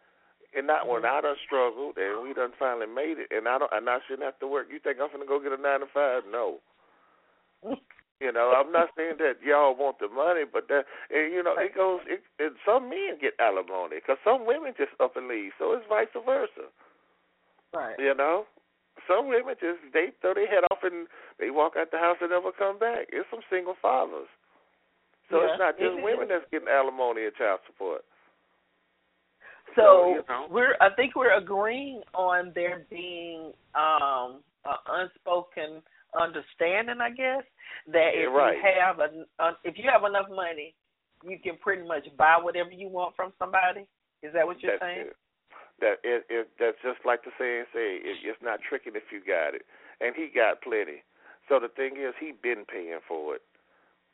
[0.57, 1.13] And not when Mhm.
[1.13, 4.25] I done struggled and we done finally made it, and I don't, and I shouldn't
[4.25, 4.69] have to work.
[4.73, 6.25] You think I'm gonna go get a nine to five?
[6.31, 6.61] No.
[8.21, 11.55] You know, I'm not saying that y'all want the money, but that and, you know
[11.57, 12.01] it goes.
[12.11, 15.53] It, and some men get alimony because some women just up and leave.
[15.59, 16.67] So it's vice versa.
[17.73, 17.95] Right.
[17.99, 18.47] You know,
[19.07, 21.07] some women just they throw their head off and
[21.39, 23.07] they walk out the house and never come back.
[23.15, 24.27] It's some single fathers.
[25.31, 25.55] So Yeah.
[25.55, 28.03] it's not just women that's getting alimony and child support.
[29.77, 30.47] So So, you know.
[30.51, 30.75] we're.
[30.81, 35.83] I think we're agreeing on there being um an unspoken
[36.15, 37.01] understanding.
[37.01, 37.45] I guess
[37.93, 38.57] that Yeah, if right.
[38.57, 39.09] you have a,
[39.43, 40.75] uh, if you have enough money,
[41.25, 43.87] you can pretty much buy whatever you want from somebody.
[44.23, 45.09] Is that what you're that's saying?
[45.11, 45.17] It.
[45.81, 49.21] That it, it that's just like the saying say it, it's not tricking if you
[49.21, 49.63] got it,
[50.01, 51.05] and he got plenty.
[51.49, 53.43] So the thing is, he been paying for it.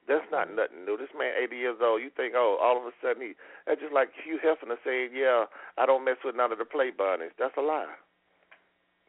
[0.06, 0.56] That's not Mm-hmm.
[0.56, 0.96] nothing new.
[0.96, 2.02] This man, 80 years old.
[2.02, 3.32] You think, oh, all of a sudden he?
[3.66, 5.46] That's just like Hugh Hefner saying, yeah,
[5.78, 7.32] I don't mess with none of the play bunnies.
[7.38, 7.96] That's a lie.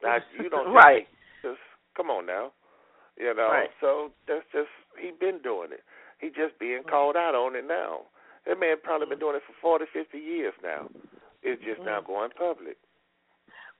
[0.03, 0.69] Now you don't.
[0.73, 1.07] right.
[1.43, 1.59] Just
[1.95, 2.51] Come on now,
[3.17, 3.49] you know.
[3.51, 3.69] Right.
[3.81, 5.83] So that's just he been doing it.
[6.19, 6.89] He just being Mm-hmm.
[6.89, 8.07] called out on it now.
[8.45, 10.89] That man probably been doing it for forty, fifty years now.
[11.43, 12.07] It's just now Mm-hmm.
[12.07, 12.77] going public.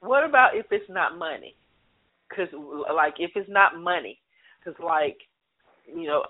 [0.02, 1.56] What about if it's not money?
[2.30, 2.50] Because,
[2.94, 4.20] like, if it's not money,
[4.60, 5.18] because, like,
[5.86, 6.24] you know,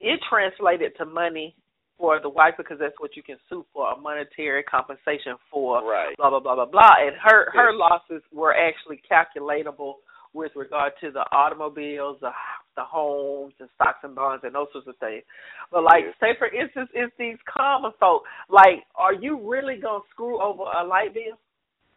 [0.00, 1.54] it translated to money
[1.98, 6.16] for the wife because that's what you can sue for a monetary compensation for Right.
[6.16, 9.94] blah blah blah blah blah and her her losses were actually calculatable
[10.36, 12.30] with regard to the automobiles the
[12.76, 15.24] the homes and stocks and bonds and those sorts of things
[15.72, 16.14] but like Yes.
[16.20, 18.22] say for instance it's these common folk
[18.52, 21.40] like are you really going to screw over a light bill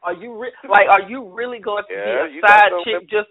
[0.01, 3.11] are you re- like are you really going to Yeah, be a side chick women-
[3.11, 3.27] just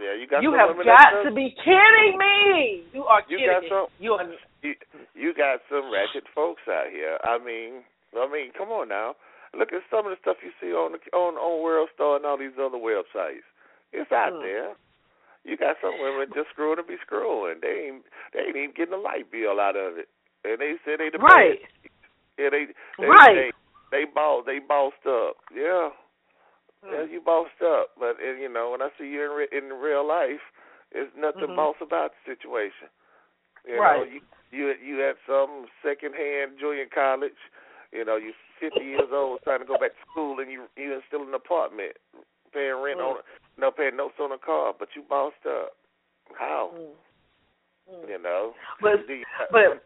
[0.00, 3.62] Yeah, you got you have got to be kidding me you are You kidding got
[3.62, 4.24] me some- you are
[4.64, 4.74] you,
[5.14, 7.14] you got some ratchet folks out here.
[7.22, 7.84] I mean,
[8.18, 9.14] I mean, come on now.
[9.54, 12.26] Look at some of the stuff you see on the, on on World Star and
[12.26, 13.46] all these other websites.
[13.92, 14.74] It's out there.
[15.44, 17.60] You got some women just screwing to be screwing.
[17.62, 20.08] They ain't they ain't even getting a light bill out of it,
[20.44, 21.72] and they say they the right best.
[22.38, 22.66] Yeah, they
[23.00, 23.34] they Right.
[23.34, 23.50] they,
[23.90, 25.36] they boss they bossed up.
[25.54, 25.90] Yeah,
[26.84, 26.92] Hmm.
[26.92, 27.90] yeah, you bossed up.
[27.98, 30.42] But and, you know, when I see you in re- in real life,
[30.92, 31.56] there's nothing Mhm.
[31.56, 32.88] boss about the situation.
[33.66, 34.12] You know, Right.
[34.12, 34.20] you
[34.50, 37.38] you you had some second hand junior college.
[37.92, 40.92] You know, you're 50 years old trying to go back to school, and you you
[40.92, 41.96] in still in an apartment,
[42.52, 43.16] paying rent Mm.
[43.16, 43.22] on,
[43.58, 45.72] no paying notes on a car, but you bossed up.
[46.38, 46.70] How?
[46.74, 47.94] Mm.
[47.94, 48.08] Mm.
[48.08, 49.84] You know, But you- but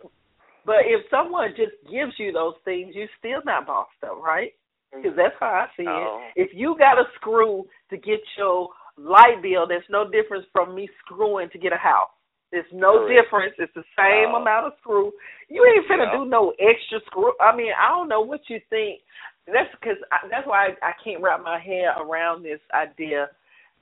[0.64, 4.52] but if someone just gives you those things, you're still not bossed up, right?
[4.94, 6.20] Because that's how I see No.
[6.36, 6.42] it.
[6.42, 10.88] If you got a screw to get your light bill, there's no difference from me
[11.04, 12.10] screwing to get a house.
[12.52, 13.24] There's no Correct.
[13.24, 13.54] difference.
[13.58, 14.36] It's the same No.
[14.36, 15.10] amount of screw.
[15.48, 16.18] You ain't finna Yeah.
[16.18, 17.32] do no extra screw.
[17.40, 19.00] I mean, I don't know what you think.
[19.46, 19.96] That's because
[20.30, 23.30] that's why I, I can't wrap my head around this idea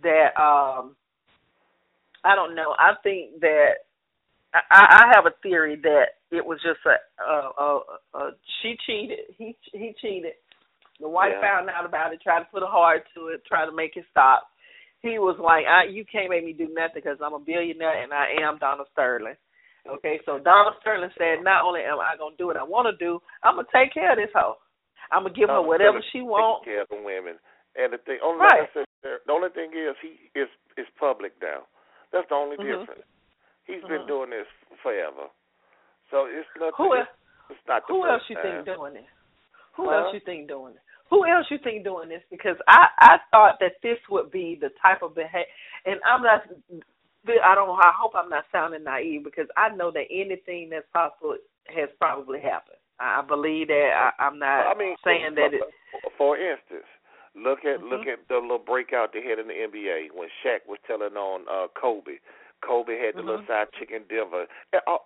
[0.03, 0.97] that um
[2.25, 2.75] I don't know.
[2.79, 3.87] I think that
[4.53, 7.81] I, I have a theory that it was just a, a, a,
[8.19, 8.31] a
[8.61, 9.21] she cheated.
[9.39, 10.33] He he cheated.
[11.01, 11.41] The wife Yeah.
[11.41, 14.05] found out about it, tried to put a heart to it, tried to make it
[14.11, 14.49] stop.
[15.01, 18.13] He was like, I, "You can't make me do nothing because I'm a billionaire and
[18.13, 19.37] I am Donald Sterling."
[19.89, 22.97] Okay, so Donald Sterling said, "Not only am I gonna do what I want to
[23.03, 24.59] do, I'm gonna take care of this hoe.
[25.11, 27.39] I'm gonna give her whatever Sterling she wants." care of the women.
[27.77, 28.61] And the thing, only Right.
[28.61, 31.67] like I said, the only thing is he is is public now.
[32.13, 32.81] That's the only Mhm.
[32.81, 33.07] difference.
[33.65, 34.09] He's been Mhm.
[34.09, 34.49] doing this
[34.83, 35.29] forever,
[36.11, 36.75] so it's nothing.
[36.77, 37.11] Who it's,
[37.51, 38.65] it's not the Who else you time.
[38.65, 39.09] think doing it?
[39.75, 39.97] Who Huh?
[39.97, 40.83] else you think doing it?
[41.11, 42.23] Who else you think doing this?
[42.31, 45.47] Because I I thought that this would be the type of behavior,
[45.87, 46.47] and I'm not.
[47.27, 47.79] I don't.
[47.79, 51.37] I hope I'm not sounding naive because I know that anything that's possible
[51.67, 52.79] has probably happened.
[52.99, 54.13] I I believe that.
[54.19, 55.63] I, I'm not I mean, saying for, that it.
[56.17, 56.87] For instance,
[57.35, 57.91] look at Mhm.
[57.91, 61.47] look at the little breakout they had in the NBA when Shaq was telling on
[61.49, 62.19] uh Kobe.
[62.63, 63.47] Kobe had the little Mhm.
[63.47, 64.47] side chick in Denver.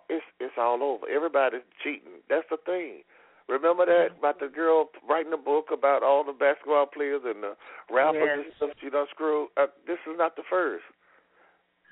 [0.09, 1.07] It's it's all over.
[1.07, 2.21] Everybody's cheating.
[2.27, 3.03] That's the thing.
[3.47, 4.17] Remember that Mhm.
[4.17, 7.55] about the girl writing a book about all the basketball players and the
[7.89, 8.45] rappers Yes.
[8.45, 9.49] and stuff she done screwed?
[9.55, 10.83] Uh, this is not the first.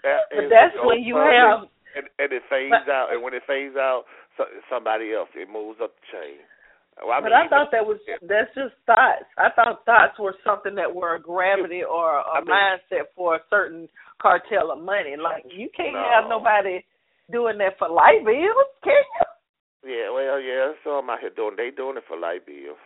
[0.02, 1.70] That But that's when you have.
[1.96, 3.14] and, and it fades But- out.
[3.14, 4.06] And when it fades out,
[4.36, 6.40] so, somebody else it moves up the chain.
[7.02, 9.26] Well, I but mean, I thought that was that's just thoughts.
[9.38, 13.36] I thought thoughts were something that were a gravity or a I mean- mindset for
[13.36, 13.90] a certain
[14.22, 15.16] cartel of money.
[15.18, 16.04] Like you can't No.
[16.06, 16.86] have nobody
[17.32, 19.26] doing that for light bills, can you?
[19.84, 22.78] Yeah, well, yeah, some out here doing they doing it for light bills.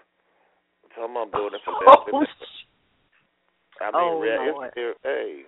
[0.96, 2.30] Some of them doing it for less Oh, than that.
[2.32, 2.66] sh-
[3.82, 5.42] I mean, oh, real, it's, it, hey,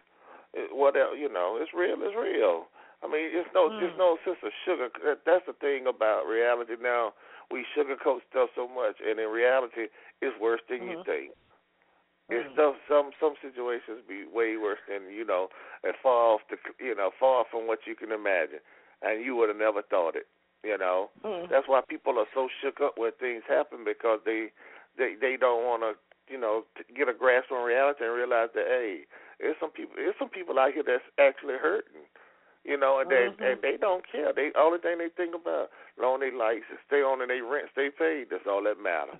[0.53, 1.17] it, what else?
[1.17, 1.97] You know, it's real.
[1.97, 2.67] It's real.
[3.01, 3.79] I mean, it's no, Mm.
[3.79, 4.89] there's no sense of sugar.
[5.05, 7.13] that- That's the thing about reality now.
[7.51, 9.89] We sugarcoat stuff so much, and in reality,
[10.21, 11.05] it's worse than you Mhm.
[11.05, 11.33] think.
[12.29, 12.55] It's Mm.
[12.55, 15.49] some some some situations be way worse than you know,
[15.83, 18.59] and far off the you know far from what you can imagine,
[19.01, 20.27] and you would have never thought it.
[20.63, 21.49] You know, Mm.
[21.49, 24.51] that's why people are so shook up when things happen because they
[24.97, 25.97] they they don't want to
[26.31, 29.07] you know get a grasp on reality and realize that hey,
[29.39, 32.05] there's some people there's some people out here that's actually hurting.
[32.65, 33.41] You know, and they Mhm.
[33.41, 34.33] and they don't care.
[34.33, 37.89] They only thing they think about loan their lights, stay on and they rent, stay
[37.89, 38.29] paid.
[38.29, 39.19] That's all that matters.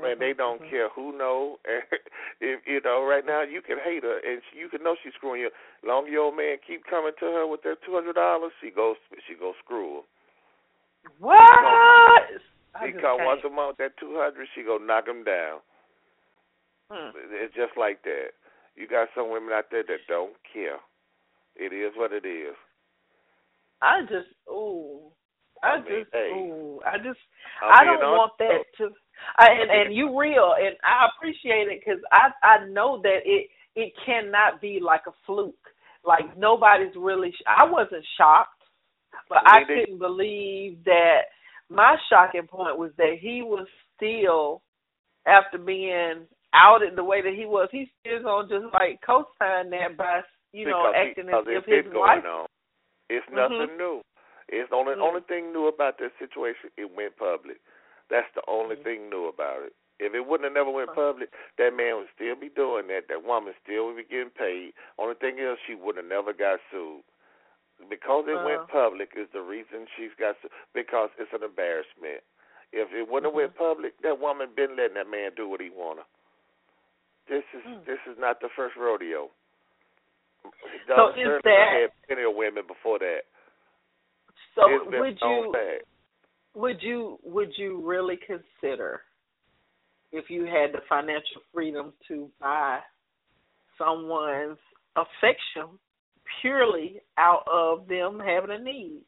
[0.00, 0.70] Man, they don't Mhm.
[0.70, 1.60] care who know.
[2.40, 5.14] if you know, right now you can hate her, and she, you can know she's
[5.14, 5.50] screwing you.
[5.82, 8.96] Long your old man keep coming to her with that two hundred dollars, she goes
[9.26, 10.04] she goes screw him.
[11.18, 12.30] What?
[12.80, 15.60] He come once a month that two hundred, she go knock him down.
[16.90, 17.10] Hmm.
[17.14, 18.32] It's just like that.
[18.76, 20.80] You got some women out there that don't care.
[21.56, 22.54] It is what it is.
[23.80, 25.10] I just ooh.
[25.62, 26.30] I, I mean, just hey.
[26.34, 26.80] ooh.
[26.86, 27.20] I just
[27.62, 28.90] I'm I don't want that to.
[29.38, 33.48] I, and and you real and I appreciate it because I I know that it
[33.76, 35.54] it cannot be like a fluke
[36.04, 37.30] like nobody's really.
[37.30, 38.62] Sh- I wasn't shocked,
[39.28, 41.22] but I couldn't believe that.
[41.70, 44.60] My shocking point was that he was still,
[45.26, 49.96] after being outed the way that he was, he still gonna just like co-sign that
[49.96, 50.20] by
[50.52, 52.24] you know because acting he, as if his been wife.
[52.24, 52.46] on.
[53.08, 53.34] It's Mhm.
[53.34, 54.02] nothing new.
[54.48, 55.02] It's the only Mhm.
[55.02, 56.70] only thing new about that situation.
[56.76, 57.60] It went public.
[58.08, 58.82] That's the only Mhm.
[58.84, 59.74] thing new about it.
[59.98, 63.08] If it wouldn't have never went public, that man would still be doing that.
[63.08, 64.74] That woman still would be getting paid.
[64.98, 67.04] Only thing is, she would have never got sued.
[67.88, 68.44] Because it Uh.
[68.44, 70.50] went public is the reason she's got sued.
[70.72, 72.22] Because it's an embarrassment.
[72.72, 75.70] If it wouldn't have went public, that woman been letting that man do what he
[75.70, 76.04] wanna.
[77.26, 77.84] This is Mm.
[77.84, 79.30] this is not the first rodeo.
[80.86, 83.22] So Doug is that- had plenty of women before that.
[84.54, 85.84] So would you fact.
[86.54, 89.02] would you would you really consider
[90.12, 92.80] if you had the financial freedom to buy
[93.78, 94.58] someone's
[94.96, 95.78] affection
[96.40, 99.02] purely out of them having a need?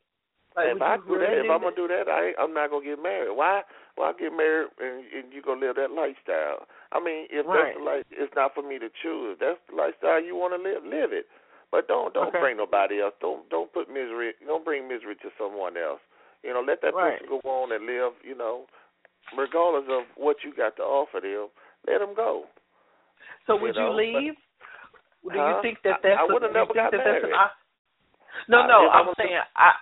[0.55, 2.85] Like, if I do that, if I'm gonna do that, I ain't- I'm not gonna
[2.85, 3.31] get married.
[3.35, 3.65] Why?
[3.97, 6.67] Why get married and, and you gonna live that lifestyle?
[6.93, 7.75] I mean, if Right.
[7.75, 9.33] that's the life, it's not for me to choose.
[9.35, 11.27] If that's the lifestyle you want to live, live it.
[11.73, 12.39] But don't don't Okay.
[12.39, 13.15] bring nobody else.
[13.19, 14.35] Don't don't put misery.
[14.47, 16.01] Don't bring misery to someone else.
[16.45, 17.19] You know, let that Right.
[17.19, 18.15] person go on and live.
[18.23, 18.69] You know,
[19.35, 21.51] regardless of what you got to offer them,
[21.87, 22.47] let them go.
[23.47, 24.37] So you would know, you leave?
[25.25, 25.57] Do Huh?
[25.57, 27.51] you think that I- that's I a- would've you never got that that's an married.
[28.49, 29.75] No, no, I I'm saying I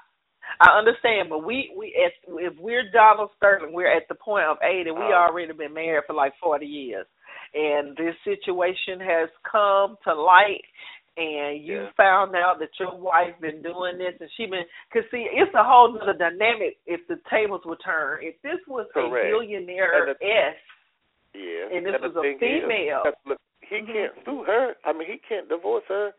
[0.63, 4.59] I understand, but we we at if we're Donald Sterling, we're at the point of
[4.63, 4.91] eighty.
[4.93, 5.27] We Uh.
[5.27, 7.07] already been married for like forty years,
[7.55, 10.63] and this situation has come to light.
[11.19, 11.91] And you Yeah.
[11.91, 14.65] found out that your wife been doing this, and she been.
[14.95, 18.23] Cause see, it's a whole other dynamic if the tables were turned.
[18.25, 19.27] If this was a Correct.
[19.27, 20.57] billionaire And S,
[21.35, 21.69] Yeah.
[21.77, 23.03] And this the was a is, female.
[23.27, 23.87] look, he Mhm.
[23.93, 24.75] can't sue her.
[24.85, 26.15] I mean, he can't divorce her.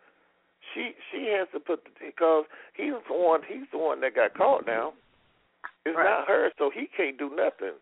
[0.74, 4.34] She she has to put the, because he's the one he's the one that got
[4.34, 4.94] caught now.
[5.86, 6.04] It's Right.
[6.04, 7.76] not her, so he can't do nothing.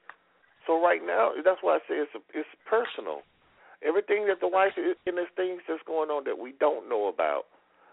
[0.65, 3.23] So right now, that's why I say it's it's personal.
[3.81, 7.07] Everything that the wife is, and there's things that's going on that we don't know
[7.07, 7.45] about,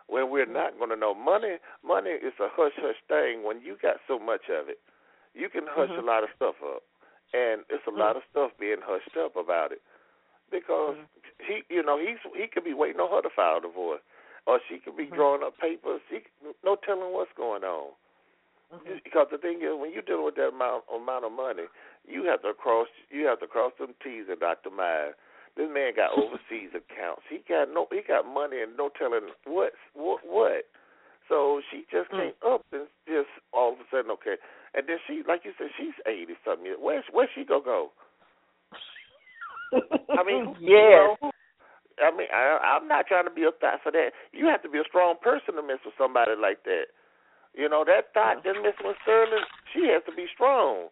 [0.07, 1.15] where we're not going to know.
[1.15, 3.43] Money money is a hush hush thing.
[3.45, 4.81] When you got so much of it,
[5.35, 5.99] you can hush Mhm.
[5.99, 6.83] a lot of stuff up,
[7.33, 9.81] and it's a lot of stuff being hushed up about it
[10.51, 10.97] because
[11.41, 14.03] he, you know, he's he could be waiting on her to file a divorce,
[14.49, 15.15] or she could be Mhm.
[15.15, 16.01] drawing up papers.
[16.09, 16.25] He
[16.65, 17.93] no telling what's going on.
[18.73, 19.03] Mhm.
[19.05, 21.69] Because the thing is, when you're dealing with that amount amount of money,
[22.07, 25.15] you have to cross you have to cross them T's and dot them I's.
[25.55, 27.23] This man got overseas accounts.
[27.29, 30.65] He got no he got money and no telling what what what.
[31.29, 32.21] So she just Mm.
[32.33, 34.39] came up and just all of a sudden okay.
[34.75, 36.79] And then she like you said, she's eighty something years.
[36.81, 37.93] Where's where's she gonna go?
[40.17, 40.61] I mean, yes.
[40.61, 41.31] you know, who-
[42.03, 44.13] I mean, I, I'm not trying to be a thought for that.
[44.33, 46.87] You have to be a strong person to mess with somebody like that.
[47.55, 50.89] You know, that thought that Miss with Sterling, she has to be strong.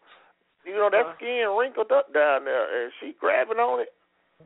[0.64, 1.14] You know, that Uh.
[1.14, 3.92] skin wrinkled up down there, and she grabbing on it.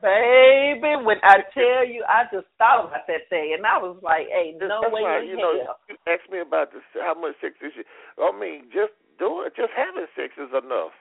[0.01, 4.29] Baby, when I tell you, I just thought about that thing, and I was like,
[4.29, 7.35] "Hey, no That's way in you hell." know, you asked me about this, how much
[7.41, 7.83] sex is she?
[8.21, 10.93] I mean, just doing, just having sex is enough.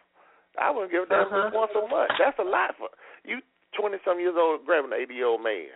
[0.57, 1.51] I wouldn't give a damn Uh-huh.
[1.53, 2.11] once a month.
[2.17, 2.89] That's a lot for
[3.23, 3.41] you.
[3.77, 5.69] Twenty some years old grabbing an eighty year old man.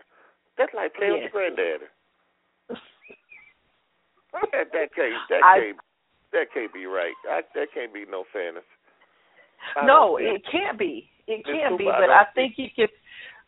[0.58, 1.30] That's like playing Yes.
[1.30, 1.90] with your granddaddy.
[4.52, 5.78] That, that can't that I- can't
[6.32, 7.14] that can't be right.
[7.30, 8.64] I, that can't be no fairness.
[9.78, 11.10] I no, it can't be.
[11.28, 12.90] It can't be, but I think you could.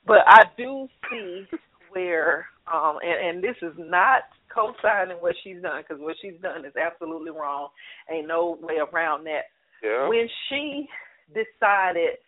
[0.08, 1.46] But I do see
[1.90, 4.22] where, um, and, and this is not
[4.54, 7.70] co-signing what she's done because what she's done is absolutely wrong.
[8.10, 9.46] Ain't no way around that.
[9.84, 10.08] Yeah.
[10.08, 10.88] When she
[11.34, 12.20] decided,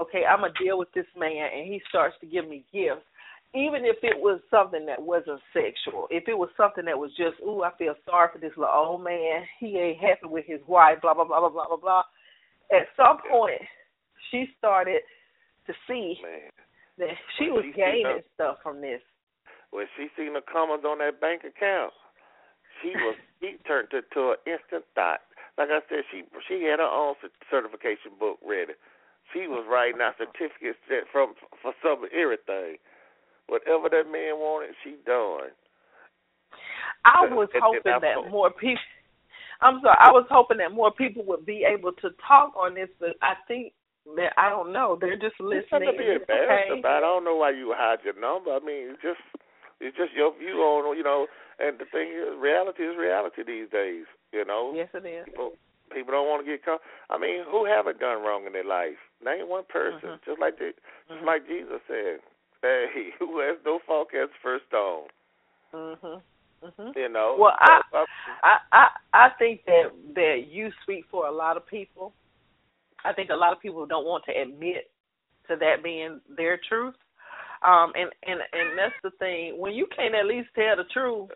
[0.00, 3.04] okay, I'm gonna deal with this man, and he starts to give me gifts.
[3.54, 7.36] Even if it was something that wasn't sexual, if it was something that was just,
[7.44, 9.44] ooh, I feel sorry for this little old man.
[9.60, 11.02] He ain't happy with his wife.
[11.02, 12.02] Blah blah blah blah blah blah blah.
[12.72, 13.60] At some point,
[14.30, 15.02] she started
[15.66, 16.48] to see Man.
[16.96, 19.02] that she Well, was she gaining her- stuff from this.
[19.70, 21.92] When she seen the comments on that bank account,
[22.80, 25.20] she was she turned it to an instant thought.
[25.58, 28.72] Like I said, she she had her own cer- certification book ready.
[29.32, 32.76] She was writing out certificates that from for some everything.
[33.48, 35.50] Whatever that man wanted, she done.
[37.04, 38.82] I was and- and hoping I that more people.
[39.60, 39.96] I'm sorry.
[39.98, 43.34] I was hoping that more people would be able to talk on this, but I
[43.46, 43.72] think
[44.16, 44.98] that I don't know.
[45.00, 45.70] They're just listening.
[45.70, 46.80] something to be and embarrassed okay.
[46.80, 46.98] about.
[46.98, 48.50] I don't know why you hide your number.
[48.50, 49.22] I mean, it's just
[49.80, 51.26] it's just your view on you know.
[51.58, 54.06] And the thing is, reality is reality these days.
[54.32, 54.72] You know.
[54.74, 55.24] Yes, it is.
[55.26, 55.52] people
[55.92, 56.80] people don't want to get caught.
[57.10, 58.98] I mean, who haven't done wrong in their life?
[59.24, 60.00] Name one person.
[60.08, 60.24] Mhm.
[60.24, 60.74] Just like the,
[61.08, 61.24] just Mhm.
[61.24, 62.20] like Jesus said,
[62.60, 65.08] "Hey, who has no fault has first stone."
[65.72, 66.22] Mm Mhm.
[66.62, 66.96] Mhm.
[66.96, 67.36] You know.
[67.38, 68.06] Well, I, So, uh,
[68.42, 72.12] I I I think that that you speak for a lot of people.
[73.04, 74.90] I think a lot of people don't want to admit
[75.48, 76.96] to that being their truth.
[77.62, 79.58] Um and and and that's the thing.
[79.58, 81.30] When you can't at least tell the truth,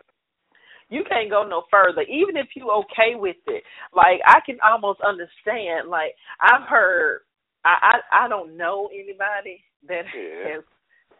[0.89, 2.01] you can't go no further.
[2.03, 3.63] Even if you okay with it.
[3.93, 7.21] Like I can almost understand like I've heard
[7.65, 10.55] I I, I don't know anybody that Yeah.
[10.55, 10.63] has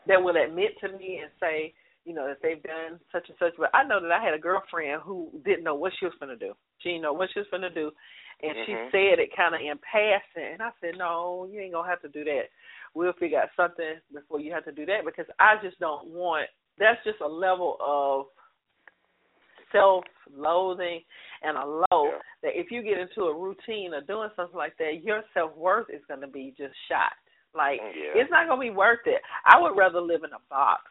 [0.08, 1.74] that will admit to me and say,
[2.06, 3.54] you know, that they've done such and such.
[3.58, 6.38] But I know that I had a girlfriend who didn't know what she was going
[6.38, 6.54] to do.
[6.80, 7.92] She didn't know what she was going to do.
[8.42, 8.92] And she Mhm.
[8.92, 10.54] said it kind of in passing.
[10.54, 12.44] And I said, no, you ain't going to have to do that.
[12.94, 16.48] We'll figure out something before you have to do that because I just don't want,
[16.78, 18.28] that's just a level of
[19.72, 21.02] self loathing
[21.44, 22.20] and a low Yeah.
[22.44, 25.90] that if you get into a routine of doing something like that, your self worth
[25.90, 27.14] is going to be just shot.
[27.54, 28.16] Like Yeah.
[28.16, 29.22] it's not going to be worth it.
[29.46, 30.84] I would rather live in a box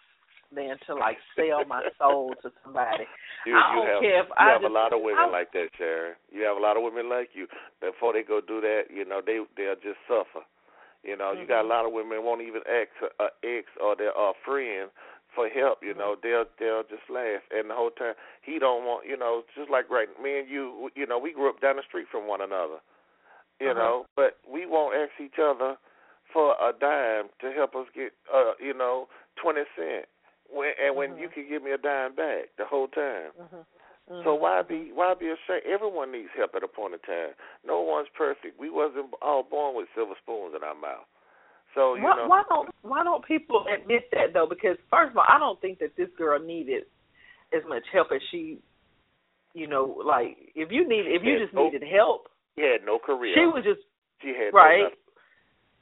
[0.52, 3.04] than to like sell my soul to somebody.
[3.44, 5.26] You, I you don't have, care if you I have just, a lot of women
[5.26, 6.14] I, like that, Sharon.
[6.30, 7.46] You have a lot of women like you.
[7.80, 10.44] Before they go do that, you know, they they'll just suffer.
[11.02, 11.68] You know, you got a Mhm.
[11.68, 12.90] lot of women won't even ask
[13.20, 14.90] a ex or their uh, friend
[15.36, 15.78] for help.
[15.84, 19.06] You know, they'll they'll just laugh, and the whole time he don't want.
[19.06, 20.90] You know, just like right, me and you.
[20.96, 22.80] You know, we grew up down the street from one another.
[23.60, 23.78] You Uh-huh.
[23.78, 25.76] know, but we won't ask each other
[26.32, 29.06] for a dime to help us get, uh, you know,
[29.36, 30.08] twenty cent.
[30.48, 31.20] When and when Mhm.
[31.20, 33.32] you can give me a dime back the whole time.
[33.38, 33.66] Mhm.
[34.24, 34.40] So Mhm.
[34.40, 35.66] why be why be ashamed?
[35.66, 37.34] Everyone needs help at a point in time.
[37.64, 38.58] No one's perfect.
[38.58, 41.06] We wasn't all born with silver spoons in our mouth.
[41.76, 44.48] So you why, know, why don't why don't people admit that though?
[44.48, 46.84] Because first of all, I don't think that this girl needed
[47.52, 48.58] as much help as she,
[49.52, 51.70] you know, like if you need if you just nope.
[51.70, 53.36] needed help, she had no career.
[53.36, 53.84] she was just
[54.24, 54.88] she had right,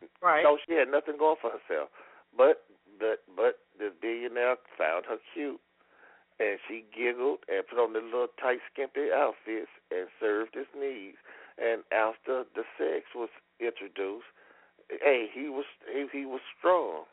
[0.02, 0.42] no, right.
[0.42, 1.88] no, she had nothing going for herself.
[2.36, 2.66] But
[2.98, 5.62] but but this billionaire found her cute,
[6.42, 11.22] and she giggled and put on the little tight skimpy outfits and served his needs.
[11.54, 13.30] And after the sex was
[13.62, 14.26] introduced,
[15.02, 17.04] hey, he was he, he was strong,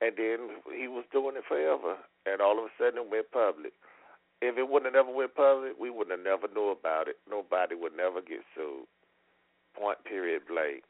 [0.00, 1.96] and then he was doing it forever.
[2.26, 3.72] And all of a sudden, it went public.
[4.42, 7.16] If it wouldn't have never went public, we would have never knew about it.
[7.30, 8.86] Nobody would never get sued.
[9.78, 10.82] Point period blank.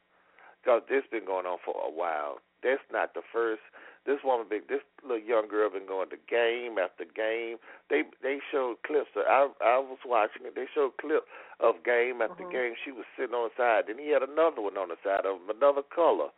[0.61, 2.39] Because this been going on for a while.
[2.63, 3.61] That's not the first.
[4.05, 7.55] This woman, big, this little young girl, been going to game after game.
[7.89, 9.09] They they showed clips.
[9.15, 10.55] Of, I I was watching it.
[10.55, 11.23] They showed clip
[11.61, 12.51] of game after Mhm.
[12.51, 12.75] game.
[12.83, 13.87] She was sitting on the side.
[13.87, 16.29] Then he had another one on the side of him, another color.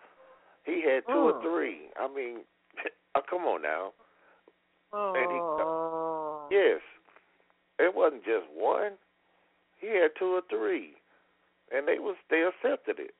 [0.64, 1.42] He had two or Mm.
[1.42, 1.90] three.
[1.98, 2.46] I mean,
[3.16, 3.94] oh, come on now.
[4.94, 6.48] and he- Oh.
[6.52, 6.82] Yes,
[7.80, 8.98] it wasn't just one.
[9.78, 10.96] He had two or three,
[11.72, 13.16] and they was they accepted it.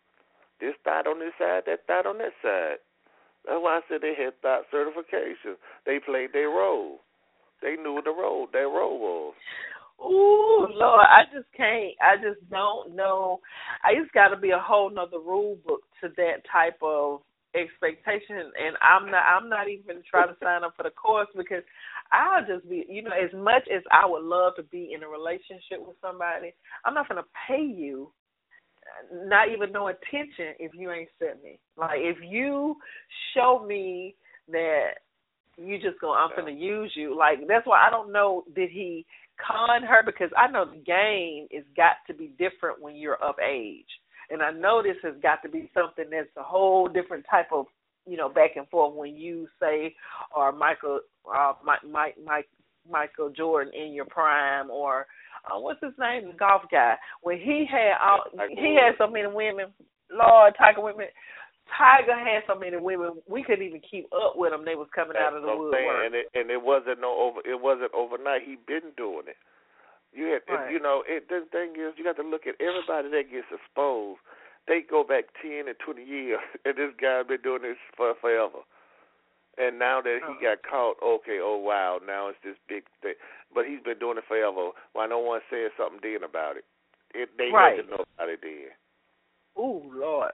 [0.60, 2.80] This thought on this side, that thought on that side.
[3.48, 5.58] That's why I said they had thought certification.
[5.86, 7.00] They played their role.
[7.62, 9.34] They knew the role their role was.
[10.02, 11.94] Ooh, Lord, I just can't.
[12.02, 13.40] I just don't know.
[13.84, 17.22] I just got to be a whole nother rule book to that type of
[17.56, 19.24] expectation, and I'm not.
[19.24, 21.64] I'm not even trying to sign up for the course because
[22.12, 22.86] I'll just be.
[22.90, 26.54] You know, as much as I would love to be in a relationship with somebody,
[26.84, 28.12] I'm not going to pay you.
[29.12, 31.60] Not even no attention if you ain't set me.
[31.78, 32.76] Like if you
[33.34, 34.16] show me
[34.50, 34.92] that
[35.58, 37.18] you just go, I'm gonna use you.
[37.18, 38.44] Like that's why I don't know.
[38.56, 39.06] Did he
[39.46, 40.02] con her?
[40.06, 43.86] Because I know the game is got to be different when you're of age,
[44.30, 47.66] and I know this has got to be something that's a whole different type of
[48.08, 49.96] you know back and forth when you say
[50.36, 51.00] or Michael
[51.34, 52.50] uh, Mike Mike Mike
[52.90, 55.08] Michael Jordan in your prime or
[55.52, 59.28] uh, what's his name the golf guy when he had all he had so many
[59.28, 59.68] women
[60.12, 61.08] Lord Tiger women
[61.78, 65.18] Tiger had so many women we couldn't even keep up with them they was coming
[65.18, 65.88] out of the That's what I'm saying.
[65.90, 67.40] woodwork And it and it wasn't no over.
[67.42, 68.44] It wasn't overnight.
[68.46, 69.38] He been doing it.
[70.14, 70.72] You had, Right.
[70.72, 74.22] you know, it, the thing is, you got to look at everybody that gets exposed.
[74.68, 78.62] They go back ten and twenty years, and this guy been doing this for forever.
[79.58, 80.42] And now that he Oh.
[80.42, 83.14] got caught, okay, oh wow, now it's this big thing.
[83.54, 84.72] But he's been doing it forever.
[84.94, 86.66] Why no one said something then about it?
[87.14, 87.78] It they Right.
[87.78, 88.72] had to know about it then.
[89.58, 90.32] Ooh, Lord.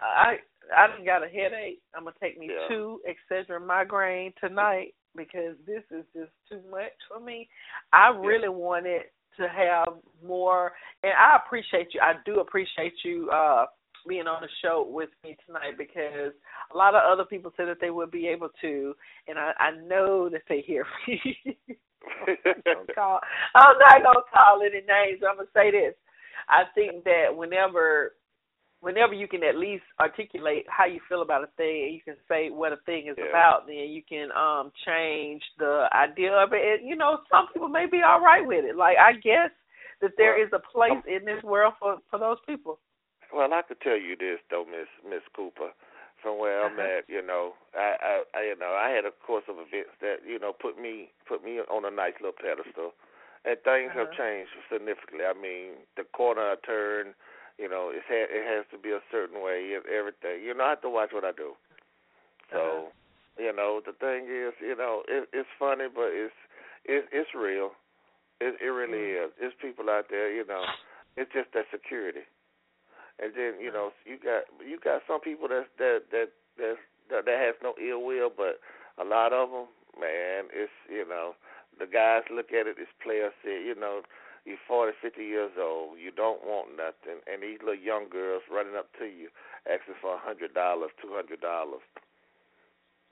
[0.00, 0.38] I
[0.76, 1.80] I done got a headache.
[1.94, 2.68] I'm gonna take me Yeah.
[2.68, 7.48] two Excedrin migraine tonight because this is just too much for me.
[7.92, 9.02] I really wanted
[9.38, 10.72] to have more
[11.02, 12.00] and I appreciate you.
[12.00, 13.66] I do appreciate you uh
[14.06, 16.32] being on the show with me tonight because
[16.72, 18.94] a lot of other people said that they would be able to
[19.28, 21.58] and I, I know that they hear me.
[22.64, 23.20] gonna call.
[23.54, 25.22] I'm not gonna call any names.
[25.28, 25.94] I'm gonna say this.
[26.48, 28.12] I think that whenever
[28.80, 32.16] whenever you can at least articulate how you feel about a thing and you can
[32.28, 33.30] say what a thing is Yeah.
[33.30, 36.80] about, then you can um change the idea of it.
[36.80, 38.76] And, you know, some people may be all right with it.
[38.76, 39.50] Like I guess
[40.00, 42.78] that there is a place in this world for for those people.
[43.34, 45.74] Well, I could tell you this though, Miss Miss Cooper,
[46.22, 46.80] from where I'm Uh-huh.
[46.80, 47.08] at.
[47.08, 50.38] You know, I, I, I, you know, I had a course of events that you
[50.38, 52.94] know put me put me on a nice little pedestal,
[53.44, 54.14] and things have Uh-huh.
[54.14, 55.26] changed significantly.
[55.26, 57.14] I mean, the corner I turn,
[57.58, 59.74] you know, it ha- it has to be a certain way.
[59.74, 61.54] Everything, you know, I have to watch what I do.
[62.52, 62.82] So, Uh-huh.
[63.38, 66.34] you know, the thing is, you know, it, it's funny, but it's
[66.84, 67.72] it, it's real.
[68.40, 69.18] It it really Mm-hmm.
[69.18, 69.30] is.
[69.38, 70.70] There's people out there, you know.
[71.16, 72.22] It's just that security.
[73.22, 76.28] And then you know you got you got some people that that that
[76.58, 76.76] that
[77.10, 78.58] that, that has no ill will, but
[78.98, 79.66] a lot of them,
[80.00, 81.34] man, it's you know
[81.78, 84.02] the guys look at it as players said, you know,
[84.46, 88.76] you're 40, 50 years old, you don't want nothing, and these little young girls running
[88.76, 89.28] up to you
[89.66, 91.82] asking for a hundred dollars, two hundred dollars.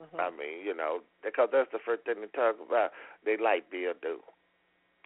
[0.01, 0.19] Mhm.
[0.19, 2.91] I mean, you know, because that's the first thing they talk about.
[3.23, 4.21] They like beer do.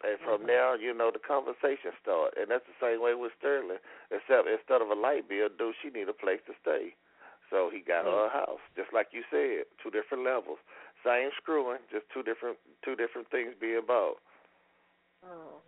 [0.04, 0.46] And from Mhm.
[0.46, 2.36] there, you know, the conversation start.
[2.36, 3.80] And that's the same way with Sterling.
[4.10, 6.94] Except instead of a light bill due, she need a place to stay.
[7.50, 8.60] So he got her a house.
[8.76, 10.58] Just like you said, two different levels.
[11.02, 14.20] Same screwing, just two different two different things being bought.
[15.24, 15.62] Oh.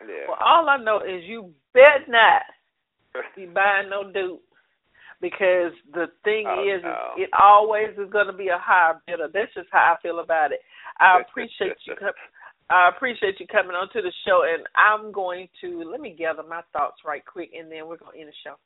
[0.00, 0.26] Yeah.
[0.28, 2.42] Well, all I know is you bet not
[3.36, 4.40] be buying no dude.
[5.20, 7.14] Because the thing Oh, is, no.
[7.16, 9.28] is, it always is going to be a higher bidder.
[9.32, 10.60] That's just how I feel about it.
[11.00, 11.94] I appreciate you.
[12.70, 16.42] I appreciate you coming on to the show, and I'm going to let me gather
[16.42, 18.56] my thoughts right quick, and then we're going to end the show.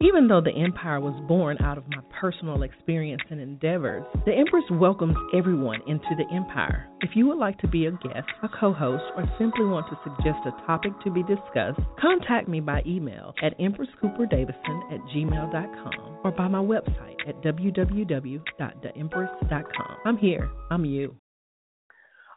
[0.00, 4.64] Even though the Empire was born out of my personal experience and endeavors, the Empress
[4.72, 6.88] welcomes everyone into the Empire.
[7.00, 9.96] If you would like to be a guest, a co host, or simply want to
[10.02, 16.32] suggest a topic to be discussed, contact me by email at empresscooperdavison at gmail.com or
[16.32, 19.96] by my website at www.theempress.com.
[20.04, 20.50] I'm here.
[20.70, 21.14] I'm you.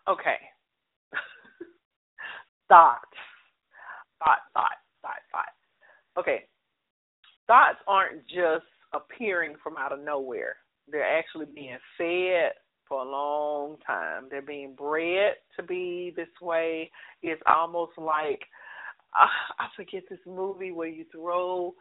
[0.07, 0.37] Okay.
[2.67, 3.17] Thoughts.
[4.19, 6.19] Thought, thought, thought, thought.
[6.19, 6.43] Okay.
[7.47, 10.57] Thoughts aren't just appearing from out of nowhere.
[10.89, 12.53] They're actually being fed
[12.87, 14.27] for a long time.
[14.29, 16.91] They're being bred to be this way.
[17.21, 18.41] It's almost like
[19.17, 19.27] uh,
[19.59, 21.73] I forget this movie where you throw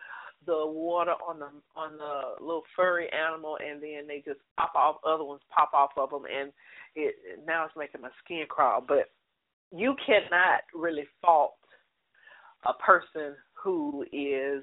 [0.47, 4.97] the water on the on the little furry animal and then they just pop off
[5.05, 6.53] other ones pop off of them and
[6.95, 9.11] it now it's making my skin crawl but
[9.73, 11.55] you cannot really fault
[12.67, 14.63] a person who is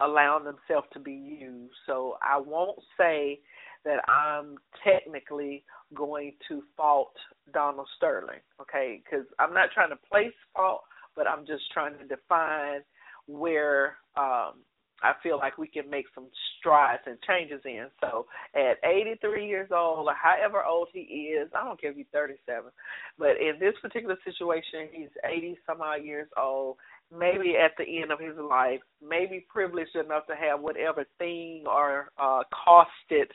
[0.00, 1.74] allowing themselves to be used.
[1.86, 3.40] So i won't say
[3.84, 5.64] that i'm technically
[5.94, 7.12] going to fault
[7.52, 9.02] donald sterling okay?
[9.04, 10.82] Because i'm not trying to place fault
[11.16, 12.80] but i'm just trying to define
[13.26, 14.54] where um
[15.02, 16.26] I feel like we can make some
[16.58, 17.86] strides and changes in.
[18.00, 22.06] So at 83 years old or however old he is, I don't care if he's
[22.12, 22.70] 37,
[23.18, 26.76] but in this particular situation, he's 80 some odd years old,
[27.16, 32.10] maybe at the end of his life, maybe privileged enough to have whatever thing or
[32.18, 33.30] uh cost it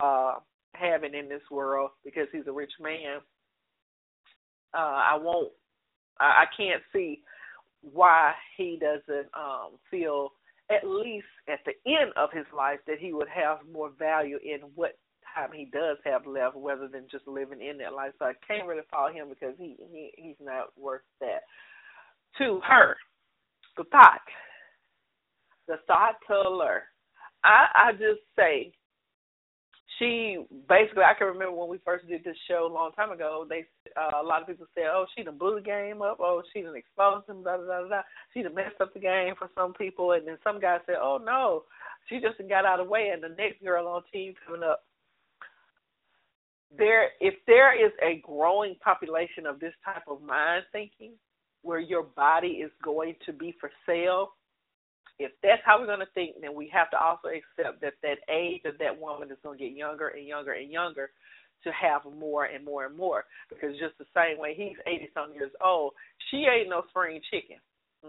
[0.00, 0.34] uh
[0.74, 3.18] having in this world because he's a rich man.
[4.74, 4.78] Uh
[5.12, 5.52] I won't
[6.18, 7.22] I, I can't see
[7.82, 10.32] why he doesn't um feel
[10.70, 14.60] at least at the end of his life that he would have more value in
[14.74, 14.98] what
[15.34, 18.12] time he does have left rather than just living in that life.
[18.18, 21.42] So I can't really follow him because he, he he's not worth that.
[22.38, 22.96] To her,
[23.76, 24.20] the thought.
[25.68, 26.84] The thought teller.
[27.44, 28.72] I I just say
[29.98, 33.46] she basically I can remember when we first did this show a long time ago.
[33.48, 33.66] They
[33.96, 36.18] uh, a lot of people said, "Oh, she done blew the game up.
[36.20, 37.42] Oh, she done exposed him.
[37.42, 38.00] Da da da da.
[38.32, 41.20] She done messed up the game for some people." And then some guys said, "Oh
[41.22, 41.64] no,
[42.08, 44.84] she just got out of the way." And the next girl on team coming up.
[46.76, 51.12] There, if there is a growing population of this type of mind thinking,
[51.62, 54.30] where your body is going to be for sale,
[55.18, 58.18] if that's how we're going to think, then we have to also accept that that
[58.28, 61.10] age of that woman is going to get younger and younger and younger
[61.62, 63.24] to have more and more and more.
[63.48, 65.92] Because just the same way he's 80 some years old,
[66.30, 67.56] she ain't no spring chicken.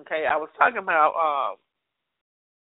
[0.01, 1.57] Okay, I was talking about um,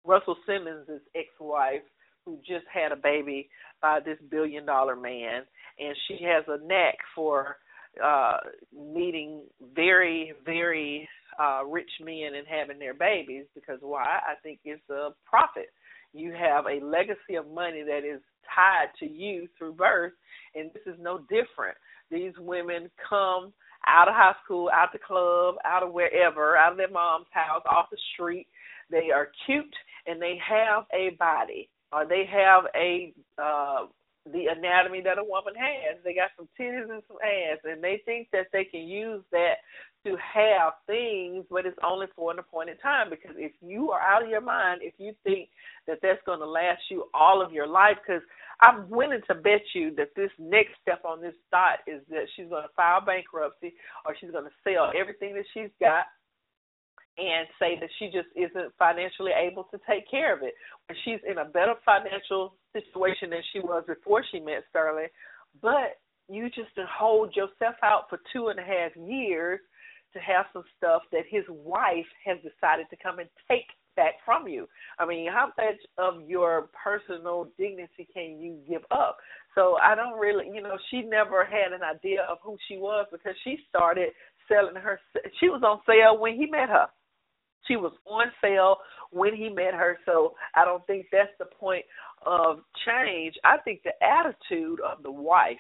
[0.05, 1.83] Russell Simmons' ex-wife
[2.25, 3.49] who just had a baby
[3.83, 5.43] by this billion dollar man,
[5.79, 7.57] and she has a knack for
[8.05, 8.37] uh
[8.95, 9.43] meeting
[9.75, 11.09] very very
[11.39, 14.05] uh rich men and having their babies because why?
[14.05, 15.69] I think it's a profit.
[16.15, 18.21] You have a legacy of money that is
[18.55, 20.13] tied to you through birth
[20.55, 21.77] and this is no different.
[22.11, 23.53] These women come
[23.87, 27.63] out of high school out the club out of wherever out of their mom's house
[27.71, 28.47] off the street.
[28.91, 29.75] They are cute
[30.07, 33.87] and they have a body or they have a uh
[34.33, 35.99] the anatomy that a woman has.
[36.05, 39.57] They got some titties and some ass, and they think that they can use that
[40.05, 43.11] to have things, but it's only for an appointed time.
[43.11, 45.49] Because if you are out of your mind, if you think
[45.87, 48.23] that that's going to last you all of your life, because
[48.61, 52.49] I'm willing to bet you that this next step on this dot is that she's
[52.49, 53.75] going to file bankruptcy
[54.07, 56.07] or she's going to sell everything that she's got
[57.19, 60.55] and say that she just isn't financially able to take care of it.
[60.87, 65.09] When she's in a better financial situation than she was before she met Sterling,
[65.61, 69.61] but you just hold yourself out for two and a half years
[70.13, 73.67] to have some stuff that his wife has decided to come and take
[73.97, 74.69] back from you.
[74.99, 79.17] I mean, how much of your personal dignity can you give up?
[79.55, 83.07] So I don't really, you know, she never had an idea of who she was
[83.11, 84.11] because she started
[84.49, 85.01] selling her.
[85.41, 86.87] She was on sale when he met her.
[87.67, 88.77] She was on sale
[89.11, 91.85] when he met her, so I don't think that's the point
[92.25, 93.35] of change.
[93.45, 95.57] I think the attitude of the wife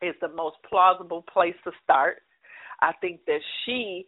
[0.00, 2.18] is the most plausible place to start.
[2.80, 4.06] I think that she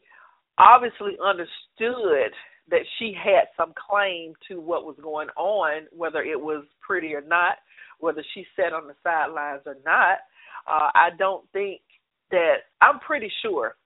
[0.59, 2.33] obviously understood
[2.71, 7.21] that she had some claim to what was going on, whether it was pretty or
[7.21, 7.57] not,
[8.01, 10.19] whether she sat on the sidelines or not.
[10.67, 11.81] Uh, I don't think
[12.31, 13.77] that I'm pretty sure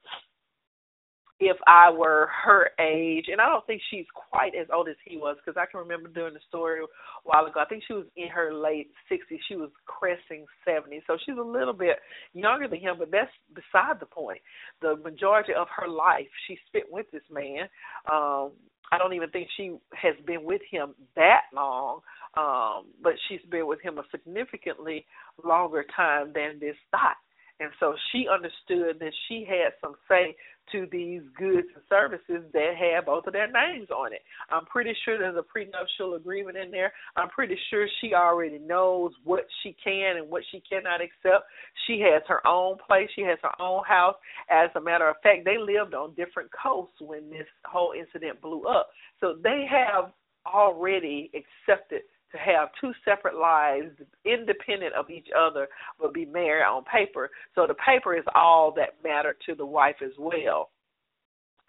[1.40, 5.16] if I were her age, and I don't think she's quite as old as he
[5.16, 6.86] was because I can remember doing the story a
[7.22, 7.60] while ago.
[7.60, 9.38] I think she was in her late 60s.
[9.46, 11.96] She was cresting 70, so she's a little bit
[12.32, 14.40] younger than him, but that's beside the point.
[14.82, 17.68] The majority of her life she spent with this man.
[18.10, 18.52] Um,
[18.90, 22.00] I don't even think she has been with him that long,
[22.36, 25.06] um, but she's been with him a significantly
[25.44, 27.16] longer time than this thought.
[27.60, 30.36] And so she understood that she had some say
[30.72, 34.20] to these goods and services that had both of their names on it.
[34.50, 36.92] I'm pretty sure there's a prenuptial agreement in there.
[37.16, 41.46] I'm pretty sure she already knows what she can and what she cannot accept.
[41.86, 44.16] She has her own place, she has her own house.
[44.50, 48.64] As a matter of fact, they lived on different coasts when this whole incident blew
[48.64, 48.88] up.
[49.20, 50.12] So they have
[50.46, 52.02] already accepted
[52.32, 53.92] to have two separate lives
[54.24, 55.68] independent of each other
[56.00, 57.30] but be married on paper.
[57.54, 60.70] So the paper is all that mattered to the wife as well.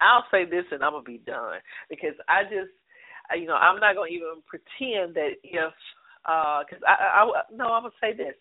[0.00, 1.60] I'll say this and I'm gonna be done
[1.90, 2.72] because I just
[3.36, 5.72] you know I'm not gonna even pretend that if
[6.28, 8.34] uh, I, I no I'm gonna say this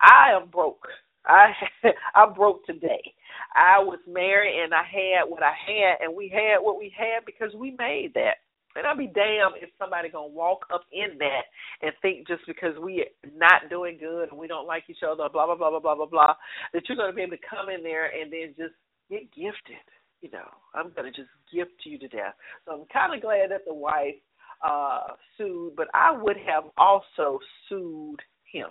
[0.00, 0.86] I am broke
[1.26, 1.52] I
[2.14, 3.14] I'm broke today.
[3.54, 7.24] I was married and I had what I had and we had what we had
[7.26, 8.38] because we made that.
[8.76, 11.44] And I'll be damned if somebody gonna walk up in that
[11.82, 15.46] and think just because we're not doing good and we don't like each other, blah
[15.46, 16.34] blah blah blah blah blah blah,
[16.72, 18.74] that you're gonna be able to come in there and then just
[19.10, 19.84] get gifted.
[20.20, 22.34] You know, I'm gonna just gift you to death.
[22.66, 24.16] So I'm kind of glad that the wife
[24.64, 28.20] uh sued, but I would have also sued
[28.52, 28.68] him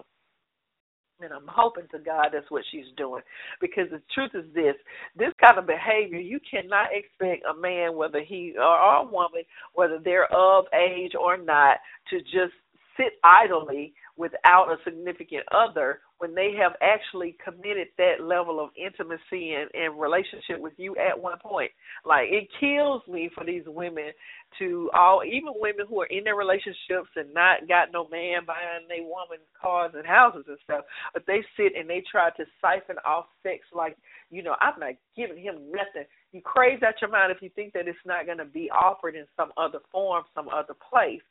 [1.23, 3.21] and I'm hoping to God that's what she's doing.
[3.59, 4.75] Because the truth is this
[5.17, 9.43] this kind of behavior, you cannot expect a man, whether he or a woman,
[9.73, 11.77] whether they're of age or not,
[12.09, 12.53] to just
[12.97, 19.57] sit idly without a significant other when they have actually committed that level of intimacy
[19.57, 21.71] and, and relationship with you at one point.
[22.05, 24.11] Like it kills me for these women
[24.59, 28.85] to all even women who are in their relationships and not got no man buying
[28.87, 32.97] their woman cars and houses and stuff, but they sit and they try to siphon
[33.03, 33.97] off sex like,
[34.29, 36.05] you know, I'm not giving him nothing.
[36.33, 39.25] You crazy out your mind if you think that it's not gonna be offered in
[39.35, 41.21] some other form, some other place.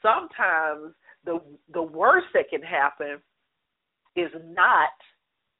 [0.00, 0.94] Sometimes
[1.26, 1.38] the
[1.74, 3.20] the worst that can happen
[4.18, 4.90] is not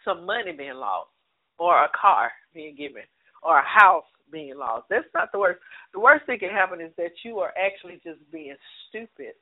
[0.04, 1.10] some money being lost
[1.58, 3.02] or a car being given
[3.42, 4.86] or a house being lost.
[4.90, 5.60] That's not the worst.
[5.92, 8.56] The worst thing can happen is that you are actually just being
[8.88, 9.34] stupid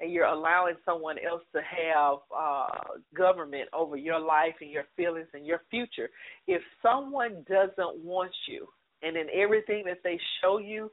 [0.00, 5.28] and you're allowing someone else to have uh government over your life and your feelings
[5.34, 6.10] and your future.
[6.46, 8.66] If someone doesn't want you
[9.02, 10.90] and in everything that they show you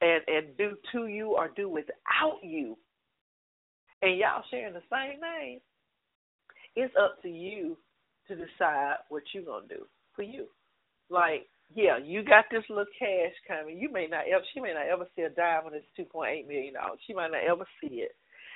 [0.00, 2.76] and and do to you or do without you
[4.02, 5.60] and y'all sharing the same name,
[6.76, 7.76] it's up to you
[8.28, 9.86] to decide what you're gonna do
[10.16, 10.46] for you.
[11.10, 13.78] Like, yeah, you got this little cash coming.
[13.78, 16.30] You may not ever she may not ever see a dime on this two point
[16.32, 17.00] eight million dollars.
[17.06, 18.12] She might not ever see it.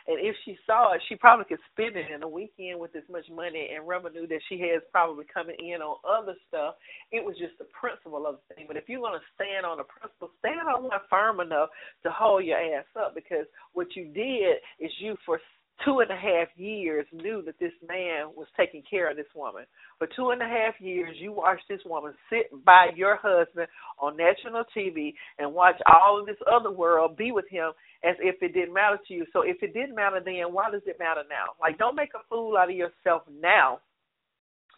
[0.08, 3.04] And if she saw it, she probably could spend it in a weekend with as
[3.12, 6.76] much money and revenue that she has probably coming in on other stuff.
[7.12, 8.64] It was just the principle of the thing.
[8.66, 11.68] But if you're going to stand on a principle, stand on one firm enough
[12.04, 15.40] to hold your ass up because what you did is you for
[15.84, 19.64] two and a half years knew that this man was taking care of this woman.
[19.98, 23.68] For two and a half years, you watched this woman sit by your husband
[23.98, 27.72] on national TV and watch all of this other world be with him
[28.04, 29.26] as if it didn't matter to you.
[29.32, 31.54] So if it didn't matter then, why does it matter now?
[31.60, 33.80] Like, don't make a fool out of yourself now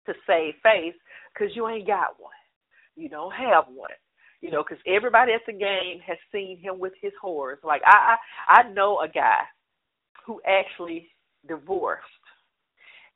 [0.06, 0.98] to save face
[1.32, 2.32] because you ain't got one.
[2.97, 3.90] You don't have one.
[4.40, 7.62] You know, because everybody at the game has seen him with his whores.
[7.62, 8.16] Like I,
[8.48, 9.43] I, I know a guy
[10.26, 11.09] who actually
[11.48, 12.05] divorced,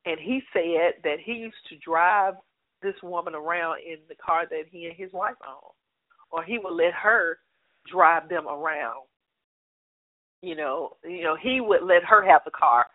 [0.05, 2.35] and he said that he used to drive
[2.81, 5.71] this woman around in the car that he and his wife own,
[6.31, 7.39] or he would let her
[7.91, 9.03] drive them around.
[10.41, 12.85] You know, you know, he would let her have the car,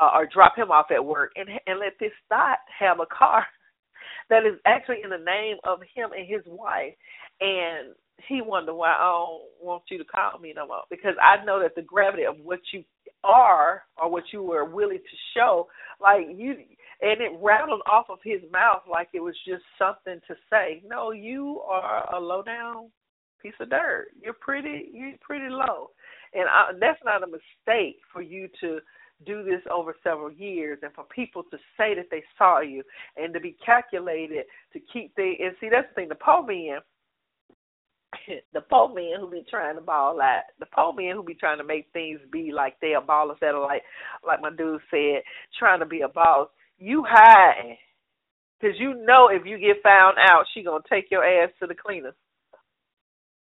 [0.00, 3.44] uh, or drop him off at work, and and let this thought have a car
[4.30, 6.94] that is actually in the name of him and his wife.
[7.40, 7.94] And
[8.28, 11.60] he wondered why I don't want you to call me no more because I know
[11.60, 12.84] that the gravity of what you
[13.24, 15.68] are or what you were willing to show,
[16.00, 16.54] like you,
[17.00, 20.82] and it rattled off of his mouth like it was just something to say.
[20.86, 22.90] No, you are a low down
[23.40, 24.08] piece of dirt.
[24.22, 25.90] You're pretty, you're pretty low,
[26.34, 28.80] and I, that's not a mistake for you to
[29.26, 32.82] do this over several years and for people to say that they saw you
[33.16, 36.78] and to be calculated to keep the and see that's the thing the men
[38.52, 41.58] the poor men who be trying to ball out the poor men who be trying
[41.58, 43.82] to make things be like they are ballers that are like
[44.26, 45.22] like my dude said
[45.58, 47.76] trying to be a boss you hiding.
[48.60, 51.74] Because you know if you get found out she gonna take your ass to the
[51.74, 52.14] cleaners.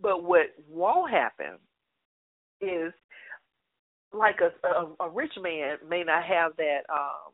[0.01, 1.59] But what won't happen
[2.61, 2.93] is
[4.13, 7.33] like a, a a rich man may not have that um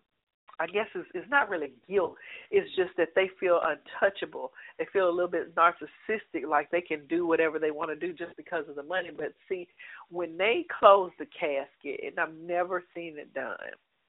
[0.59, 2.17] I guess it's, not really guilt.
[2.51, 4.53] It's just that they feel untouchable.
[4.79, 8.15] They feel a little bit narcissistic, like they can do whatever they want to do
[8.15, 9.11] just because of the money.
[9.15, 9.69] But see,
[10.11, 13.57] when they close the casket, and I've never seen it done.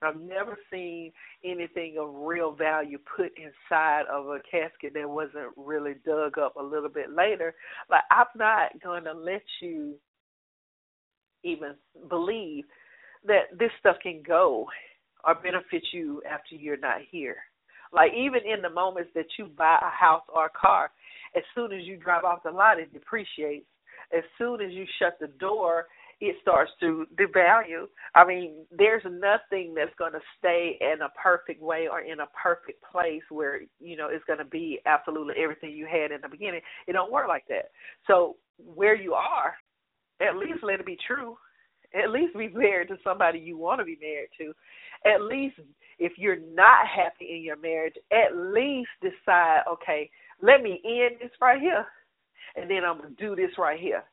[0.01, 1.11] I've never seen
[1.43, 6.63] anything of real value put inside of a casket that wasn't really dug up a
[6.63, 7.55] little bit later.
[7.89, 9.95] Like I'm not going to let you
[11.43, 11.73] even
[12.09, 12.65] believe
[13.25, 14.67] that this stuff can go
[15.27, 17.37] or benefit you after you're not here.
[17.93, 20.91] Like even in the moments that you buy a house or a car,
[21.35, 23.67] as soon as you drive off the lot, it depreciates.
[24.15, 25.87] As soon as you shut the door,
[26.19, 27.85] it starts to devalue.
[28.15, 32.27] I mean, there's nothing that's going to stay in a perfect way or in a
[32.41, 36.29] perfect place where you know it's going to be absolutely everything you had in the
[36.29, 36.61] beginning.
[36.87, 37.69] It don't work like that.
[38.07, 39.53] So where you are,
[40.21, 41.37] at least let it be true.
[41.93, 44.53] At least be married to somebody you want to be married to.
[45.05, 45.55] At least
[45.99, 50.09] if you're not happy in your marriage, at least decide, okay,
[50.41, 51.85] let me end this right here,
[52.55, 54.03] and then I'm gonna do this right here.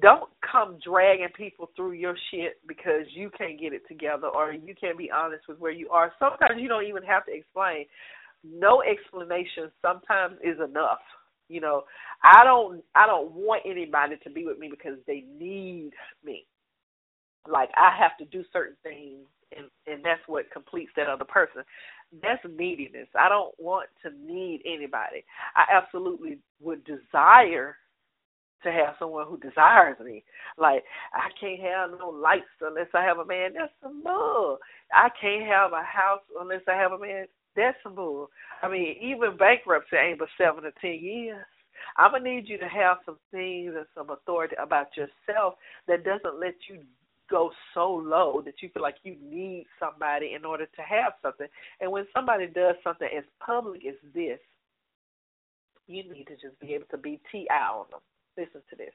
[0.00, 4.74] Don't come dragging people through your shit because you can't get it together or you
[4.78, 6.12] can't be honest with where you are.
[6.18, 7.86] Sometimes you don't even have to explain.
[8.44, 10.98] No explanation sometimes is enough.
[11.48, 11.84] You know,
[12.22, 15.92] I don't I don't want anybody to be with me because they need
[16.22, 16.46] me.
[17.48, 19.26] Like I have to do certain things
[19.56, 21.62] and and that's what completes that other person.
[22.22, 23.08] That's neediness.
[23.18, 25.24] I don't want to need anybody.
[25.54, 27.76] I absolutely would desire
[28.62, 30.24] to have someone who desires me.
[30.58, 33.52] Like I can't have no lights unless I have a man.
[33.54, 34.58] That's some bull.
[34.92, 37.26] I can't have a house unless I have a man.
[37.54, 38.30] That's some bull.
[38.62, 41.44] I mean, even bankruptcy ain't but seven to ten years.
[41.96, 45.54] I'm gonna need you to have some things and some authority about yourself
[45.88, 46.82] that doesn't let you
[47.30, 51.46] go so low that you feel like you need somebody in order to have something.
[51.80, 54.38] And when somebody does something as public as this,
[55.86, 57.54] you need to just be able to be T.I.
[57.54, 58.00] on them.
[58.36, 58.94] Listen to this.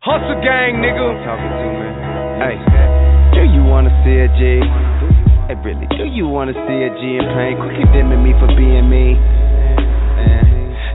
[0.00, 1.04] Hustle gang, nigga.
[1.24, 1.88] Talking to me.
[2.40, 2.56] Hey,
[3.36, 4.60] do you wanna see a G?
[5.48, 7.56] Hey, really, do you wanna see a G in pain?
[7.56, 9.16] Quit condemning me for being me.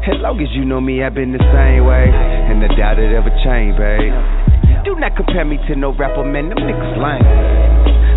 [0.10, 3.14] As long as you know me, I've been the same way, and the doubt it
[3.14, 4.10] ever changed, babe.
[4.90, 6.50] Do not compare me to no rapper, man.
[6.50, 7.22] Them niggas lame.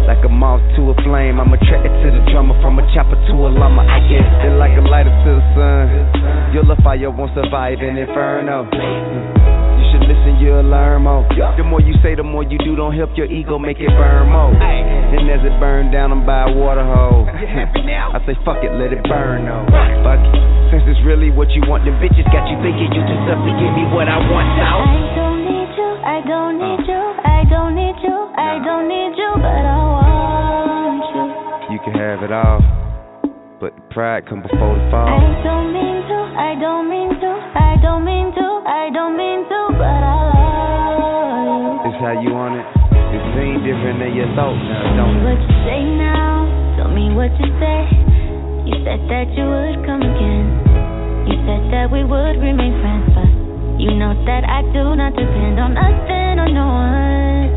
[0.08, 2.56] Like a moth to a flame, I'm attracted to the drummer.
[2.64, 5.84] From a chopper to a llama, I get it like a lighter to the sun.
[6.56, 8.64] Your fire won't survive an inferno.
[8.72, 11.28] You should listen, you'll learn more.
[11.60, 12.72] The more you say, the more you do.
[12.72, 14.56] Don't help your ego, make it burn more.
[14.56, 17.28] And as it burn down, I'm by a water hole.
[17.28, 19.68] I say, fuck it, let it burn though.
[20.08, 20.72] Fuck it.
[20.72, 23.76] Since it's really what you want, the bitches got you thinking you deserve to give
[23.76, 25.61] me what I want now.
[26.02, 26.90] I don't need uh.
[26.90, 29.78] you, I don't need you, I don't need you, I don't need you, but I
[29.86, 31.24] want you.
[31.70, 32.58] You can have it all,
[33.62, 35.06] but pride come before the fall.
[35.06, 39.46] I don't mean to, I don't mean to, I don't mean to, I don't mean
[39.46, 41.94] to, but I love you.
[41.94, 42.66] This how you want it?
[43.14, 45.26] It seems different than your thought now, don't me it?
[45.30, 46.50] what you say now.
[46.82, 47.80] Tell me what you say.
[48.66, 50.50] You said that you would come again.
[51.30, 53.31] You said that we would remain friends, but
[53.78, 57.48] you know that I do not depend on nothing or no one.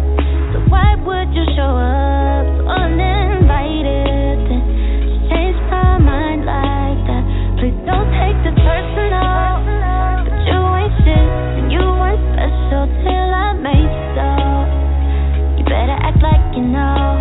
[0.54, 4.48] So why would you show up so uninvited?
[4.48, 4.66] Just
[5.30, 7.24] change my mind like that.
[7.60, 9.64] Please don't take this personal.
[10.24, 11.30] But you ain't shit
[11.60, 14.30] and you weren't special till I made you so.
[15.60, 17.20] You better act like you know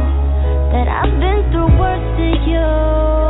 [0.73, 3.24] that I've been through worse to you.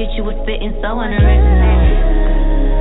[0.00, 1.76] Shit you was spitting so unoriginal.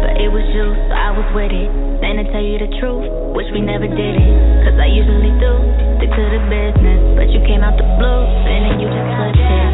[0.08, 1.68] But it was you, so I was with it.
[2.00, 4.32] Then to tell you the truth, wish we never did it.
[4.64, 5.52] Cause I usually do,
[6.00, 7.20] stick to the business.
[7.20, 9.72] But you came out the blue, and then you just flipped it.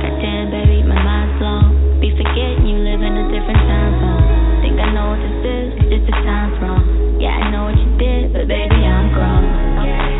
[0.00, 2.00] Goddamn, baby, my mind's blown.
[2.00, 4.24] Be forgetting you live in a different time zone.
[4.64, 7.20] Think I know what this is, it's just the time's wrong.
[7.20, 9.44] Yeah, I know what you did, but baby, I'm grown.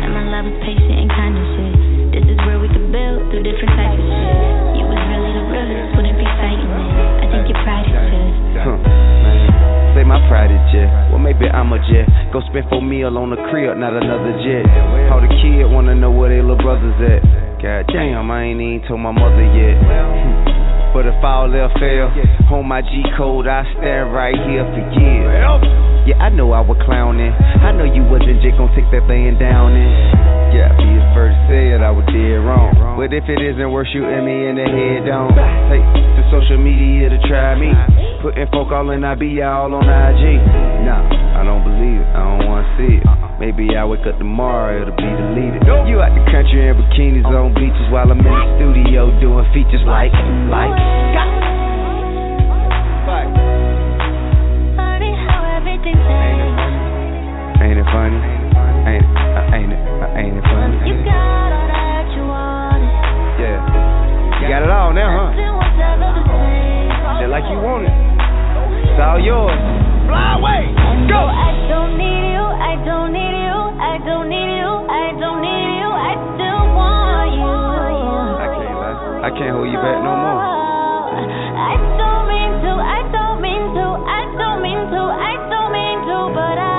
[0.05, 0.88] And my love is patient
[12.49, 14.65] spend four meal on the crib, not another jet.
[15.09, 17.21] How the kid wanna know where their little brothers at.
[17.61, 19.77] God damn, I ain't even told my mother yet.
[19.77, 20.59] Hmm.
[20.89, 22.09] But if all else fail,
[22.49, 25.29] hold my G code, I stand right here for years.
[26.09, 27.29] Yeah, I know I was clowning.
[27.29, 29.93] I know you wasn't just gonna take that thing down and
[30.49, 32.73] yeah, be his first said I was dead wrong.
[32.97, 35.29] But if it isn't worth shooting me in the head, don't
[35.69, 37.69] take to social media to try me.
[38.25, 40.41] Putting folk all in I be all on IG.
[40.89, 41.18] Nah, I
[41.49, 42.09] don't believe it.
[42.13, 43.05] I don't wanna see it.
[43.41, 45.65] Maybe I wake up tomorrow, it'll be deleted.
[45.89, 49.81] You out the country in bikinis on beaches while I'm in the studio doing features
[49.89, 50.13] like,
[50.53, 50.75] like.
[54.77, 55.97] Funny how everything.
[57.65, 58.19] Ain't it funny?
[58.19, 59.09] Ain't it?
[59.09, 59.81] Uh, ain't it?
[59.81, 60.77] Uh, ain't it funny?
[60.85, 62.93] You got all that you wanted.
[63.41, 63.57] Yeah.
[64.37, 65.33] You got it all now, huh?
[65.33, 67.25] Nothing was ever the same.
[67.25, 67.95] Just like you want it.
[68.85, 69.78] It's all yours.
[70.09, 70.61] Fly away.
[71.05, 72.41] No, I don't need you.
[72.41, 73.57] I don't need you.
[73.77, 74.71] I don't need you.
[74.89, 75.89] I don't need you.
[75.89, 77.45] I still want you.
[77.45, 79.27] I can't lie.
[79.27, 80.41] I can't hold you back no more.
[81.13, 82.71] I don't mean to.
[82.73, 83.85] I don't mean to.
[83.85, 85.01] I don't mean to.
[85.13, 86.17] I don't mean to.
[86.33, 86.69] But I.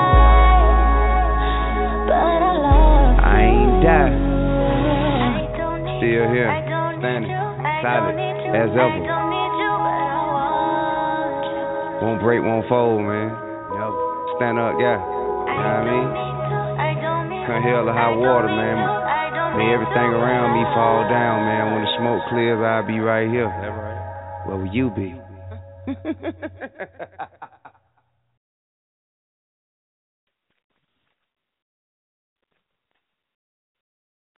[2.11, 4.11] But I love I ain't die.
[5.81, 6.49] Need Still here,
[6.99, 7.37] standing, you.
[7.37, 8.51] I solid, don't need you.
[8.57, 9.00] as ever.
[12.01, 13.29] Won't break, won't fold, man.
[13.77, 13.93] Never.
[14.41, 14.97] Stand up, yeah.
[14.97, 16.09] You know what I mean?
[17.45, 19.01] Come hell or high water, man.
[19.57, 21.73] May everything around me fall down, man.
[21.73, 23.49] When the smoke clears, I'll be right here.
[24.47, 25.13] Where will you be?